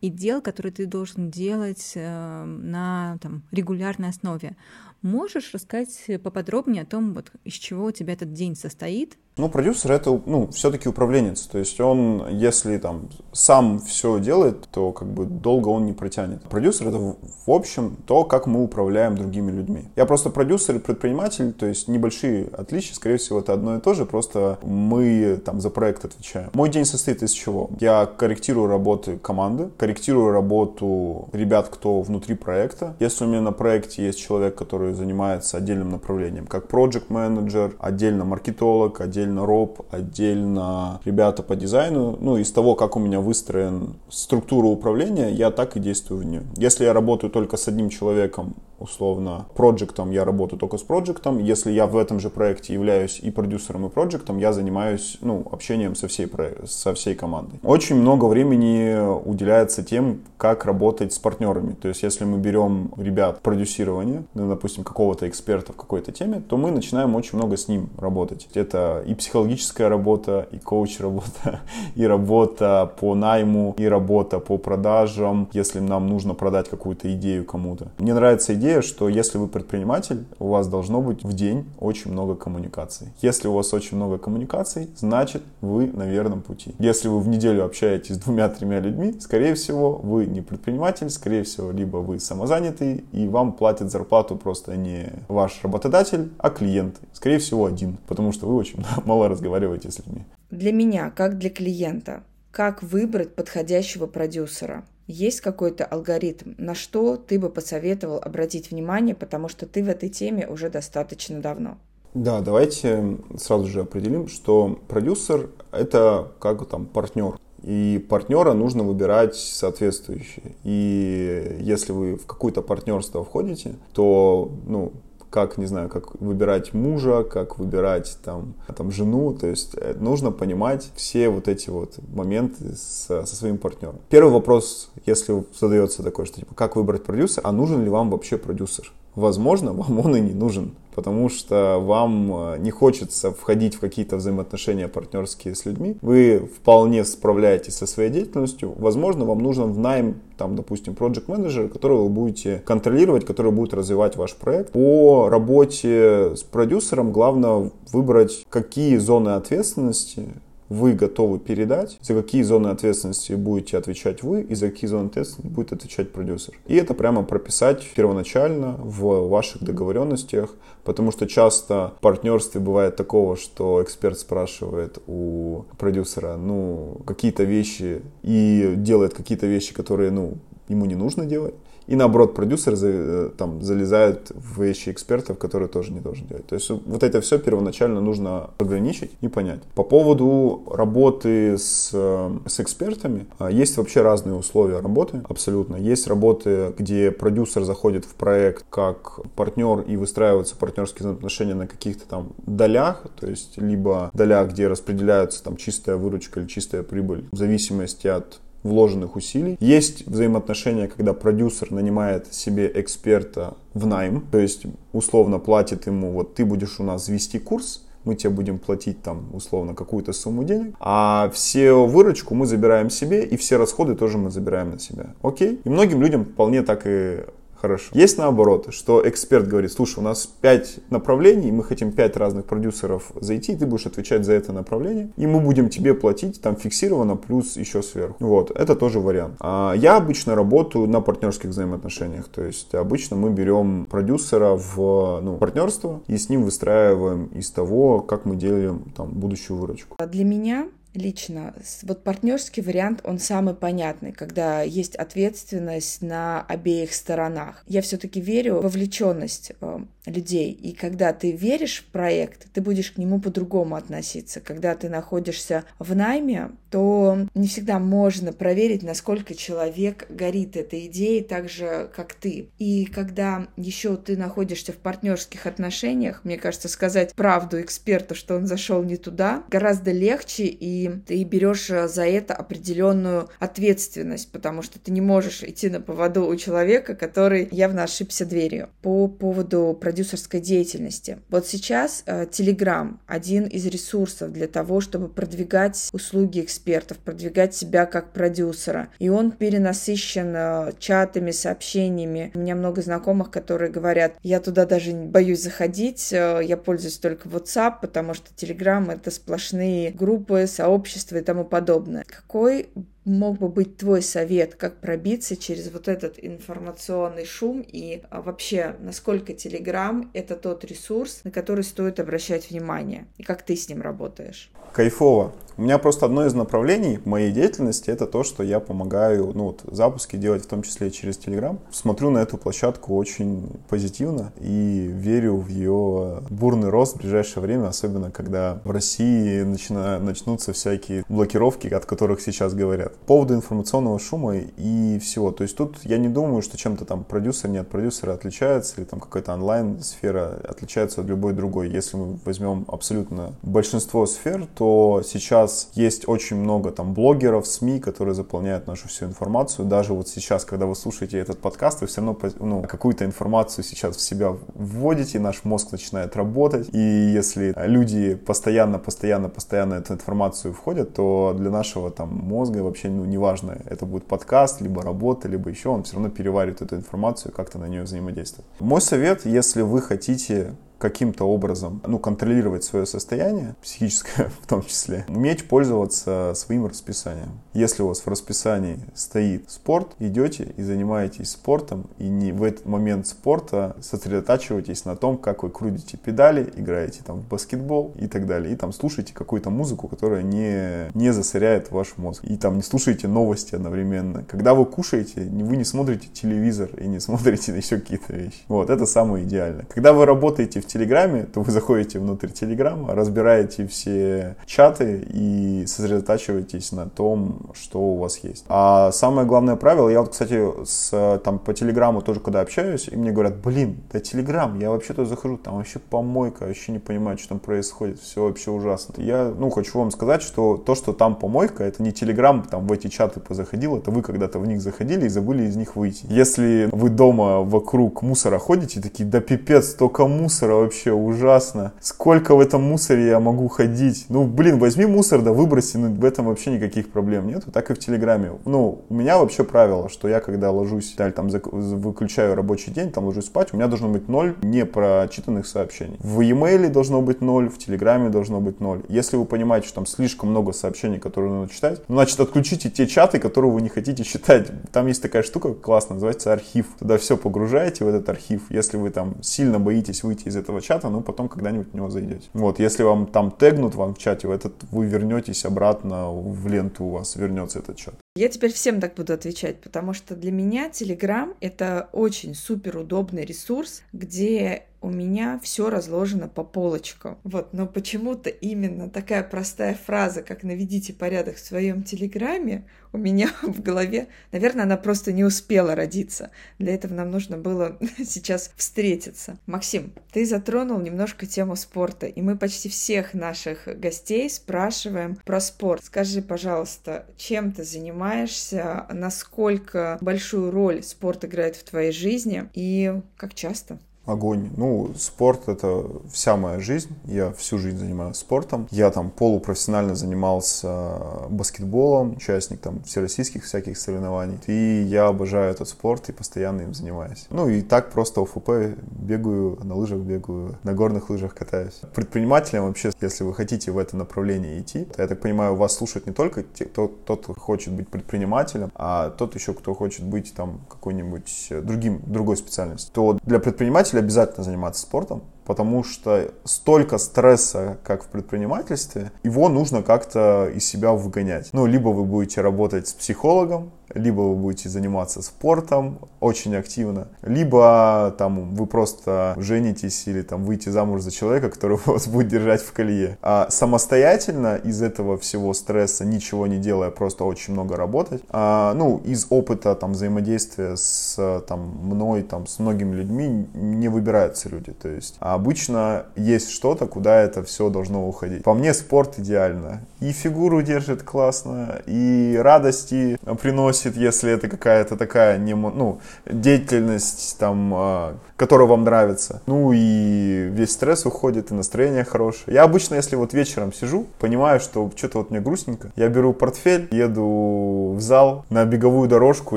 и 0.00 0.10
дел, 0.10 0.40
которые 0.40 0.72
ты 0.72 0.86
должен 0.86 1.30
делать 1.30 1.92
э, 1.94 2.44
на 2.44 3.18
там, 3.20 3.42
регулярной 3.50 4.08
основе. 4.08 4.56
Можешь 5.02 5.54
рассказать 5.54 6.22
поподробнее 6.22 6.82
о 6.82 6.86
том, 6.86 7.14
вот, 7.14 7.32
из 7.44 7.54
чего 7.54 7.86
у 7.86 7.92
тебя 7.92 8.12
этот 8.12 8.32
день 8.32 8.56
состоит, 8.56 9.16
ну, 9.38 9.48
продюсер 9.48 9.92
это, 9.92 10.20
ну, 10.26 10.48
все-таки 10.48 10.88
управленец. 10.88 11.42
То 11.42 11.58
есть 11.58 11.80
он, 11.80 12.26
если 12.30 12.76
там 12.78 13.08
сам 13.32 13.78
все 13.78 14.18
делает, 14.18 14.68
то 14.70 14.92
как 14.92 15.08
бы 15.08 15.24
долго 15.24 15.68
он 15.68 15.86
не 15.86 15.92
протянет. 15.92 16.42
Продюсер 16.42 16.88
это, 16.88 16.98
в 16.98 17.50
общем, 17.50 17.96
то, 18.06 18.24
как 18.24 18.46
мы 18.46 18.62
управляем 18.62 19.16
другими 19.16 19.50
людьми. 19.50 19.84
Я 19.96 20.06
просто 20.06 20.30
продюсер 20.30 20.76
и 20.76 20.78
предприниматель, 20.78 21.52
то 21.52 21.66
есть 21.66 21.88
небольшие 21.88 22.48
отличия, 22.52 22.94
скорее 22.94 23.16
всего, 23.18 23.38
это 23.38 23.52
одно 23.52 23.76
и 23.76 23.80
то 23.80 23.94
же, 23.94 24.04
просто 24.04 24.58
мы 24.62 25.40
там 25.44 25.60
за 25.60 25.70
проект 25.70 26.04
отвечаем. 26.04 26.50
Мой 26.54 26.68
день 26.68 26.84
состоит 26.84 27.22
из 27.22 27.30
чего? 27.30 27.70
Я 27.78 28.06
корректирую 28.06 28.66
работы 28.66 29.18
команды, 29.18 29.70
корректирую 29.76 30.32
работу 30.32 31.28
ребят, 31.32 31.68
кто 31.70 32.02
внутри 32.02 32.34
проекта. 32.34 32.96
Если 32.98 33.24
у 33.24 33.28
меня 33.28 33.40
на 33.40 33.52
проекте 33.52 34.04
есть 34.04 34.18
человек, 34.18 34.56
который 34.56 34.94
занимается 34.94 35.56
отдельным 35.56 35.90
направлением, 35.90 36.46
как 36.46 36.66
project 36.66 37.04
менеджер 37.08 37.74
отдельно 37.78 38.24
маркетолог, 38.24 39.00
отдельно 39.00 39.27
отдельно 39.28 39.46
роб, 39.46 39.80
отдельно 39.90 41.00
ребята 41.04 41.42
по 41.42 41.54
дизайну. 41.54 42.16
Ну, 42.20 42.36
из 42.36 42.50
того, 42.50 42.74
как 42.74 42.96
у 42.96 43.00
меня 43.00 43.20
выстроен 43.20 43.96
структура 44.08 44.66
управления, 44.66 45.30
я 45.30 45.50
так 45.50 45.76
и 45.76 45.80
действую 45.80 46.20
в 46.20 46.24
нее. 46.24 46.42
Если 46.56 46.84
я 46.84 46.92
работаю 46.92 47.30
только 47.30 47.56
с 47.56 47.68
одним 47.68 47.90
человеком, 47.90 48.54
условно, 48.78 49.46
проектом, 49.54 50.10
я 50.10 50.24
работаю 50.24 50.58
только 50.58 50.78
с 50.78 50.82
проектом. 50.82 51.38
Если 51.38 51.70
я 51.70 51.86
в 51.86 51.96
этом 51.96 52.20
же 52.20 52.30
проекте 52.30 52.74
являюсь 52.74 53.20
и 53.20 53.30
продюсером, 53.30 53.86
и 53.86 53.88
проектом, 53.88 54.38
я 54.38 54.52
занимаюсь, 54.52 55.18
ну, 55.20 55.46
общением 55.50 55.94
со 55.94 56.08
всей, 56.08 56.28
со 56.66 56.94
всей 56.94 57.14
командой. 57.14 57.58
Очень 57.62 57.96
много 57.96 58.26
времени 58.26 58.96
уделяется 59.24 59.82
тем, 59.82 60.20
как 60.36 60.64
работать 60.64 61.12
с 61.12 61.18
партнерами. 61.18 61.74
То 61.74 61.88
есть, 61.88 62.02
если 62.02 62.24
мы 62.24 62.38
берем 62.38 62.92
ребят 62.96 63.40
продюсирования, 63.40 64.24
ну, 64.34 64.48
допустим, 64.48 64.84
какого-то 64.84 65.28
эксперта 65.28 65.72
в 65.72 65.76
какой-то 65.76 66.12
теме, 66.12 66.40
то 66.40 66.56
мы 66.56 66.70
начинаем 66.70 67.14
очень 67.14 67.38
много 67.38 67.56
с 67.56 67.68
ним 67.68 67.90
работать. 67.98 68.48
Это 68.54 69.02
и 69.06 69.14
психологическая 69.14 69.88
работа, 69.88 70.46
и 70.52 70.58
коуч-работа, 70.58 71.60
и 71.94 72.06
работа 72.06 72.92
по 73.00 73.14
найму, 73.14 73.74
и 73.78 73.86
работа 73.86 74.38
по 74.38 74.58
продажам, 74.58 75.48
если 75.52 75.80
нам 75.80 76.08
нужно 76.08 76.34
продать 76.34 76.68
какую-то 76.68 77.12
идею 77.14 77.44
кому-то. 77.44 77.88
Мне 77.98 78.14
нравится 78.14 78.54
идея, 78.54 78.67
что 78.82 79.08
если 79.08 79.38
вы 79.38 79.48
предприниматель, 79.48 80.24
у 80.38 80.48
вас 80.48 80.68
должно 80.68 81.00
быть 81.00 81.24
в 81.24 81.32
день 81.32 81.66
очень 81.78 82.12
много 82.12 82.34
коммуникаций. 82.34 83.08
Если 83.22 83.48
у 83.48 83.52
вас 83.52 83.72
очень 83.74 83.96
много 83.96 84.18
коммуникаций, 84.18 84.88
значит 84.96 85.42
вы 85.60 85.86
на 85.86 86.06
верном 86.06 86.42
пути. 86.42 86.74
Если 86.78 87.08
вы 87.08 87.20
в 87.20 87.28
неделю 87.28 87.64
общаетесь 87.64 88.16
с 88.16 88.18
двумя-тремя 88.18 88.80
людьми, 88.80 89.14
скорее 89.20 89.54
всего, 89.54 89.96
вы 89.96 90.26
не 90.26 90.40
предприниматель, 90.40 91.10
скорее 91.10 91.42
всего, 91.42 91.70
либо 91.70 91.98
вы 91.98 92.20
самозанятый, 92.20 93.04
и 93.12 93.28
вам 93.28 93.52
платит 93.52 93.90
зарплату 93.90 94.36
просто 94.36 94.76
не 94.76 95.12
ваш 95.28 95.60
работодатель, 95.62 96.32
а 96.38 96.50
клиент. 96.50 96.96
Скорее 97.12 97.38
всего, 97.38 97.66
один, 97.66 97.98
потому 98.06 98.32
что 98.32 98.46
вы 98.46 98.56
очень 98.56 98.84
мало 99.04 99.28
разговариваете 99.28 99.90
с 99.90 99.98
людьми. 99.98 100.24
Для 100.50 100.72
меня, 100.72 101.10
как 101.10 101.38
для 101.38 101.50
клиента, 101.50 102.22
как 102.50 102.82
выбрать 102.82 103.34
подходящего 103.34 104.06
продюсера? 104.06 104.84
Есть 105.08 105.40
какой-то 105.40 105.86
алгоритм, 105.86 106.52
на 106.58 106.74
что 106.74 107.16
ты 107.16 107.40
бы 107.40 107.48
посоветовал 107.48 108.18
обратить 108.22 108.70
внимание, 108.70 109.14
потому 109.14 109.48
что 109.48 109.64
ты 109.64 109.82
в 109.82 109.88
этой 109.88 110.10
теме 110.10 110.46
уже 110.46 110.68
достаточно 110.68 111.40
давно? 111.40 111.78
Да, 112.12 112.40
давайте 112.42 113.16
сразу 113.38 113.66
же 113.66 113.80
определим, 113.80 114.28
что 114.28 114.78
продюсер 114.86 115.48
это 115.72 116.32
как 116.38 116.68
там 116.68 116.84
партнер. 116.84 117.38
И 117.62 118.04
партнера 118.08 118.52
нужно 118.52 118.84
выбирать 118.84 119.34
соответствующие. 119.34 120.54
И 120.62 121.56
если 121.60 121.92
вы 121.92 122.16
в 122.16 122.26
какое-то 122.26 122.60
партнерство 122.60 123.24
входите, 123.24 123.76
то 123.94 124.52
ну, 124.66 124.92
как, 125.30 125.58
не 125.58 125.66
знаю, 125.66 125.88
как 125.88 126.20
выбирать 126.20 126.72
мужа, 126.74 127.24
как 127.24 127.58
выбирать 127.58 128.18
там, 128.24 128.54
там 128.76 128.90
жену, 128.90 129.32
то 129.34 129.46
есть 129.46 129.74
э, 129.76 129.94
нужно 129.98 130.30
понимать 130.30 130.90
все 130.94 131.28
вот 131.28 131.48
эти 131.48 131.70
вот 131.70 131.98
моменты 132.14 132.74
со, 132.76 133.24
со 133.26 133.36
своим 133.36 133.58
партнером. 133.58 133.96
Первый 134.08 134.32
вопрос, 134.32 134.90
если 135.06 135.44
задается 135.58 136.02
такой, 136.02 136.26
что 136.26 136.40
типа, 136.40 136.54
как 136.54 136.76
выбрать 136.76 137.04
продюсера, 137.04 137.46
а 137.46 137.52
нужен 137.52 137.84
ли 137.84 137.90
вам 137.90 138.10
вообще 138.10 138.38
продюсер? 138.38 138.92
Возможно, 139.18 139.72
вам 139.74 139.98
он 139.98 140.16
и 140.16 140.20
не 140.20 140.34
нужен 140.34 140.72
потому 140.98 141.28
что 141.28 141.78
вам 141.78 142.54
э, 142.54 142.58
не 142.58 142.72
хочется 142.72 143.30
входить 143.30 143.76
в 143.76 143.78
какие-то 143.78 144.16
взаимоотношения 144.16 144.88
партнерские 144.88 145.54
с 145.54 145.64
людьми. 145.64 145.96
Вы 146.02 146.50
вполне 146.56 147.04
справляетесь 147.04 147.76
со 147.76 147.86
своей 147.86 148.10
деятельностью. 148.10 148.74
Возможно, 148.76 149.24
вам 149.24 149.38
нужен 149.38 149.72
в 149.72 149.78
найм, 149.78 150.16
там, 150.36 150.56
допустим, 150.56 150.96
проект 150.96 151.28
менеджер 151.28 151.68
которого 151.68 152.02
вы 152.02 152.08
будете 152.08 152.62
контролировать, 152.66 153.24
который 153.24 153.52
будет 153.52 153.74
развивать 153.74 154.16
ваш 154.16 154.34
проект. 154.34 154.72
По 154.72 155.28
работе 155.28 156.34
с 156.34 156.42
продюсером 156.42 157.12
главное 157.12 157.70
выбрать, 157.92 158.44
какие 158.48 158.96
зоны 158.96 159.36
ответственности 159.36 160.30
вы 160.68 160.92
готовы 160.92 161.38
передать, 161.38 161.98
за 162.02 162.14
какие 162.14 162.42
зоны 162.42 162.68
ответственности 162.68 163.32
будете 163.32 163.78
отвечать 163.78 164.22
вы 164.22 164.42
и 164.42 164.54
за 164.54 164.70
какие 164.70 164.88
зоны 164.88 165.06
ответственности 165.06 165.54
будет 165.54 165.72
отвечать 165.72 166.12
продюсер. 166.12 166.54
И 166.66 166.76
это 166.76 166.94
прямо 166.94 167.22
прописать 167.22 167.86
первоначально 167.94 168.76
в 168.78 169.28
ваших 169.28 169.62
договоренностях, 169.62 170.54
потому 170.84 171.12
что 171.12 171.26
часто 171.26 171.94
в 171.98 172.00
партнерстве 172.00 172.60
бывает 172.60 172.96
такого, 172.96 173.36
что 173.36 173.82
эксперт 173.82 174.18
спрашивает 174.18 174.98
у 175.06 175.64
продюсера, 175.78 176.36
ну, 176.36 177.00
какие-то 177.06 177.44
вещи 177.44 178.02
и 178.22 178.74
делает 178.76 179.14
какие-то 179.14 179.46
вещи, 179.46 179.74
которые, 179.74 180.10
ну, 180.10 180.34
ему 180.68 180.84
не 180.84 180.94
нужно 180.94 181.24
делать. 181.24 181.54
И 181.88 181.96
наоборот, 181.96 182.34
продюсер 182.34 182.74
э, 182.80 183.30
там, 183.36 183.62
залезает 183.62 184.30
в 184.34 184.62
вещи 184.62 184.90
экспертов, 184.90 185.38
которые 185.38 185.68
тоже 185.68 185.92
не 185.92 186.00
должен 186.00 186.26
делать. 186.26 186.46
То 186.46 186.54
есть 186.54 186.68
вот 186.68 187.02
это 187.02 187.22
все 187.22 187.38
первоначально 187.38 188.02
нужно 188.02 188.50
ограничить 188.58 189.10
и 189.22 189.28
понять. 189.28 189.62
По 189.74 189.82
поводу 189.82 190.64
работы 190.70 191.56
с, 191.56 191.90
э, 191.94 192.30
с 192.46 192.60
экспертами, 192.60 193.26
а, 193.38 193.50
есть 193.50 193.78
вообще 193.78 194.02
разные 194.02 194.36
условия 194.36 194.80
работы, 194.80 195.22
абсолютно. 195.28 195.76
Есть 195.76 196.06
работы, 196.06 196.74
где 196.76 197.10
продюсер 197.10 197.64
заходит 197.64 198.04
в 198.04 198.14
проект 198.14 198.66
как 198.68 199.20
партнер 199.34 199.80
и 199.80 199.96
выстраиваются 199.96 200.56
партнерские 200.56 201.10
отношения 201.10 201.54
на 201.54 201.66
каких-то 201.66 202.06
там 202.06 202.32
долях, 202.46 203.06
то 203.18 203.26
есть 203.26 203.56
либо 203.56 204.10
долях, 204.12 204.50
где 204.50 204.68
распределяются 204.68 205.42
там 205.42 205.56
чистая 205.56 205.96
выручка 205.96 206.40
или 206.40 206.48
чистая 206.48 206.82
прибыль 206.82 207.24
в 207.32 207.36
зависимости 207.36 208.08
от 208.08 208.40
вложенных 208.62 209.16
усилий. 209.16 209.56
Есть 209.60 210.06
взаимоотношения, 210.06 210.88
когда 210.88 211.12
продюсер 211.12 211.70
нанимает 211.70 212.32
себе 212.32 212.70
эксперта 212.74 213.56
в 213.74 213.86
найм, 213.86 214.26
то 214.30 214.38
есть 214.38 214.62
условно 214.92 215.38
платит 215.38 215.86
ему, 215.86 216.12
вот 216.12 216.34
ты 216.34 216.44
будешь 216.44 216.80
у 216.80 216.84
нас 216.84 217.08
вести 217.08 217.38
курс, 217.38 217.84
мы 218.04 218.14
тебе 218.14 218.30
будем 218.30 218.58
платить 218.58 219.02
там 219.02 219.28
условно 219.34 219.74
какую-то 219.74 220.12
сумму 220.12 220.44
денег, 220.44 220.74
а 220.80 221.30
все 221.34 221.72
выручку 221.72 222.34
мы 222.34 222.46
забираем 222.46 222.90
себе, 222.90 223.24
и 223.24 223.36
все 223.36 223.56
расходы 223.56 223.94
тоже 223.94 224.18
мы 224.18 224.30
забираем 224.30 224.70
на 224.70 224.78
себя. 224.78 225.14
Окей? 225.22 225.60
И 225.62 225.68
многим 225.68 226.00
людям 226.00 226.24
вполне 226.24 226.62
так 226.62 226.82
и 226.86 227.24
Хорошо. 227.60 227.90
Есть 227.92 228.18
наоборот, 228.18 228.68
что 228.70 229.06
эксперт 229.08 229.48
говорит, 229.48 229.72
слушай, 229.72 229.98
у 229.98 230.02
нас 230.02 230.26
пять 230.26 230.78
направлений, 230.90 231.50
мы 231.50 231.64
хотим 231.64 231.92
пять 231.92 232.16
разных 232.16 232.44
продюсеров 232.44 233.10
зайти, 233.20 233.56
ты 233.56 233.66
будешь 233.66 233.86
отвечать 233.86 234.24
за 234.24 234.34
это 234.34 234.52
направление, 234.52 235.10
и 235.16 235.26
мы 235.26 235.40
будем 235.40 235.68
тебе 235.68 235.94
платить 235.94 236.40
там 236.40 236.56
фиксированно 236.56 237.16
плюс 237.16 237.56
еще 237.56 237.82
сверху. 237.82 238.16
Вот, 238.20 238.50
это 238.50 238.76
тоже 238.76 239.00
вариант. 239.00 239.36
А 239.40 239.74
я 239.76 239.96
обычно 239.96 240.34
работаю 240.34 240.86
на 240.86 241.00
партнерских 241.00 241.50
взаимоотношениях, 241.50 242.28
то 242.28 242.42
есть 242.42 242.74
обычно 242.74 243.16
мы 243.16 243.30
берем 243.30 243.86
продюсера 243.90 244.54
в 244.54 245.20
ну, 245.20 245.36
партнерство 245.36 246.00
и 246.06 246.16
с 246.16 246.28
ним 246.28 246.44
выстраиваем 246.44 247.26
из 247.26 247.50
того, 247.50 248.00
как 248.00 248.24
мы 248.24 248.36
делим 248.36 248.84
там 248.96 249.08
будущую 249.08 249.58
выручку. 249.58 249.96
Для 249.98 250.24
меня 250.24 250.68
лично. 250.98 251.54
Вот 251.82 252.04
партнерский 252.04 252.60
вариант, 252.60 253.00
он 253.04 253.18
самый 253.18 253.54
понятный, 253.54 254.12
когда 254.12 254.62
есть 254.62 254.96
ответственность 254.96 256.02
на 256.02 256.42
обеих 256.42 256.92
сторонах. 256.92 257.62
Я 257.66 257.82
все-таки 257.82 258.20
верю 258.20 258.56
в 258.56 258.62
вовлеченность 258.62 259.52
э, 259.60 259.78
людей. 260.10 260.52
И 260.52 260.72
когда 260.72 261.12
ты 261.12 261.32
веришь 261.32 261.84
в 261.86 261.92
проект, 261.92 262.52
ты 262.52 262.60
будешь 262.60 262.92
к 262.92 262.98
нему 262.98 263.20
по-другому 263.20 263.76
относиться. 263.76 264.40
Когда 264.40 264.74
ты 264.74 264.88
находишься 264.88 265.64
в 265.78 265.94
найме, 265.94 266.50
то 266.70 267.18
не 267.34 267.48
всегда 267.48 267.78
можно 267.78 268.32
проверить, 268.32 268.82
насколько 268.82 269.34
человек 269.34 270.06
горит 270.10 270.56
этой 270.56 270.86
идеей 270.86 271.22
так 271.22 271.48
же, 271.48 271.90
как 271.94 272.14
ты. 272.14 272.50
И 272.58 272.84
когда 272.86 273.48
еще 273.56 273.96
ты 273.96 274.16
находишься 274.16 274.72
в 274.72 274.76
партнерских 274.76 275.46
отношениях, 275.46 276.20
мне 276.24 276.36
кажется, 276.36 276.68
сказать 276.68 277.14
правду 277.14 277.60
эксперту, 277.60 278.14
что 278.14 278.36
он 278.36 278.46
зашел 278.46 278.82
не 278.82 278.96
туда, 278.96 279.44
гораздо 279.48 279.92
легче, 279.92 280.44
и 280.44 280.90
ты 281.06 281.22
берешь 281.24 281.68
за 281.68 282.06
это 282.06 282.34
определенную 282.34 283.28
ответственность, 283.38 284.30
потому 284.32 284.62
что 284.62 284.78
ты 284.78 284.90
не 284.90 285.00
можешь 285.00 285.42
идти 285.42 285.70
на 285.70 285.80
поводу 285.80 286.26
у 286.26 286.36
человека, 286.36 286.94
который 286.94 287.48
явно 287.50 287.84
ошибся 287.84 288.26
дверью. 288.26 288.68
По 288.82 289.08
поводу 289.08 289.76
продюсерской 289.98 290.40
деятельности. 290.40 291.18
Вот 291.28 291.46
сейчас 291.46 292.04
э, 292.06 292.26
Telegram 292.26 292.98
один 293.06 293.46
из 293.46 293.66
ресурсов 293.66 294.32
для 294.32 294.46
того, 294.46 294.80
чтобы 294.80 295.08
продвигать 295.08 295.90
услуги 295.92 296.40
экспертов, 296.40 296.98
продвигать 296.98 297.54
себя 297.54 297.84
как 297.84 298.12
продюсера. 298.12 298.90
И 299.00 299.08
он 299.08 299.32
перенасыщен 299.32 300.32
э, 300.36 300.72
чатами, 300.78 301.32
сообщениями. 301.32 302.30
У 302.34 302.38
меня 302.38 302.54
много 302.54 302.80
знакомых, 302.80 303.32
которые 303.32 303.72
говорят, 303.72 304.14
я 304.22 304.38
туда 304.38 304.66
даже 304.66 304.92
боюсь 304.92 305.42
заходить, 305.42 306.12
э, 306.12 306.42
я 306.44 306.56
пользуюсь 306.56 306.98
только 306.98 307.28
WhatsApp, 307.28 307.80
потому 307.80 308.14
что 308.14 308.30
Telegram 308.36 308.92
это 308.92 309.10
сплошные 309.10 309.90
группы, 309.90 310.46
сообщества 310.46 311.16
и 311.16 311.22
тому 311.22 311.44
подобное. 311.44 312.04
Какой 312.06 312.68
мог 313.08 313.38
бы 313.38 313.48
быть 313.48 313.76
твой 313.76 314.02
совет, 314.02 314.54
как 314.54 314.76
пробиться 314.76 315.36
через 315.36 315.70
вот 315.72 315.88
этот 315.88 316.14
информационный 316.22 317.24
шум 317.24 317.64
и 317.66 318.02
а, 318.10 318.22
вообще, 318.22 318.76
насколько 318.80 319.32
Telegram— 319.32 320.06
это 320.12 320.36
тот 320.36 320.64
ресурс, 320.64 321.20
на 321.24 321.30
который 321.30 321.64
стоит 321.64 321.98
обращать 322.00 322.50
внимание, 322.50 323.06
и 323.16 323.22
как 323.22 323.42
ты 323.42 323.56
с 323.56 323.68
ним 323.68 323.82
работаешь? 323.82 324.50
Кайфово. 324.72 325.32
У 325.58 325.62
меня 325.62 325.78
просто 325.78 326.06
одно 326.06 326.24
из 326.24 326.34
направлений 326.34 327.00
моей 327.04 327.32
деятельности 327.32 327.90
это 327.90 328.06
то, 328.06 328.22
что 328.22 328.44
я 328.44 328.60
помогаю 328.60 329.32
ну, 329.34 329.46
вот, 329.46 329.62
запуски 329.64 330.14
делать 330.14 330.44
в 330.44 330.46
том 330.46 330.62
числе 330.62 330.88
через 330.92 331.18
Telegram. 331.18 331.58
Смотрю 331.72 332.10
на 332.10 332.18
эту 332.18 332.38
площадку 332.38 332.94
очень 332.94 333.58
позитивно 333.68 334.32
и 334.40 334.88
верю 334.88 335.34
в 335.34 335.48
ее 335.48 336.22
бурный 336.30 336.68
рост 336.68 336.94
в 336.94 336.98
ближайшее 337.00 337.42
время, 337.42 337.66
особенно 337.66 338.12
когда 338.12 338.60
в 338.62 338.70
России 338.70 339.42
начина, 339.42 339.98
начнутся 339.98 340.52
всякие 340.52 341.02
блокировки, 341.08 341.66
от 341.66 341.86
которых 341.86 342.20
сейчас 342.20 342.54
говорят. 342.54 342.92
По 343.00 343.14
поводу 343.14 343.34
информационного 343.34 343.98
шума 343.98 344.36
и 344.36 344.98
всего. 344.98 345.32
То 345.32 345.42
есть 345.42 345.56
тут 345.56 345.78
я 345.84 345.98
не 345.98 346.08
думаю, 346.08 346.42
что 346.42 346.58
чем-то 346.58 346.84
там 346.84 347.04
продюсер 347.04 347.48
не 347.48 347.58
от 347.58 347.68
продюсера 347.68 348.12
отличается 348.12 348.74
или 348.76 348.84
там 348.84 349.00
какая-то 349.00 349.32
онлайн-сфера 349.34 350.40
отличается 350.48 351.00
от 351.00 351.06
любой 351.06 351.32
другой. 351.32 351.70
Если 351.70 351.96
мы 351.96 352.18
возьмем 352.24 352.64
абсолютно 352.68 353.32
большинство 353.42 354.04
сфер, 354.06 354.46
то 354.54 355.02
сейчас 355.04 355.70
есть 355.74 356.06
очень 356.06 356.36
много 356.36 356.70
там 356.70 356.92
блогеров, 356.92 357.46
СМИ, 357.46 357.80
которые 357.80 358.14
заполняют 358.14 358.66
нашу 358.66 358.88
всю 358.88 359.06
информацию. 359.06 359.66
Даже 359.66 359.94
вот 359.94 360.08
сейчас, 360.08 360.44
когда 360.44 360.66
вы 360.66 360.74
слушаете 360.74 361.18
этот 361.18 361.38
подкаст, 361.38 361.80
вы 361.80 361.86
все 361.86 362.02
равно 362.02 362.18
ну, 362.40 362.62
какую-то 362.62 363.04
информацию 363.04 363.64
сейчас 363.64 363.96
в 363.96 364.00
себя 364.00 364.36
вводите, 364.54 365.18
наш 365.18 365.44
мозг 365.44 365.72
начинает 365.72 366.16
работать. 366.16 366.68
И 366.72 366.78
если 366.78 367.54
люди 367.56 368.14
постоянно, 368.14 368.78
постоянно, 368.78 369.28
постоянно 369.28 369.74
эту 369.74 369.94
информацию 369.94 370.52
входят, 370.52 370.94
то 370.94 371.34
для 371.36 371.50
нашего 371.50 371.90
там 371.90 372.14
мозга 372.14 372.58
вообще 372.58 372.87
ну, 372.88 373.04
неважно, 373.04 373.58
это 373.66 373.86
будет 373.86 374.04
подкаст, 374.06 374.60
либо 374.60 374.82
работа, 374.82 375.28
либо 375.28 375.50
еще, 375.50 375.68
он 375.68 375.82
все 375.82 375.94
равно 375.94 376.10
переваривает 376.10 376.62
эту 376.62 376.76
информацию, 376.76 377.32
как-то 377.32 377.58
на 377.58 377.66
нее 377.66 377.82
взаимодействует. 377.82 378.46
Мой 378.60 378.80
совет, 378.80 379.26
если 379.26 379.62
вы 379.62 379.82
хотите 379.82 380.54
каким-то 380.78 381.24
образом 381.24 381.82
ну, 381.86 381.98
контролировать 381.98 382.64
свое 382.64 382.86
состояние, 382.86 383.56
психическое 383.62 384.30
в 384.42 384.46
том 384.46 384.62
числе, 384.62 385.04
уметь 385.08 385.48
пользоваться 385.48 386.32
своим 386.34 386.66
расписанием. 386.66 387.40
Если 387.52 387.82
у 387.82 387.88
вас 387.88 388.00
в 388.00 388.08
расписании 388.08 388.78
стоит 388.94 389.50
спорт, 389.50 389.94
идете 389.98 390.54
и 390.56 390.62
занимаетесь 390.62 391.30
спортом, 391.30 391.88
и 391.98 392.08
не 392.08 392.32
в 392.32 392.42
этот 392.42 392.66
момент 392.66 393.06
спорта 393.06 393.76
сосредотачиваетесь 393.80 394.84
на 394.84 394.96
том, 394.96 395.18
как 395.18 395.42
вы 395.42 395.50
крутите 395.50 395.96
педали, 395.96 396.52
играете 396.56 397.00
там 397.04 397.20
в 397.20 397.28
баскетбол 397.28 397.94
и 397.98 398.06
так 398.06 398.26
далее, 398.26 398.52
и 398.52 398.56
там 398.56 398.72
слушаете 398.72 399.12
какую-то 399.12 399.50
музыку, 399.50 399.88
которая 399.88 400.22
не, 400.22 400.90
не 400.94 401.12
засоряет 401.12 401.70
ваш 401.72 401.96
мозг, 401.96 402.24
и 402.24 402.36
там 402.36 402.56
не 402.56 402.62
слушаете 402.62 403.08
новости 403.08 403.54
одновременно. 403.54 404.24
Когда 404.28 404.54
вы 404.54 404.64
кушаете, 404.64 405.22
вы 405.22 405.56
не 405.56 405.64
смотрите 405.64 406.08
телевизор 406.12 406.70
и 406.78 406.86
не 406.86 407.00
смотрите 407.08 407.56
еще 407.56 407.78
какие-то 407.78 408.12
вещи. 408.12 408.38
Вот, 408.46 408.70
это 408.70 408.86
самое 408.86 409.24
идеальное. 409.24 409.66
Когда 409.68 409.92
вы 409.92 410.06
работаете 410.06 410.60
в 410.60 410.67
Телеграме, 410.68 411.24
то 411.24 411.40
вы 411.40 411.50
заходите 411.50 411.98
внутрь 411.98 412.28
Телеграма, 412.28 412.94
разбираете 412.94 413.66
все 413.66 414.36
чаты 414.46 415.04
и 415.08 415.64
сосредотачиваетесь 415.66 416.72
на 416.72 416.88
том, 416.88 417.50
что 417.54 417.80
у 417.80 417.98
вас 417.98 418.18
есть. 418.18 418.44
А 418.48 418.92
самое 418.92 419.26
главное 419.26 419.56
правило, 419.56 419.88
я 419.88 420.00
вот, 420.00 420.10
кстати, 420.10 420.40
с, 420.64 421.20
там, 421.24 421.38
по 421.38 421.54
Телеграму 421.54 422.02
тоже 422.02 422.20
когда 422.20 422.40
общаюсь, 422.40 422.88
и 422.88 422.96
мне 422.96 423.10
говорят, 423.10 423.36
блин, 423.36 423.78
да 423.92 424.00
Телеграм, 424.00 424.58
я 424.58 424.70
вообще-то 424.70 425.04
захожу, 425.04 425.36
там 425.38 425.56
вообще 425.56 425.78
помойка, 425.78 426.44
вообще 426.44 426.72
не 426.72 426.78
понимаю, 426.78 427.18
что 427.18 427.30
там 427.30 427.38
происходит, 427.38 428.00
все 428.00 428.24
вообще 428.24 428.50
ужасно. 428.50 428.94
Я, 428.98 429.32
ну, 429.36 429.50
хочу 429.50 429.78
вам 429.78 429.90
сказать, 429.90 430.22
что 430.22 430.56
то, 430.56 430.74
что 430.74 430.92
там 430.92 431.16
помойка, 431.16 431.64
это 431.64 431.82
не 431.82 431.92
Телеграм, 431.92 432.42
там 432.42 432.66
в 432.66 432.72
эти 432.72 432.88
чаты 432.88 433.20
позаходил, 433.20 433.78
это 433.78 433.90
вы 433.90 434.02
когда-то 434.02 434.38
в 434.38 434.46
них 434.46 434.60
заходили 434.60 435.06
и 435.06 435.08
забыли 435.08 435.44
из 435.44 435.56
них 435.56 435.76
выйти. 435.76 436.06
Если 436.08 436.68
вы 436.72 436.90
дома 436.90 437.40
вокруг 437.40 438.02
мусора 438.02 438.38
ходите, 438.38 438.80
такие, 438.80 439.08
да 439.08 439.20
пипец, 439.20 439.70
столько 439.70 440.06
мусора 440.06 440.57
вообще, 440.58 440.92
ужасно. 440.92 441.72
Сколько 441.80 442.34
в 442.34 442.40
этом 442.40 442.62
мусоре 442.62 443.06
я 443.08 443.20
могу 443.20 443.48
ходить? 443.48 444.06
Ну, 444.08 444.24
блин, 444.24 444.58
возьми 444.58 444.86
мусор, 444.86 445.22
да 445.22 445.32
выброси, 445.32 445.76
ну, 445.76 445.94
в 445.94 446.04
этом 446.04 446.26
вообще 446.26 446.50
никаких 446.50 446.90
проблем 446.90 447.26
нету. 447.26 447.50
Так 447.50 447.70
и 447.70 447.74
в 447.74 447.78
Телеграме. 447.78 448.32
Ну, 448.44 448.84
у 448.88 448.94
меня 448.94 449.18
вообще 449.18 449.44
правило, 449.44 449.88
что 449.88 450.08
я, 450.08 450.20
когда 450.20 450.50
ложусь, 450.50 450.94
далее, 450.96 451.12
там, 451.12 451.28
выключаю 451.28 452.34
рабочий 452.34 452.70
день, 452.70 452.90
там, 452.90 453.04
ложусь 453.04 453.26
спать, 453.26 453.52
у 453.52 453.56
меня 453.56 453.66
должно 453.68 453.88
быть 453.88 454.08
ноль 454.08 454.34
непрочитанных 454.42 455.46
сообщений. 455.46 455.96
В 456.00 456.20
e-mail 456.20 456.68
должно 456.68 457.02
быть 457.02 457.20
ноль, 457.20 457.48
в 457.48 457.58
Телеграме 457.58 458.08
должно 458.08 458.40
быть 458.40 458.60
ноль. 458.60 458.82
Если 458.88 459.16
вы 459.16 459.24
понимаете, 459.24 459.66
что 459.66 459.76
там 459.76 459.86
слишком 459.86 460.30
много 460.30 460.52
сообщений, 460.52 460.98
которые 460.98 461.32
нужно 461.32 461.54
читать, 461.54 461.82
ну, 461.88 461.94
значит, 461.96 462.18
отключите 462.20 462.70
те 462.70 462.86
чаты, 462.86 463.18
которые 463.18 463.52
вы 463.52 463.60
не 463.60 463.68
хотите 463.68 464.04
читать. 464.04 464.48
Там 464.72 464.86
есть 464.86 465.02
такая 465.02 465.22
штука 465.22 465.54
классная, 465.54 465.94
называется 465.94 466.32
архив. 466.32 466.66
Туда 466.78 466.98
все 466.98 467.16
погружаете 467.16 467.84
в 467.84 467.88
этот 467.88 468.08
архив. 468.08 468.42
Если 468.50 468.76
вы 468.76 468.90
там 468.90 469.16
сильно 469.22 469.58
боитесь 469.58 470.02
выйти 470.02 470.28
из 470.28 470.36
этого 470.36 470.47
чата, 470.60 470.88
ну, 470.88 471.00
потом 471.00 471.28
когда-нибудь 471.28 471.72
в 471.72 471.74
него 471.74 471.90
зайдете. 471.90 472.28
Вот, 472.32 472.58
если 472.58 472.82
вам 472.82 473.06
там 473.06 473.30
тегнут 473.30 473.74
вам 473.74 473.94
в 473.94 473.98
чате, 473.98 474.32
этот 474.32 474.54
вы 474.70 474.86
вернетесь 474.86 475.44
обратно 475.44 476.10
в 476.10 476.46
ленту 476.48 476.84
у 476.84 476.90
вас, 476.90 477.16
вернется 477.16 477.58
этот 477.58 477.76
чат. 477.76 477.94
Я 478.16 478.28
теперь 478.28 478.52
всем 478.52 478.80
так 478.80 478.94
буду 478.94 479.12
отвечать, 479.12 479.60
потому 479.60 479.92
что 479.92 480.16
для 480.16 480.32
меня 480.32 480.68
Telegram— 480.68 481.34
это 481.40 481.88
очень 481.92 482.34
супер 482.34 482.78
удобный 482.78 483.24
ресурс, 483.24 483.82
где 483.92 484.64
у 484.80 484.90
меня 484.90 485.40
все 485.42 485.70
разложено 485.70 486.28
по 486.28 486.44
полочкам. 486.44 487.18
Вот, 487.24 487.52
но 487.52 487.66
почему-то 487.66 488.30
именно 488.30 488.88
такая 488.88 489.22
простая 489.22 489.74
фраза, 489.74 490.22
как 490.22 490.42
«наведите 490.42 490.92
порядок 490.92 491.36
в 491.36 491.44
своем 491.44 491.82
телеграме», 491.82 492.64
у 492.92 492.98
меня 492.98 493.30
в 493.42 493.62
голове, 493.62 494.08
наверное, 494.32 494.64
она 494.64 494.76
просто 494.76 495.12
не 495.12 495.24
успела 495.24 495.74
родиться. 495.74 496.30
Для 496.58 496.74
этого 496.74 496.94
нам 496.94 497.10
нужно 497.10 497.36
было 497.36 497.78
сейчас 498.04 498.52
встретиться. 498.56 499.38
Максим, 499.46 499.92
ты 500.12 500.24
затронул 500.24 500.78
немножко 500.80 501.26
тему 501.26 501.56
спорта, 501.56 502.06
и 502.06 502.20
мы 502.22 502.36
почти 502.36 502.68
всех 502.68 503.14
наших 503.14 503.68
гостей 503.78 504.28
спрашиваем 504.30 505.16
про 505.24 505.40
спорт. 505.40 505.84
Скажи, 505.84 506.22
пожалуйста, 506.22 507.06
чем 507.16 507.52
ты 507.52 507.64
занимаешься, 507.64 508.86
насколько 508.92 509.98
большую 510.00 510.50
роль 510.50 510.82
спорт 510.82 511.24
играет 511.24 511.56
в 511.56 511.64
твоей 511.64 511.92
жизни 511.92 512.48
и 512.54 513.00
как 513.16 513.34
часто? 513.34 513.78
Огонь. 514.08 514.50
Ну, 514.56 514.90
спорт— 514.96 515.42
это 515.48 515.84
вся 516.10 516.36
моя 516.36 516.58
жизнь. 516.58 516.90
Я 517.04 517.32
всю 517.32 517.58
жизнь 517.58 517.78
занимаюсь 517.78 518.16
спортом. 518.16 518.66
Я 518.70 518.90
там 518.90 519.10
полупрофессионально 519.10 519.94
занимался 519.94 520.98
баскетболом, 521.28 522.16
участник 522.16 522.60
там 522.60 522.82
всероссийских 522.82 523.44
всяких 523.44 523.78
соревнований. 523.78 524.38
И 524.46 524.82
я 524.82 525.06
обожаю 525.08 525.50
этот 525.50 525.68
спорт 525.68 526.08
и 526.08 526.12
постоянно 526.12 526.62
им 526.62 526.74
занимаюсь. 526.74 527.26
Ну 527.30 527.48
и 527.48 527.60
так 527.60 527.90
просто 527.90 528.22
ОФП 528.22 528.50
бегаю, 528.90 529.58
на 529.62 529.74
лыжах 529.74 529.98
бегаю, 530.00 530.58
на 530.62 530.72
горных 530.72 531.10
лыжах 531.10 531.34
катаюсь. 531.34 531.80
Предпринимателям 531.94 532.66
вообще, 532.66 532.90
если 533.00 533.24
вы 533.24 533.34
хотите 533.34 533.70
в 533.70 533.78
это 533.78 533.96
направление 533.96 534.60
идти, 534.60 534.84
то, 534.84 535.02
я 535.02 535.08
так 535.08 535.20
понимаю, 535.20 535.54
вас 535.54 535.74
слушают 535.74 536.06
не 536.06 536.12
только 536.12 536.42
те, 536.42 536.64
кто, 536.64 536.88
тот, 536.88 537.24
кто 537.24 537.34
хочет 537.34 537.74
быть 537.74 537.88
предпринимателем, 537.88 538.70
а 538.74 539.10
тот 539.10 539.34
еще, 539.34 539.54
кто 539.54 539.74
хочет 539.74 540.04
быть 540.04 540.34
там 540.34 540.60
какой-нибудь 540.68 541.48
другим, 541.62 542.00
другой 542.06 542.36
специальностью. 542.36 542.92
То 542.94 543.18
для 543.22 543.38
предпринимателя 543.38 543.97
обязательно 543.98 544.44
заниматься 544.44 544.82
спортом, 544.82 545.22
потому 545.48 545.82
что 545.82 546.30
столько 546.44 546.98
стресса, 546.98 547.78
как 547.82 548.04
в 548.04 548.08
предпринимательстве, 548.08 549.12
его 549.22 549.48
нужно 549.48 549.82
как-то 549.82 550.50
из 550.54 550.66
себя 550.66 550.92
выгонять. 550.92 551.48
Ну, 551.54 551.64
либо 551.64 551.88
вы 551.88 552.04
будете 552.04 552.42
работать 552.42 552.86
с 552.86 552.92
психологом, 552.92 553.72
либо 553.94 554.20
вы 554.20 554.34
будете 554.34 554.68
заниматься 554.68 555.22
спортом 555.22 556.00
очень 556.20 556.54
активно, 556.54 557.08
либо 557.22 558.14
там 558.18 558.54
вы 558.54 558.66
просто 558.66 559.34
женитесь 559.38 560.06
или 560.06 560.22
там 560.22 560.44
выйти 560.44 560.68
замуж 560.68 561.00
за 561.00 561.10
человека, 561.10 561.48
который 561.50 561.78
вас 561.86 562.08
будет 562.08 562.28
держать 562.28 562.62
в 562.62 562.72
колее. 562.72 563.16
А 563.22 563.48
самостоятельно 563.50 564.56
из 564.56 564.82
этого 564.82 565.16
всего 565.16 565.54
стресса, 565.54 566.04
ничего 566.04 566.46
не 566.46 566.58
делая, 566.58 566.90
просто 566.90 567.24
очень 567.24 567.54
много 567.54 567.76
работать, 567.76 568.22
а, 568.28 568.74
ну, 568.74 568.98
из 568.98 569.26
опыта 569.30 569.74
там 569.74 569.92
взаимодействия 569.92 570.76
с 570.76 571.42
там 571.48 571.60
мной, 571.82 572.22
там, 572.22 572.46
с 572.46 572.58
многими 572.58 572.94
людьми 572.94 573.48
не 573.54 573.88
выбираются 573.88 574.48
люди. 574.48 574.72
То 574.72 574.88
есть 574.88 575.16
обычно 575.38 576.06
есть 576.16 576.50
что-то, 576.50 576.86
куда 576.86 577.20
это 577.20 577.42
все 577.42 577.70
должно 577.70 578.06
уходить. 578.06 578.42
По 578.42 578.54
мне 578.54 578.74
спорт 578.74 579.18
идеально. 579.18 579.80
И 580.00 580.12
фигуру 580.12 580.62
держит 580.62 581.02
классно, 581.02 581.80
и 581.86 582.38
радости 582.40 583.18
приносит 583.40 583.96
если 583.96 584.32
это 584.32 584.48
какая-то 584.48 584.96
такая 584.96 585.38
не, 585.38 585.54
ну, 585.54 586.00
деятельность, 586.26 587.36
там, 587.38 587.72
а, 587.74 588.14
которая 588.36 588.68
вам 588.68 588.84
нравится. 588.84 589.42
Ну 589.46 589.72
и 589.74 590.48
весь 590.50 590.72
стресс 590.72 591.04
уходит, 591.06 591.50
и 591.50 591.54
настроение 591.54 592.04
хорошее. 592.04 592.54
Я 592.54 592.62
обычно, 592.62 592.94
если 592.94 593.16
вот 593.16 593.34
вечером 593.34 593.72
сижу, 593.72 594.06
понимаю, 594.20 594.60
что 594.60 594.90
что-то 594.94 595.18
вот 595.18 595.30
мне 595.30 595.40
грустненько, 595.40 595.90
я 595.96 596.08
беру 596.08 596.32
портфель, 596.32 596.88
еду 596.92 597.94
в 597.96 598.00
зал 598.00 598.44
на 598.50 598.64
беговую 598.64 599.08
дорожку, 599.08 599.56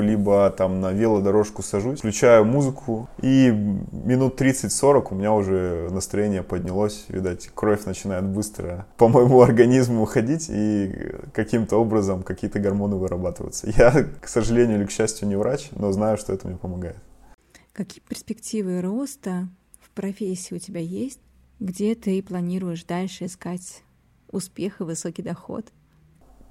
либо 0.00 0.50
там 0.50 0.80
на 0.80 0.90
велодорожку 0.90 1.62
сажусь, 1.62 2.00
включаю 2.00 2.44
музыку, 2.44 3.08
и 3.20 3.50
минут 3.92 4.40
30-40 4.40 5.06
у 5.10 5.14
меня 5.14 5.32
уже 5.32 5.71
настроение 5.90 6.42
поднялось, 6.42 7.04
видать, 7.08 7.50
кровь 7.54 7.84
начинает 7.84 8.24
быстро 8.24 8.86
по 8.96 9.08
моему 9.08 9.40
организму 9.40 10.02
уходить, 10.02 10.46
и 10.48 11.12
каким-то 11.32 11.76
образом 11.76 12.22
какие-то 12.22 12.58
гормоны 12.58 12.96
вырабатываются. 12.96 13.68
Я 13.76 14.04
к 14.20 14.28
сожалению 14.28 14.78
или 14.78 14.86
к 14.86 14.90
счастью, 14.90 15.28
не 15.28 15.36
врач, 15.36 15.68
но 15.72 15.92
знаю, 15.92 16.16
что 16.16 16.32
это 16.32 16.48
мне 16.48 16.56
помогает. 16.56 16.96
Какие 17.72 18.02
перспективы 18.02 18.80
роста 18.82 19.48
в 19.80 19.90
профессии 19.90 20.54
у 20.54 20.58
тебя 20.58 20.80
есть? 20.80 21.20
Где 21.58 21.94
ты 21.94 22.22
планируешь 22.22 22.84
дальше 22.84 23.26
искать 23.26 23.82
успех 24.30 24.80
и 24.80 24.84
высокий 24.84 25.22
доход? 25.22 25.66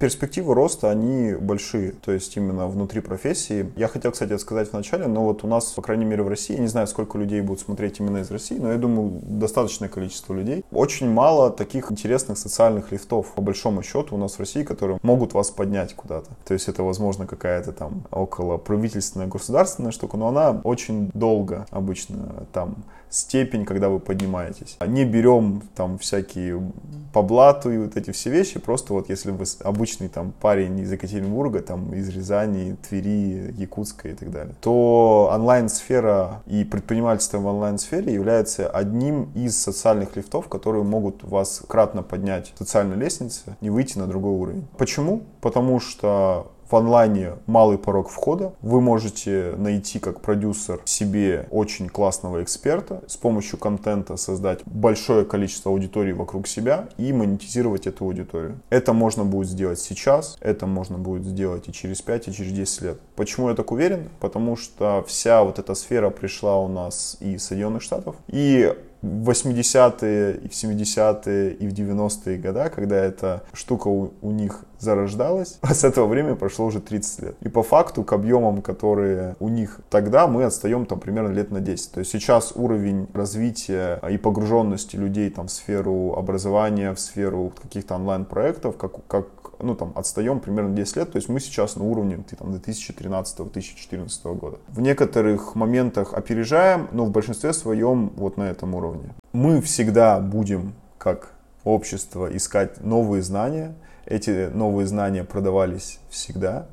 Перспективы 0.02 0.54
роста, 0.54 0.90
они 0.90 1.32
большие, 1.34 1.92
то 1.92 2.10
есть 2.10 2.36
именно 2.36 2.66
внутри 2.66 3.00
профессии. 3.00 3.72
Я 3.76 3.86
хотел, 3.86 4.10
кстати, 4.10 4.36
сказать 4.36 4.70
в 4.70 4.72
начале, 4.72 5.06
но 5.06 5.22
вот 5.22 5.44
у 5.44 5.46
нас, 5.46 5.66
по 5.66 5.80
крайней 5.80 6.04
мере, 6.04 6.24
в 6.24 6.28
России, 6.28 6.54
я 6.54 6.58
не 6.58 6.66
знаю, 6.66 6.88
сколько 6.88 7.18
людей 7.18 7.40
будут 7.40 7.60
смотреть 7.60 8.00
именно 8.00 8.18
из 8.18 8.28
России, 8.32 8.58
но 8.58 8.72
я 8.72 8.78
думаю, 8.78 9.20
достаточное 9.22 9.88
количество 9.88 10.34
людей. 10.34 10.64
Очень 10.72 11.08
мало 11.08 11.50
таких 11.50 11.92
интересных 11.92 12.36
социальных 12.36 12.90
лифтов, 12.90 13.32
по 13.36 13.42
большому 13.42 13.84
счету, 13.84 14.16
у 14.16 14.18
нас 14.18 14.32
в 14.32 14.40
России, 14.40 14.64
которые 14.64 14.98
могут 15.04 15.34
вас 15.34 15.50
поднять 15.50 15.94
куда-то. 15.94 16.30
То 16.44 16.52
есть 16.52 16.66
это, 16.66 16.82
возможно, 16.82 17.24
какая-то 17.24 17.70
там 17.70 18.02
около 18.10 18.56
правительственная, 18.56 19.28
государственная 19.28 19.92
штука, 19.92 20.16
но 20.16 20.26
она 20.26 20.60
очень 20.64 21.12
долго 21.14 21.64
обычно 21.70 22.44
там 22.52 22.74
степень, 23.12 23.64
когда 23.64 23.88
вы 23.88 24.00
поднимаетесь. 24.00 24.76
Не 24.86 25.04
берем 25.04 25.62
там 25.74 25.98
всякие 25.98 26.72
по 27.12 27.22
блату 27.22 27.70
и 27.70 27.78
вот 27.78 27.96
эти 27.96 28.10
все 28.10 28.30
вещи, 28.30 28.58
просто 28.58 28.94
вот 28.94 29.10
если 29.10 29.30
вы 29.30 29.44
обычный 29.60 30.08
там 30.08 30.32
парень 30.40 30.78
из 30.80 30.90
Екатеринбурга, 30.90 31.60
там 31.60 31.92
из 31.94 32.08
Рязани, 32.08 32.76
Твери, 32.88 33.54
Якутска 33.58 34.08
и 34.08 34.14
так 34.14 34.30
далее, 34.30 34.54
то 34.60 35.30
онлайн-сфера 35.32 36.42
и 36.46 36.64
предпринимательство 36.64 37.38
в 37.38 37.46
онлайн-сфере 37.46 38.14
является 38.14 38.68
одним 38.68 39.30
из 39.34 39.58
социальных 39.58 40.16
лифтов, 40.16 40.48
которые 40.48 40.84
могут 40.84 41.22
вас 41.22 41.62
кратно 41.68 42.02
поднять 42.02 42.54
социальной 42.58 42.96
лестнице 42.96 43.56
и 43.60 43.68
выйти 43.68 43.98
на 43.98 44.06
другой 44.06 44.32
уровень. 44.32 44.66
Почему? 44.78 45.22
Потому 45.42 45.80
что 45.80 46.51
в 46.72 46.76
онлайне 46.76 47.34
малый 47.46 47.76
порог 47.76 48.08
входа. 48.08 48.54
Вы 48.62 48.80
можете 48.80 49.54
найти 49.58 49.98
как 49.98 50.22
продюсер 50.22 50.80
себе 50.86 51.46
очень 51.50 51.90
классного 51.90 52.42
эксперта, 52.42 53.02
с 53.06 53.18
помощью 53.18 53.58
контента 53.58 54.16
создать 54.16 54.60
большое 54.64 55.26
количество 55.26 55.70
аудитории 55.70 56.12
вокруг 56.12 56.48
себя 56.48 56.88
и 56.96 57.12
монетизировать 57.12 57.86
эту 57.86 58.06
аудиторию. 58.06 58.58
Это 58.70 58.94
можно 58.94 59.24
будет 59.24 59.48
сделать 59.48 59.80
сейчас, 59.80 60.38
это 60.40 60.66
можно 60.66 60.96
будет 60.96 61.26
сделать 61.26 61.68
и 61.68 61.72
через 61.72 62.00
5, 62.00 62.28
и 62.28 62.32
через 62.32 62.52
10 62.52 62.82
лет. 62.82 63.00
Почему 63.16 63.50
я 63.50 63.54
так 63.54 63.70
уверен? 63.70 64.08
Потому 64.18 64.56
что 64.56 65.04
вся 65.06 65.44
вот 65.44 65.58
эта 65.58 65.74
сфера 65.74 66.08
пришла 66.08 66.58
у 66.58 66.68
нас 66.68 67.18
из 67.20 67.44
Соединенных 67.44 67.82
Штатов. 67.82 68.16
И 68.28 68.74
в 69.02 69.30
80-е, 69.30 70.36
и 70.36 70.48
в 70.48 70.52
70-е, 70.52 71.50
и 71.50 71.68
в 71.68 71.72
90-е 71.72 72.38
года, 72.38 72.70
когда 72.70 72.96
эта 72.96 73.42
штука 73.52 73.88
у, 73.88 74.12
у 74.22 74.30
них 74.30 74.64
зарождалась, 74.78 75.58
а 75.60 75.74
с 75.74 75.84
этого 75.84 76.06
времени 76.06 76.34
прошло 76.34 76.66
уже 76.66 76.80
30 76.80 77.22
лет. 77.22 77.36
И 77.40 77.48
по 77.48 77.62
факту 77.62 78.04
к 78.04 78.12
объемам, 78.12 78.62
которые 78.62 79.36
у 79.40 79.48
них 79.48 79.80
тогда, 79.90 80.26
мы 80.26 80.44
отстаем 80.44 80.86
там 80.86 81.00
примерно 81.00 81.32
лет 81.32 81.50
на 81.50 81.60
10. 81.60 81.92
То 81.92 81.98
есть 82.00 82.12
сейчас 82.12 82.52
уровень 82.54 83.08
развития 83.12 84.00
и 84.08 84.16
погруженности 84.18 84.96
людей 84.96 85.30
там 85.30 85.48
в 85.48 85.50
сферу 85.50 86.14
образования, 86.16 86.94
в 86.94 87.00
сферу 87.00 87.52
каких-то 87.60 87.96
онлайн-проектов, 87.96 88.76
как, 88.76 89.06
как 89.06 89.26
ну, 89.62 89.74
там, 89.74 89.92
отстаем 89.94 90.40
примерно 90.40 90.74
10 90.74 90.96
лет, 90.96 91.12
то 91.12 91.16
есть 91.16 91.28
мы 91.28 91.40
сейчас 91.40 91.76
на 91.76 91.84
уровне 91.84 92.22
там, 92.38 92.50
2013-2014 92.52 94.34
года. 94.34 94.58
В 94.68 94.80
некоторых 94.80 95.54
моментах 95.54 96.12
опережаем, 96.14 96.88
но 96.92 97.04
в 97.04 97.10
большинстве 97.10 97.52
своем 97.52 98.12
вот 98.16 98.36
на 98.36 98.44
этом 98.44 98.74
уровне. 98.74 99.14
Мы 99.32 99.60
всегда 99.62 100.20
будем, 100.20 100.74
как 100.98 101.32
общество, 101.64 102.34
искать 102.36 102.82
новые 102.84 103.22
знания, 103.22 103.74
эти 104.04 104.50
новые 104.52 104.86
знания 104.86 105.24
продавались 105.24 106.00
всегда, 106.10 106.66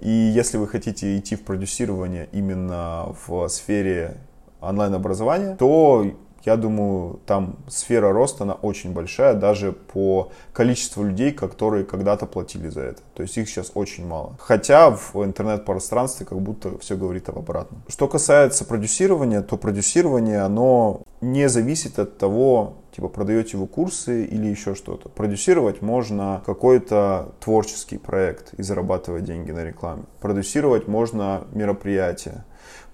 и 0.00 0.10
если 0.10 0.58
вы 0.58 0.66
хотите 0.66 1.16
идти 1.16 1.36
в 1.36 1.44
продюсирование 1.44 2.28
именно 2.32 3.14
в 3.26 3.48
сфере 3.48 4.16
онлайн-образования, 4.60 5.54
то 5.56 6.12
я 6.44 6.56
думаю, 6.56 7.20
там 7.26 7.56
сфера 7.68 8.12
роста, 8.12 8.44
она 8.44 8.54
очень 8.54 8.92
большая, 8.92 9.34
даже 9.34 9.72
по 9.72 10.32
количеству 10.52 11.04
людей, 11.04 11.32
которые 11.32 11.84
когда-то 11.84 12.26
платили 12.26 12.68
за 12.68 12.80
это. 12.82 13.02
То 13.14 13.22
есть 13.22 13.36
их 13.38 13.48
сейчас 13.48 13.72
очень 13.74 14.06
мало. 14.06 14.36
Хотя 14.38 14.90
в 14.90 15.14
интернет-пространстве 15.24 16.26
как 16.26 16.40
будто 16.40 16.78
все 16.78 16.96
говорит 16.96 17.28
об 17.28 17.38
обратном. 17.38 17.82
Что 17.88 18.08
касается 18.08 18.64
продюсирования, 18.64 19.42
то 19.42 19.56
продюсирование, 19.56 20.40
оно 20.40 21.02
не 21.20 21.48
зависит 21.48 21.98
от 21.98 22.18
того, 22.18 22.74
типа 22.94 23.08
продаете 23.08 23.56
вы 23.56 23.66
курсы 23.66 24.24
или 24.24 24.46
еще 24.46 24.74
что-то. 24.74 25.08
Продюсировать 25.08 25.80
можно 25.80 26.42
какой-то 26.44 27.34
творческий 27.40 27.98
проект 27.98 28.54
и 28.54 28.62
зарабатывать 28.62 29.24
деньги 29.24 29.52
на 29.52 29.64
рекламе. 29.64 30.04
Продюсировать 30.20 30.88
можно 30.88 31.44
мероприятие. 31.52 32.44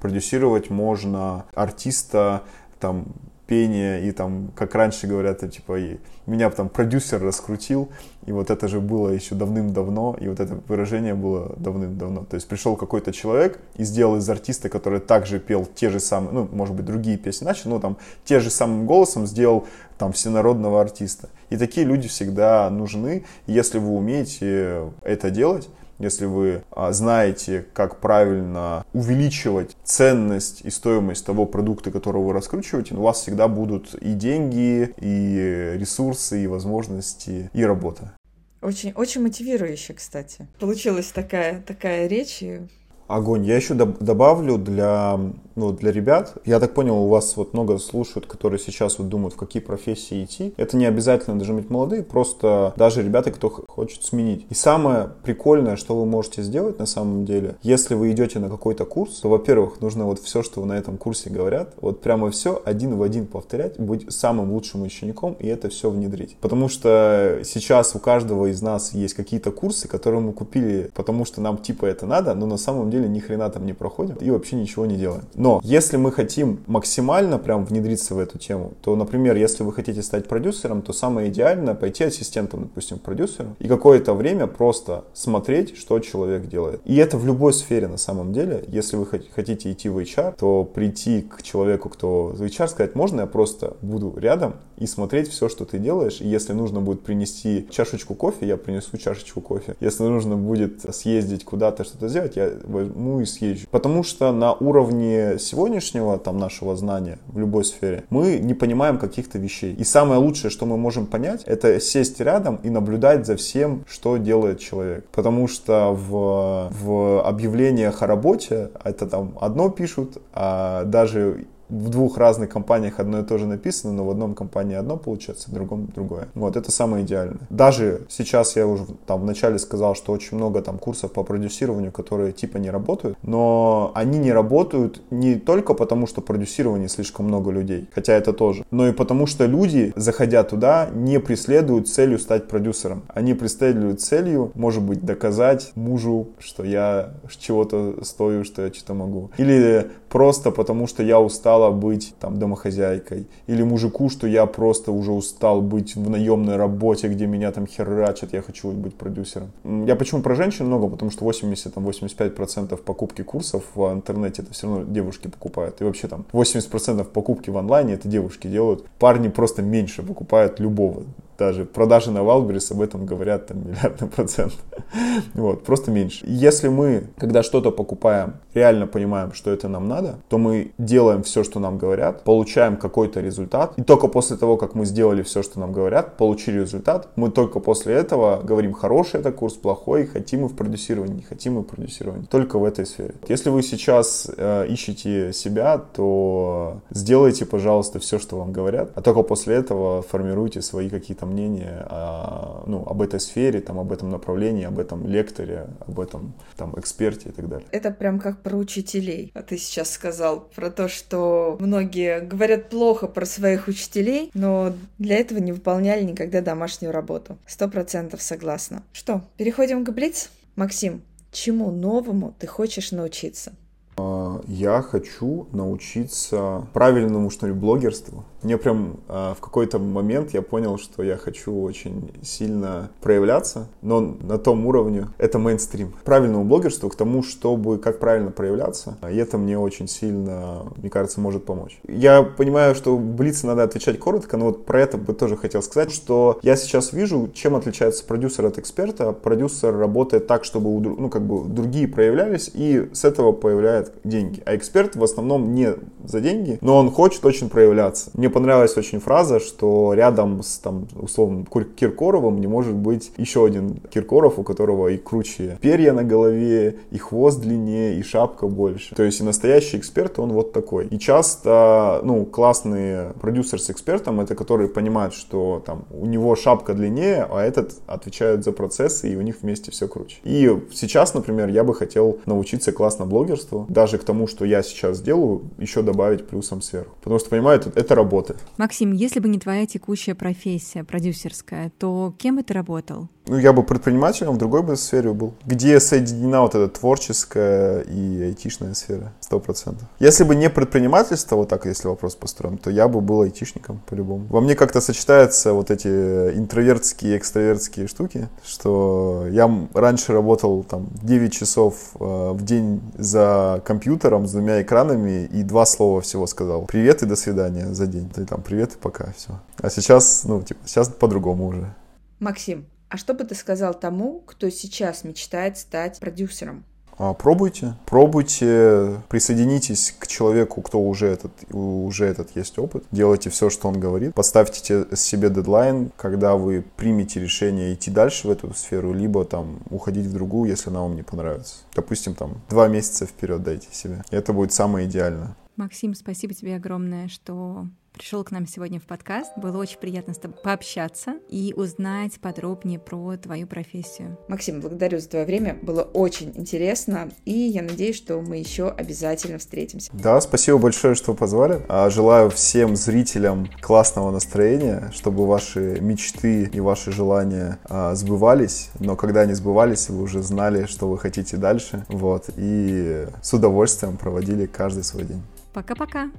Продюсировать 0.00 0.70
можно 0.70 1.46
артиста, 1.54 2.42
там, 2.78 3.06
пение, 3.48 4.06
и 4.06 4.12
там, 4.12 4.52
как 4.54 4.74
раньше 4.74 5.06
говорят, 5.06 5.40
типа, 5.50 5.78
и 5.78 5.96
меня 6.26 6.50
там 6.50 6.68
продюсер 6.68 7.20
раскрутил, 7.22 7.88
и 8.26 8.32
вот 8.32 8.50
это 8.50 8.68
же 8.68 8.78
было 8.78 9.08
еще 9.08 9.34
давным-давно, 9.34 10.16
и 10.20 10.28
вот 10.28 10.38
это 10.38 10.60
выражение 10.68 11.14
было 11.14 11.54
давным-давно. 11.56 12.26
То 12.26 12.34
есть 12.34 12.46
пришел 12.46 12.76
какой-то 12.76 13.10
человек 13.10 13.58
и 13.76 13.84
сделал 13.84 14.18
из 14.18 14.28
артиста, 14.28 14.68
который 14.68 15.00
также 15.00 15.40
пел 15.40 15.66
те 15.74 15.88
же 15.88 15.98
самые, 15.98 16.32
ну, 16.32 16.48
может 16.52 16.74
быть, 16.74 16.84
другие 16.84 17.16
песни 17.16 17.46
начал, 17.46 17.70
но 17.70 17.80
там 17.80 17.96
те 18.24 18.38
же 18.38 18.50
самым 18.50 18.86
голосом 18.86 19.26
сделал 19.26 19.66
там 19.96 20.12
всенародного 20.12 20.82
артиста. 20.82 21.30
И 21.48 21.56
такие 21.56 21.86
люди 21.86 22.06
всегда 22.06 22.68
нужны. 22.68 23.24
Если 23.46 23.78
вы 23.78 23.94
умеете 23.94 24.92
это 25.02 25.30
делать, 25.30 25.70
если 25.98 26.26
вы 26.26 26.62
а, 26.70 26.92
знаете, 26.92 27.66
как 27.72 28.00
правильно 28.00 28.84
увеличивать 28.92 29.76
ценность 29.84 30.62
и 30.62 30.70
стоимость 30.70 31.26
того 31.26 31.46
продукта, 31.46 31.90
которого 31.90 32.28
вы 32.28 32.32
раскручиваете, 32.32 32.94
у 32.94 33.02
вас 33.02 33.20
всегда 33.20 33.48
будут 33.48 33.94
и 33.94 34.12
деньги, 34.12 34.94
и 34.96 35.74
ресурсы, 35.76 36.44
и 36.44 36.46
возможности, 36.46 37.50
и 37.52 37.64
работа. 37.64 38.12
Очень, 38.60 38.92
очень 38.92 39.22
мотивирующе, 39.22 39.94
кстати. 39.94 40.48
Получилась 40.58 41.12
такая, 41.12 41.62
такая 41.62 42.06
речь, 42.08 42.42
и 42.42 42.60
Огонь. 43.08 43.46
Я 43.46 43.56
еще 43.56 43.72
добавлю 43.72 44.58
для, 44.58 45.18
ну, 45.58 45.72
для 45.72 45.92
ребят. 45.92 46.34
Я 46.44 46.60
так 46.60 46.72
понял, 46.72 46.96
у 46.96 47.08
вас 47.08 47.36
вот 47.36 47.52
много 47.52 47.78
слушают, 47.78 48.26
которые 48.26 48.60
сейчас 48.60 48.98
вот 48.98 49.08
думают, 49.08 49.34
в 49.34 49.36
какие 49.36 49.60
профессии 49.60 50.24
идти. 50.24 50.54
Это 50.56 50.76
не 50.76 50.86
обязательно 50.86 51.38
даже 51.38 51.52
быть 51.52 51.68
молодые, 51.68 52.02
просто 52.02 52.72
даже 52.76 53.02
ребята, 53.02 53.30
кто 53.30 53.50
хочет 53.50 54.04
сменить. 54.04 54.46
И 54.50 54.54
самое 54.54 55.10
прикольное, 55.24 55.76
что 55.76 55.96
вы 55.98 56.06
можете 56.06 56.42
сделать 56.42 56.78
на 56.78 56.86
самом 56.86 57.24
деле, 57.24 57.56
если 57.62 57.94
вы 57.94 58.12
идете 58.12 58.38
на 58.38 58.48
какой-то 58.48 58.84
курс, 58.84 59.20
то, 59.20 59.28
во-первых, 59.28 59.80
нужно 59.80 60.04
вот 60.04 60.20
все, 60.20 60.42
что 60.42 60.64
на 60.64 60.78
этом 60.78 60.96
курсе 60.96 61.28
говорят, 61.28 61.74
вот 61.80 62.00
прямо 62.00 62.30
все 62.30 62.62
один 62.64 62.96
в 62.96 63.02
один 63.02 63.26
повторять, 63.26 63.80
быть 63.80 64.12
самым 64.12 64.52
лучшим 64.52 64.82
учеником 64.82 65.36
и 65.40 65.48
это 65.48 65.68
все 65.68 65.90
внедрить. 65.90 66.36
Потому 66.40 66.68
что 66.68 67.40
сейчас 67.44 67.96
у 67.96 67.98
каждого 67.98 68.46
из 68.46 68.62
нас 68.62 68.94
есть 68.94 69.14
какие-то 69.14 69.50
курсы, 69.50 69.88
которые 69.88 70.20
мы 70.20 70.32
купили, 70.32 70.90
потому 70.94 71.24
что 71.24 71.40
нам 71.40 71.58
типа 71.58 71.86
это 71.86 72.06
надо, 72.06 72.34
но 72.34 72.46
на 72.46 72.58
самом 72.58 72.90
деле 72.90 73.08
ни 73.08 73.18
хрена 73.18 73.50
там 73.50 73.66
не 73.66 73.72
проходим 73.72 74.16
и 74.16 74.30
вообще 74.30 74.56
ничего 74.56 74.86
не 74.86 74.96
делаем. 74.96 75.24
Но 75.34 75.47
если 75.62 75.96
мы 75.96 76.12
хотим 76.12 76.60
максимально 76.66 77.38
прям 77.38 77.64
внедриться 77.64 78.14
в 78.14 78.18
эту 78.18 78.38
тему, 78.38 78.72
то, 78.82 78.96
например, 78.96 79.36
если 79.36 79.62
вы 79.62 79.72
хотите 79.72 80.02
стать 80.02 80.28
продюсером, 80.28 80.82
то 80.82 80.92
самое 80.92 81.28
идеальное 81.28 81.74
пойти 81.74 82.04
ассистентом, 82.04 82.62
допустим, 82.62 82.98
к 82.98 83.02
продюсеру 83.02 83.56
и 83.58 83.68
какое-то 83.68 84.14
время 84.14 84.46
просто 84.46 85.04
смотреть, 85.12 85.76
что 85.76 85.98
человек 86.00 86.46
делает. 86.48 86.80
И 86.84 86.96
это 86.96 87.18
в 87.18 87.26
любой 87.26 87.52
сфере 87.52 87.88
на 87.88 87.98
самом 87.98 88.32
деле. 88.32 88.64
Если 88.68 88.96
вы 88.96 89.06
хотите 89.06 89.72
идти 89.72 89.88
в 89.88 89.98
HR, 89.98 90.34
то 90.38 90.64
прийти 90.64 91.22
к 91.22 91.42
человеку, 91.42 91.88
кто 91.88 92.28
в 92.28 92.42
HR, 92.42 92.68
сказать, 92.68 92.94
можно 92.94 93.22
я 93.22 93.26
просто 93.26 93.76
буду 93.82 94.14
рядом 94.16 94.54
и 94.76 94.86
смотреть 94.86 95.28
все, 95.28 95.48
что 95.48 95.64
ты 95.64 95.78
делаешь. 95.78 96.20
И 96.20 96.28
если 96.28 96.52
нужно 96.52 96.80
будет 96.80 97.02
принести 97.02 97.66
чашечку 97.70 98.14
кофе, 98.14 98.46
я 98.46 98.56
принесу 98.56 98.96
чашечку 98.96 99.40
кофе. 99.40 99.76
Если 99.80 100.04
нужно 100.04 100.36
будет 100.36 100.94
съездить 100.94 101.44
куда-то, 101.44 101.84
что-то 101.84 102.08
сделать, 102.08 102.36
я 102.36 102.52
возьму 102.64 103.20
и 103.20 103.24
съезжу. 103.24 103.66
Потому 103.70 104.02
что 104.02 104.32
на 104.32 104.52
уровне 104.52 105.37
сегодняшнего 105.38 106.18
там 106.18 106.38
нашего 106.38 106.76
знания 106.76 107.18
в 107.26 107.38
любой 107.38 107.64
сфере 107.64 108.04
мы 108.10 108.38
не 108.38 108.54
понимаем 108.54 108.98
каких-то 108.98 109.38
вещей. 109.38 109.74
И 109.74 109.84
самое 109.84 110.20
лучшее, 110.20 110.50
что 110.50 110.66
мы 110.66 110.76
можем 110.76 111.06
понять, 111.06 111.42
это 111.44 111.80
сесть 111.80 112.20
рядом 112.20 112.56
и 112.62 112.70
наблюдать 112.70 113.26
за 113.26 113.36
всем, 113.36 113.84
что 113.88 114.16
делает 114.16 114.60
человек. 114.60 115.06
Потому 115.12 115.48
что 115.48 115.92
в, 115.92 116.70
в 116.70 117.22
объявлениях 117.26 118.02
о 118.02 118.06
работе 118.06 118.70
это 118.84 119.06
там 119.06 119.36
одно 119.40 119.70
пишут, 119.70 120.18
а 120.32 120.84
даже 120.84 121.46
в 121.68 121.88
двух 121.90 122.18
разных 122.18 122.50
компаниях 122.50 123.00
одно 123.00 123.20
и 123.20 123.22
то 123.22 123.38
же 123.38 123.46
написано, 123.46 123.92
но 123.92 124.04
в 124.04 124.10
одном 124.10 124.34
компании 124.34 124.76
одно 124.76 124.96
получается, 124.96 125.50
в 125.50 125.54
другом 125.54 125.88
другое. 125.94 126.28
Вот, 126.34 126.56
это 126.56 126.70
самое 126.70 127.04
идеальное. 127.04 127.40
Даже 127.50 128.02
сейчас 128.08 128.56
я 128.56 128.66
уже 128.66 128.84
там 129.06 129.22
вначале 129.22 129.58
сказал, 129.58 129.94
что 129.94 130.12
очень 130.12 130.36
много 130.36 130.62
там 130.62 130.78
курсов 130.78 131.12
по 131.12 131.22
продюсированию, 131.22 131.92
которые 131.92 132.32
типа 132.32 132.58
не 132.58 132.70
работают, 132.70 133.18
но 133.22 133.92
они 133.94 134.18
не 134.18 134.32
работают 134.32 135.02
не 135.10 135.36
только 135.36 135.74
потому, 135.74 136.06
что 136.06 136.20
продюсирование 136.20 136.88
слишком 136.88 137.26
много 137.26 137.50
людей, 137.50 137.88
хотя 137.94 138.14
это 138.14 138.32
тоже, 138.32 138.64
но 138.70 138.88
и 138.88 138.92
потому, 138.92 139.26
что 139.26 139.46
люди, 139.46 139.92
заходя 139.96 140.42
туда, 140.44 140.88
не 140.94 141.20
преследуют 141.20 141.88
целью 141.88 142.18
стать 142.18 142.48
продюсером. 142.48 143.02
Они 143.08 143.34
преследуют 143.34 144.00
целью, 144.00 144.52
может 144.54 144.82
быть, 144.82 145.04
доказать 145.04 145.72
мужу, 145.74 146.28
что 146.38 146.64
я 146.64 147.10
чего-то 147.38 148.04
стою, 148.04 148.44
что 148.44 148.62
я 148.62 148.72
что-то 148.72 148.94
могу. 148.94 149.30
Или 149.38 149.90
просто 150.08 150.50
потому, 150.50 150.86
что 150.86 151.02
я 151.02 151.20
устала 151.58 151.70
быть 151.70 152.14
там 152.20 152.38
домохозяйкой. 152.38 153.26
Или 153.46 153.62
мужику, 153.62 154.08
что 154.10 154.26
я 154.26 154.46
просто 154.46 154.92
уже 154.92 155.12
устал 155.12 155.60
быть 155.60 155.96
в 155.96 156.10
наемной 156.10 156.56
работе, 156.56 157.08
где 157.08 157.26
меня 157.26 157.50
там 157.52 157.66
херачат, 157.66 158.32
я 158.32 158.42
хочу 158.42 158.70
быть 158.70 158.94
продюсером. 158.94 159.48
Я 159.86 159.96
почему 159.96 160.22
про 160.22 160.34
женщин 160.34 160.66
много? 160.66 160.88
Потому 160.88 161.10
что 161.10 161.24
80-85% 161.28 162.76
покупки 162.76 163.22
курсов 163.22 163.64
в 163.74 163.92
интернете 163.92 164.42
это 164.42 164.52
все 164.52 164.66
равно 164.66 164.84
девушки 164.84 165.28
покупают. 165.28 165.80
И 165.80 165.84
вообще 165.84 166.08
там 166.08 166.24
80% 166.32 167.04
покупки 167.04 167.50
в 167.50 167.56
онлайне 167.56 167.94
это 167.94 168.08
девушки 168.08 168.48
делают. 168.48 168.84
Парни 168.98 169.28
просто 169.28 169.62
меньше 169.62 170.02
покупают 170.02 170.60
любого 170.60 171.02
даже 171.38 171.64
продажи 171.64 172.10
на 172.10 172.18
Wildberries 172.18 172.72
об 172.72 172.80
этом 172.80 173.06
говорят 173.06 173.46
там 173.46 173.68
миллиардный 173.68 174.08
процент. 174.08 174.52
вот, 175.34 175.62
просто 175.62 175.92
меньше. 175.92 176.24
Если 176.26 176.68
мы, 176.68 177.04
когда 177.16 177.44
что-то 177.44 177.70
покупаем, 177.70 178.34
реально 178.54 178.88
понимаем, 178.88 179.32
что 179.32 179.52
это 179.52 179.68
нам 179.68 179.86
надо, 179.86 180.16
то 180.28 180.36
мы 180.36 180.72
делаем 180.78 181.22
все, 181.22 181.44
что 181.44 181.60
нам 181.60 181.78
говорят, 181.78 182.24
получаем 182.24 182.76
какой-то 182.76 183.20
результат, 183.20 183.74
и 183.76 183.82
только 183.82 184.08
после 184.08 184.36
того, 184.36 184.56
как 184.56 184.74
мы 184.74 184.84
сделали 184.84 185.22
все, 185.22 185.42
что 185.44 185.60
нам 185.60 185.72
говорят, 185.72 186.16
получили 186.16 186.60
результат, 186.60 187.08
мы 187.14 187.30
только 187.30 187.60
после 187.60 187.94
этого 187.94 188.42
говорим, 188.42 188.72
хороший 188.72 189.20
это 189.20 189.30
курс, 189.30 189.54
плохой, 189.54 190.06
хотим 190.06 190.42
мы 190.42 190.48
в 190.48 190.56
продюсировании, 190.56 191.16
не 191.16 191.22
хотим 191.22 191.54
мы 191.54 191.60
в 191.60 191.66
продюсировании. 191.66 192.26
Только 192.26 192.58
в 192.58 192.64
этой 192.64 192.84
сфере. 192.84 193.14
Если 193.28 193.50
вы 193.50 193.62
сейчас 193.62 194.28
э, 194.36 194.66
ищете 194.68 195.32
себя, 195.32 195.78
то 195.78 196.80
сделайте, 196.90 197.46
пожалуйста, 197.46 198.00
все, 198.00 198.18
что 198.18 198.38
вам 198.38 198.52
говорят, 198.52 198.90
а 198.96 199.02
только 199.02 199.22
после 199.22 199.54
этого 199.54 200.02
формируйте 200.02 200.62
свои 200.62 200.88
какие-то 200.88 201.27
мнение 201.28 201.86
о, 201.88 202.64
ну, 202.66 202.84
об 202.84 203.02
этой 203.02 203.20
сфере, 203.20 203.60
там, 203.60 203.78
об 203.78 203.92
этом 203.92 204.10
направлении, 204.10 204.64
об 204.64 204.78
этом 204.78 205.06
лекторе, 205.06 205.68
об 205.86 206.00
этом 206.00 206.34
там, 206.56 206.78
эксперте 206.78 207.28
и 207.28 207.32
так 207.32 207.48
далее. 207.48 207.66
Это 207.70 207.90
прям 207.90 208.18
как 208.18 208.40
про 208.42 208.56
учителей. 208.56 209.30
А 209.34 209.42
ты 209.42 209.56
сейчас 209.58 209.90
сказал 209.90 210.40
про 210.40 210.70
то, 210.70 210.88
что 210.88 211.56
многие 211.60 212.20
говорят 212.20 212.70
плохо 212.70 213.06
про 213.06 213.24
своих 213.26 213.68
учителей, 213.68 214.30
но 214.34 214.74
для 214.98 215.16
этого 215.16 215.38
не 215.38 215.52
выполняли 215.52 216.02
никогда 216.04 216.40
домашнюю 216.40 216.92
работу. 216.92 217.38
Сто 217.46 217.68
процентов 217.68 218.22
согласна. 218.22 218.82
Что, 218.92 219.22
переходим 219.36 219.84
к 219.84 219.90
Блиц? 219.90 220.30
Максим, 220.56 221.02
чему 221.30 221.70
новому 221.70 222.34
ты 222.38 222.46
хочешь 222.46 222.92
научиться? 222.92 223.52
А, 223.96 224.40
я 224.46 224.82
хочу 224.82 225.48
научиться 225.52 226.66
правильному, 226.72 227.30
что 227.30 227.46
ли, 227.46 227.52
блогерству 227.52 228.24
Мне 228.42 228.56
прям 228.56 228.98
а, 229.08 229.34
в 229.34 229.40
какой-то 229.40 229.78
момент 229.78 230.32
я 230.32 230.42
понял, 230.42 230.78
что 230.78 231.02
я 231.02 231.16
хочу 231.16 231.60
очень 231.60 232.12
сильно 232.22 232.90
проявляться, 233.00 233.68
но 233.82 234.00
на 234.00 234.38
том 234.38 234.66
уровне 234.66 235.08
это 235.18 235.38
мейнстрим. 235.38 235.94
Правильному 236.04 236.44
блогерству 236.44 236.88
к 236.88 236.94
тому, 236.94 237.22
чтобы 237.22 237.78
как 237.78 237.98
правильно 237.98 238.30
проявляться, 238.30 238.96
и 239.10 239.16
это 239.16 239.38
мне 239.38 239.58
очень 239.58 239.88
сильно, 239.88 240.66
мне 240.76 240.88
кажется, 240.88 241.20
может 241.20 241.44
помочь. 241.44 241.80
Я 241.88 242.22
понимаю, 242.22 242.74
что 242.74 242.96
в 242.96 243.00
Блице 243.00 243.46
надо 243.46 243.64
отвечать 243.64 243.98
коротко, 243.98 244.36
но 244.36 244.46
вот 244.46 244.66
про 244.66 244.80
это 244.80 244.96
бы 244.96 245.14
тоже 245.14 245.36
хотел 245.36 245.62
сказать, 245.62 245.92
что 245.92 246.38
я 246.42 246.56
сейчас 246.56 246.92
вижу, 246.92 247.30
чем 247.34 247.56
отличается 247.56 248.04
продюсер 248.04 248.46
от 248.46 248.58
эксперта. 248.58 249.12
Продюсер 249.12 249.76
работает 249.76 250.26
так, 250.26 250.44
чтобы 250.44 250.80
ну, 250.80 251.08
как 251.08 251.22
бы 251.26 251.48
другие 251.48 251.88
проявлялись, 251.88 252.50
и 252.54 252.88
с 252.92 253.04
этого 253.04 253.32
появляют 253.32 253.92
деньги. 254.04 254.42
А 254.46 254.54
эксперт 254.54 254.94
в 254.94 255.02
основном 255.02 255.54
не 255.54 255.74
за 256.04 256.20
деньги, 256.20 256.58
но 256.60 256.76
он 256.76 256.90
хочет 256.90 257.24
очень 257.24 257.48
проявляться. 257.48 258.10
Мне 258.14 258.27
понравилась 258.28 258.76
очень 258.76 259.00
фраза, 259.00 259.40
что 259.40 259.94
рядом 259.94 260.42
с, 260.42 260.58
там, 260.58 260.86
условно, 260.96 261.44
Киркоровым 261.76 262.40
не 262.40 262.46
может 262.46 262.74
быть 262.74 263.12
еще 263.16 263.44
один 263.44 263.76
Киркоров, 263.90 264.38
у 264.38 264.42
которого 264.42 264.88
и 264.88 264.96
круче 264.96 265.58
перья 265.60 265.92
на 265.92 266.04
голове, 266.04 266.76
и 266.90 266.98
хвост 266.98 267.40
длиннее, 267.40 267.98
и 267.98 268.02
шапка 268.02 268.46
больше. 268.46 268.94
То 268.94 269.02
есть 269.02 269.20
и 269.20 269.24
настоящий 269.24 269.76
эксперт, 269.76 270.18
он 270.18 270.32
вот 270.32 270.52
такой. 270.52 270.86
И 270.86 270.98
часто, 270.98 272.00
ну, 272.04 272.24
классные 272.24 273.12
продюсеры 273.20 273.60
с 273.60 273.70
экспертом, 273.70 274.20
это 274.20 274.34
которые 274.34 274.68
понимают, 274.68 275.14
что 275.14 275.62
там 275.64 275.84
у 275.90 276.06
него 276.06 276.34
шапка 276.36 276.74
длиннее, 276.74 277.26
а 277.30 277.42
этот 277.42 277.74
отвечает 277.86 278.44
за 278.44 278.52
процессы, 278.52 279.12
и 279.12 279.16
у 279.16 279.22
них 279.22 279.36
вместе 279.42 279.70
все 279.70 279.88
круче. 279.88 280.18
И 280.24 280.50
сейчас, 280.72 281.14
например, 281.14 281.48
я 281.48 281.64
бы 281.64 281.74
хотел 281.74 282.18
научиться 282.26 282.72
классно 282.72 283.06
блогерству, 283.06 283.66
даже 283.68 283.98
к 283.98 284.04
тому, 284.04 284.26
что 284.26 284.44
я 284.44 284.62
сейчас 284.62 285.00
делаю, 285.00 285.42
еще 285.58 285.82
добавить 285.82 286.26
плюсом 286.26 286.62
сверху. 286.62 286.94
Потому 287.02 287.18
что, 287.18 287.30
понимаю, 287.30 287.60
это, 287.60 287.70
это 287.74 287.94
работа. 287.94 288.17
Максим, 288.56 288.92
если 288.92 289.20
бы 289.20 289.28
не 289.28 289.38
твоя 289.38 289.66
текущая 289.66 290.14
профессия 290.14 290.84
продюсерская, 290.84 291.70
то 291.78 292.14
кем 292.18 292.36
бы 292.36 292.42
ты 292.42 292.54
работал? 292.54 293.08
Ну, 293.28 293.36
я 293.36 293.52
бы 293.52 293.62
предпринимателем 293.62 294.32
в 294.32 294.38
другой 294.38 294.62
бы 294.62 294.76
сфере 294.76 295.12
был, 295.12 295.34
где 295.44 295.80
соединена 295.80 296.40
вот 296.40 296.54
эта 296.54 296.66
творческая 296.68 297.80
и 297.80 298.22
айтишная 298.22 298.72
сфера, 298.72 299.12
сто 299.20 299.38
процентов. 299.38 299.86
Если 300.00 300.24
бы 300.24 300.34
не 300.34 300.48
предпринимательство, 300.48 301.36
вот 301.36 301.48
так, 301.48 301.66
если 301.66 301.88
вопрос 301.88 302.14
построен, 302.14 302.56
то 302.56 302.70
я 302.70 302.88
бы 302.88 303.02
был 303.02 303.20
айтишником 303.20 303.82
по-любому. 303.86 304.26
Во 304.30 304.40
мне 304.40 304.54
как-то 304.54 304.80
сочетаются 304.80 305.52
вот 305.52 305.70
эти 305.70 305.88
интровертские 305.88 307.14
и 307.14 307.18
экстравертские 307.18 307.86
штуки, 307.86 308.28
что 308.44 309.26
я 309.30 309.68
раньше 309.74 310.12
работал 310.14 310.64
там 310.64 310.88
9 311.02 311.32
часов 311.32 311.74
э, 312.00 312.30
в 312.32 312.42
день 312.44 312.80
за 312.96 313.62
компьютером 313.64 314.26
с 314.26 314.32
двумя 314.32 314.62
экранами 314.62 315.26
и 315.26 315.42
два 315.42 315.66
слова 315.66 316.00
всего 316.00 316.26
сказал. 316.26 316.64
Привет 316.64 317.02
и 317.02 317.06
до 317.06 317.16
свидания 317.16 317.74
за 317.74 317.86
день. 317.86 318.07
И 318.16 318.24
там 318.24 318.42
привет 318.42 318.74
и 318.74 318.78
пока, 318.78 319.12
все. 319.12 319.40
А 319.58 319.70
сейчас, 319.70 320.24
ну, 320.24 320.42
типа, 320.42 320.60
сейчас 320.66 320.88
по-другому 320.88 321.46
уже. 321.46 321.74
Максим, 322.20 322.66
а 322.88 322.96
что 322.96 323.14
бы 323.14 323.24
ты 323.24 323.34
сказал 323.34 323.74
тому, 323.74 324.22
кто 324.26 324.48
сейчас 324.50 325.04
мечтает 325.04 325.58
стать 325.58 326.00
продюсером? 326.00 326.64
А, 326.98 327.14
пробуйте, 327.14 327.74
пробуйте, 327.86 329.00
присоединитесь 329.08 329.94
к 329.96 330.08
человеку, 330.08 330.62
кто 330.62 330.80
уже 330.80 331.06
этот, 331.06 331.30
уже 331.52 332.06
этот 332.06 332.34
есть 332.34 332.58
опыт, 332.58 332.84
делайте 332.90 333.30
все, 333.30 333.50
что 333.50 333.68
он 333.68 333.78
говорит, 333.78 334.14
поставьте 334.14 334.84
себе 334.96 335.30
дедлайн, 335.30 335.92
когда 335.96 336.34
вы 336.34 336.64
примете 336.76 337.20
решение 337.20 337.72
идти 337.72 337.92
дальше 337.92 338.26
в 338.26 338.32
эту 338.32 338.52
сферу, 338.52 338.92
либо 338.92 339.24
там 339.24 339.60
уходить 339.70 340.06
в 340.06 340.12
другую, 340.12 340.50
если 340.50 340.70
она 340.70 340.80
вам 340.80 340.96
не 340.96 341.04
понравится. 341.04 341.58
Допустим, 341.72 342.16
там 342.16 342.40
два 342.48 342.66
месяца 342.66 343.06
вперед 343.06 343.44
дайте 343.44 343.68
себе. 343.70 344.02
Это 344.10 344.32
будет 344.32 344.52
самое 344.52 344.88
идеальное. 344.88 345.36
Максим, 345.54 345.94
спасибо 345.94 346.34
тебе 346.34 346.56
огромное, 346.56 347.06
что 347.06 347.66
пришел 347.92 348.24
к 348.24 348.30
нам 348.30 348.46
сегодня 348.46 348.80
в 348.80 348.84
подкаст. 348.84 349.32
Было 349.36 349.58
очень 349.58 349.78
приятно 349.78 350.14
с 350.14 350.18
тобой 350.18 350.38
пообщаться 350.42 351.14
и 351.28 351.52
узнать 351.56 352.20
подробнее 352.20 352.78
про 352.78 353.16
твою 353.16 353.46
профессию. 353.46 354.18
Максим, 354.28 354.60
благодарю 354.60 354.98
за 355.00 355.08
твое 355.08 355.24
время. 355.24 355.58
Было 355.62 355.82
очень 355.82 356.32
интересно, 356.36 357.10
и 357.24 357.32
я 357.32 357.62
надеюсь, 357.62 357.96
что 357.96 358.20
мы 358.20 358.36
еще 358.36 358.68
обязательно 358.68 359.38
встретимся. 359.38 359.90
Да, 359.92 360.20
спасибо 360.20 360.58
большое, 360.58 360.94
что 360.94 361.14
позвали. 361.14 361.64
А, 361.68 361.90
желаю 361.90 362.30
всем 362.30 362.76
зрителям 362.76 363.48
классного 363.60 364.10
настроения, 364.10 364.90
чтобы 364.94 365.26
ваши 365.26 365.78
мечты 365.80 366.44
и 366.44 366.60
ваши 366.60 366.92
желания 366.92 367.58
а, 367.64 367.94
сбывались, 367.94 368.70
но 368.78 368.96
когда 368.96 369.22
они 369.22 369.34
сбывались, 369.34 369.88
вы 369.88 370.02
уже 370.02 370.22
знали, 370.22 370.66
что 370.66 370.88
вы 370.88 370.98
хотите 370.98 371.36
дальше, 371.36 371.84
вот, 371.88 372.30
и 372.36 373.06
с 373.22 373.32
удовольствием 373.32 373.96
проводили 373.96 374.46
каждый 374.46 374.84
свой 374.84 375.04
день. 375.04 375.22
Пока-пока. 375.52 376.10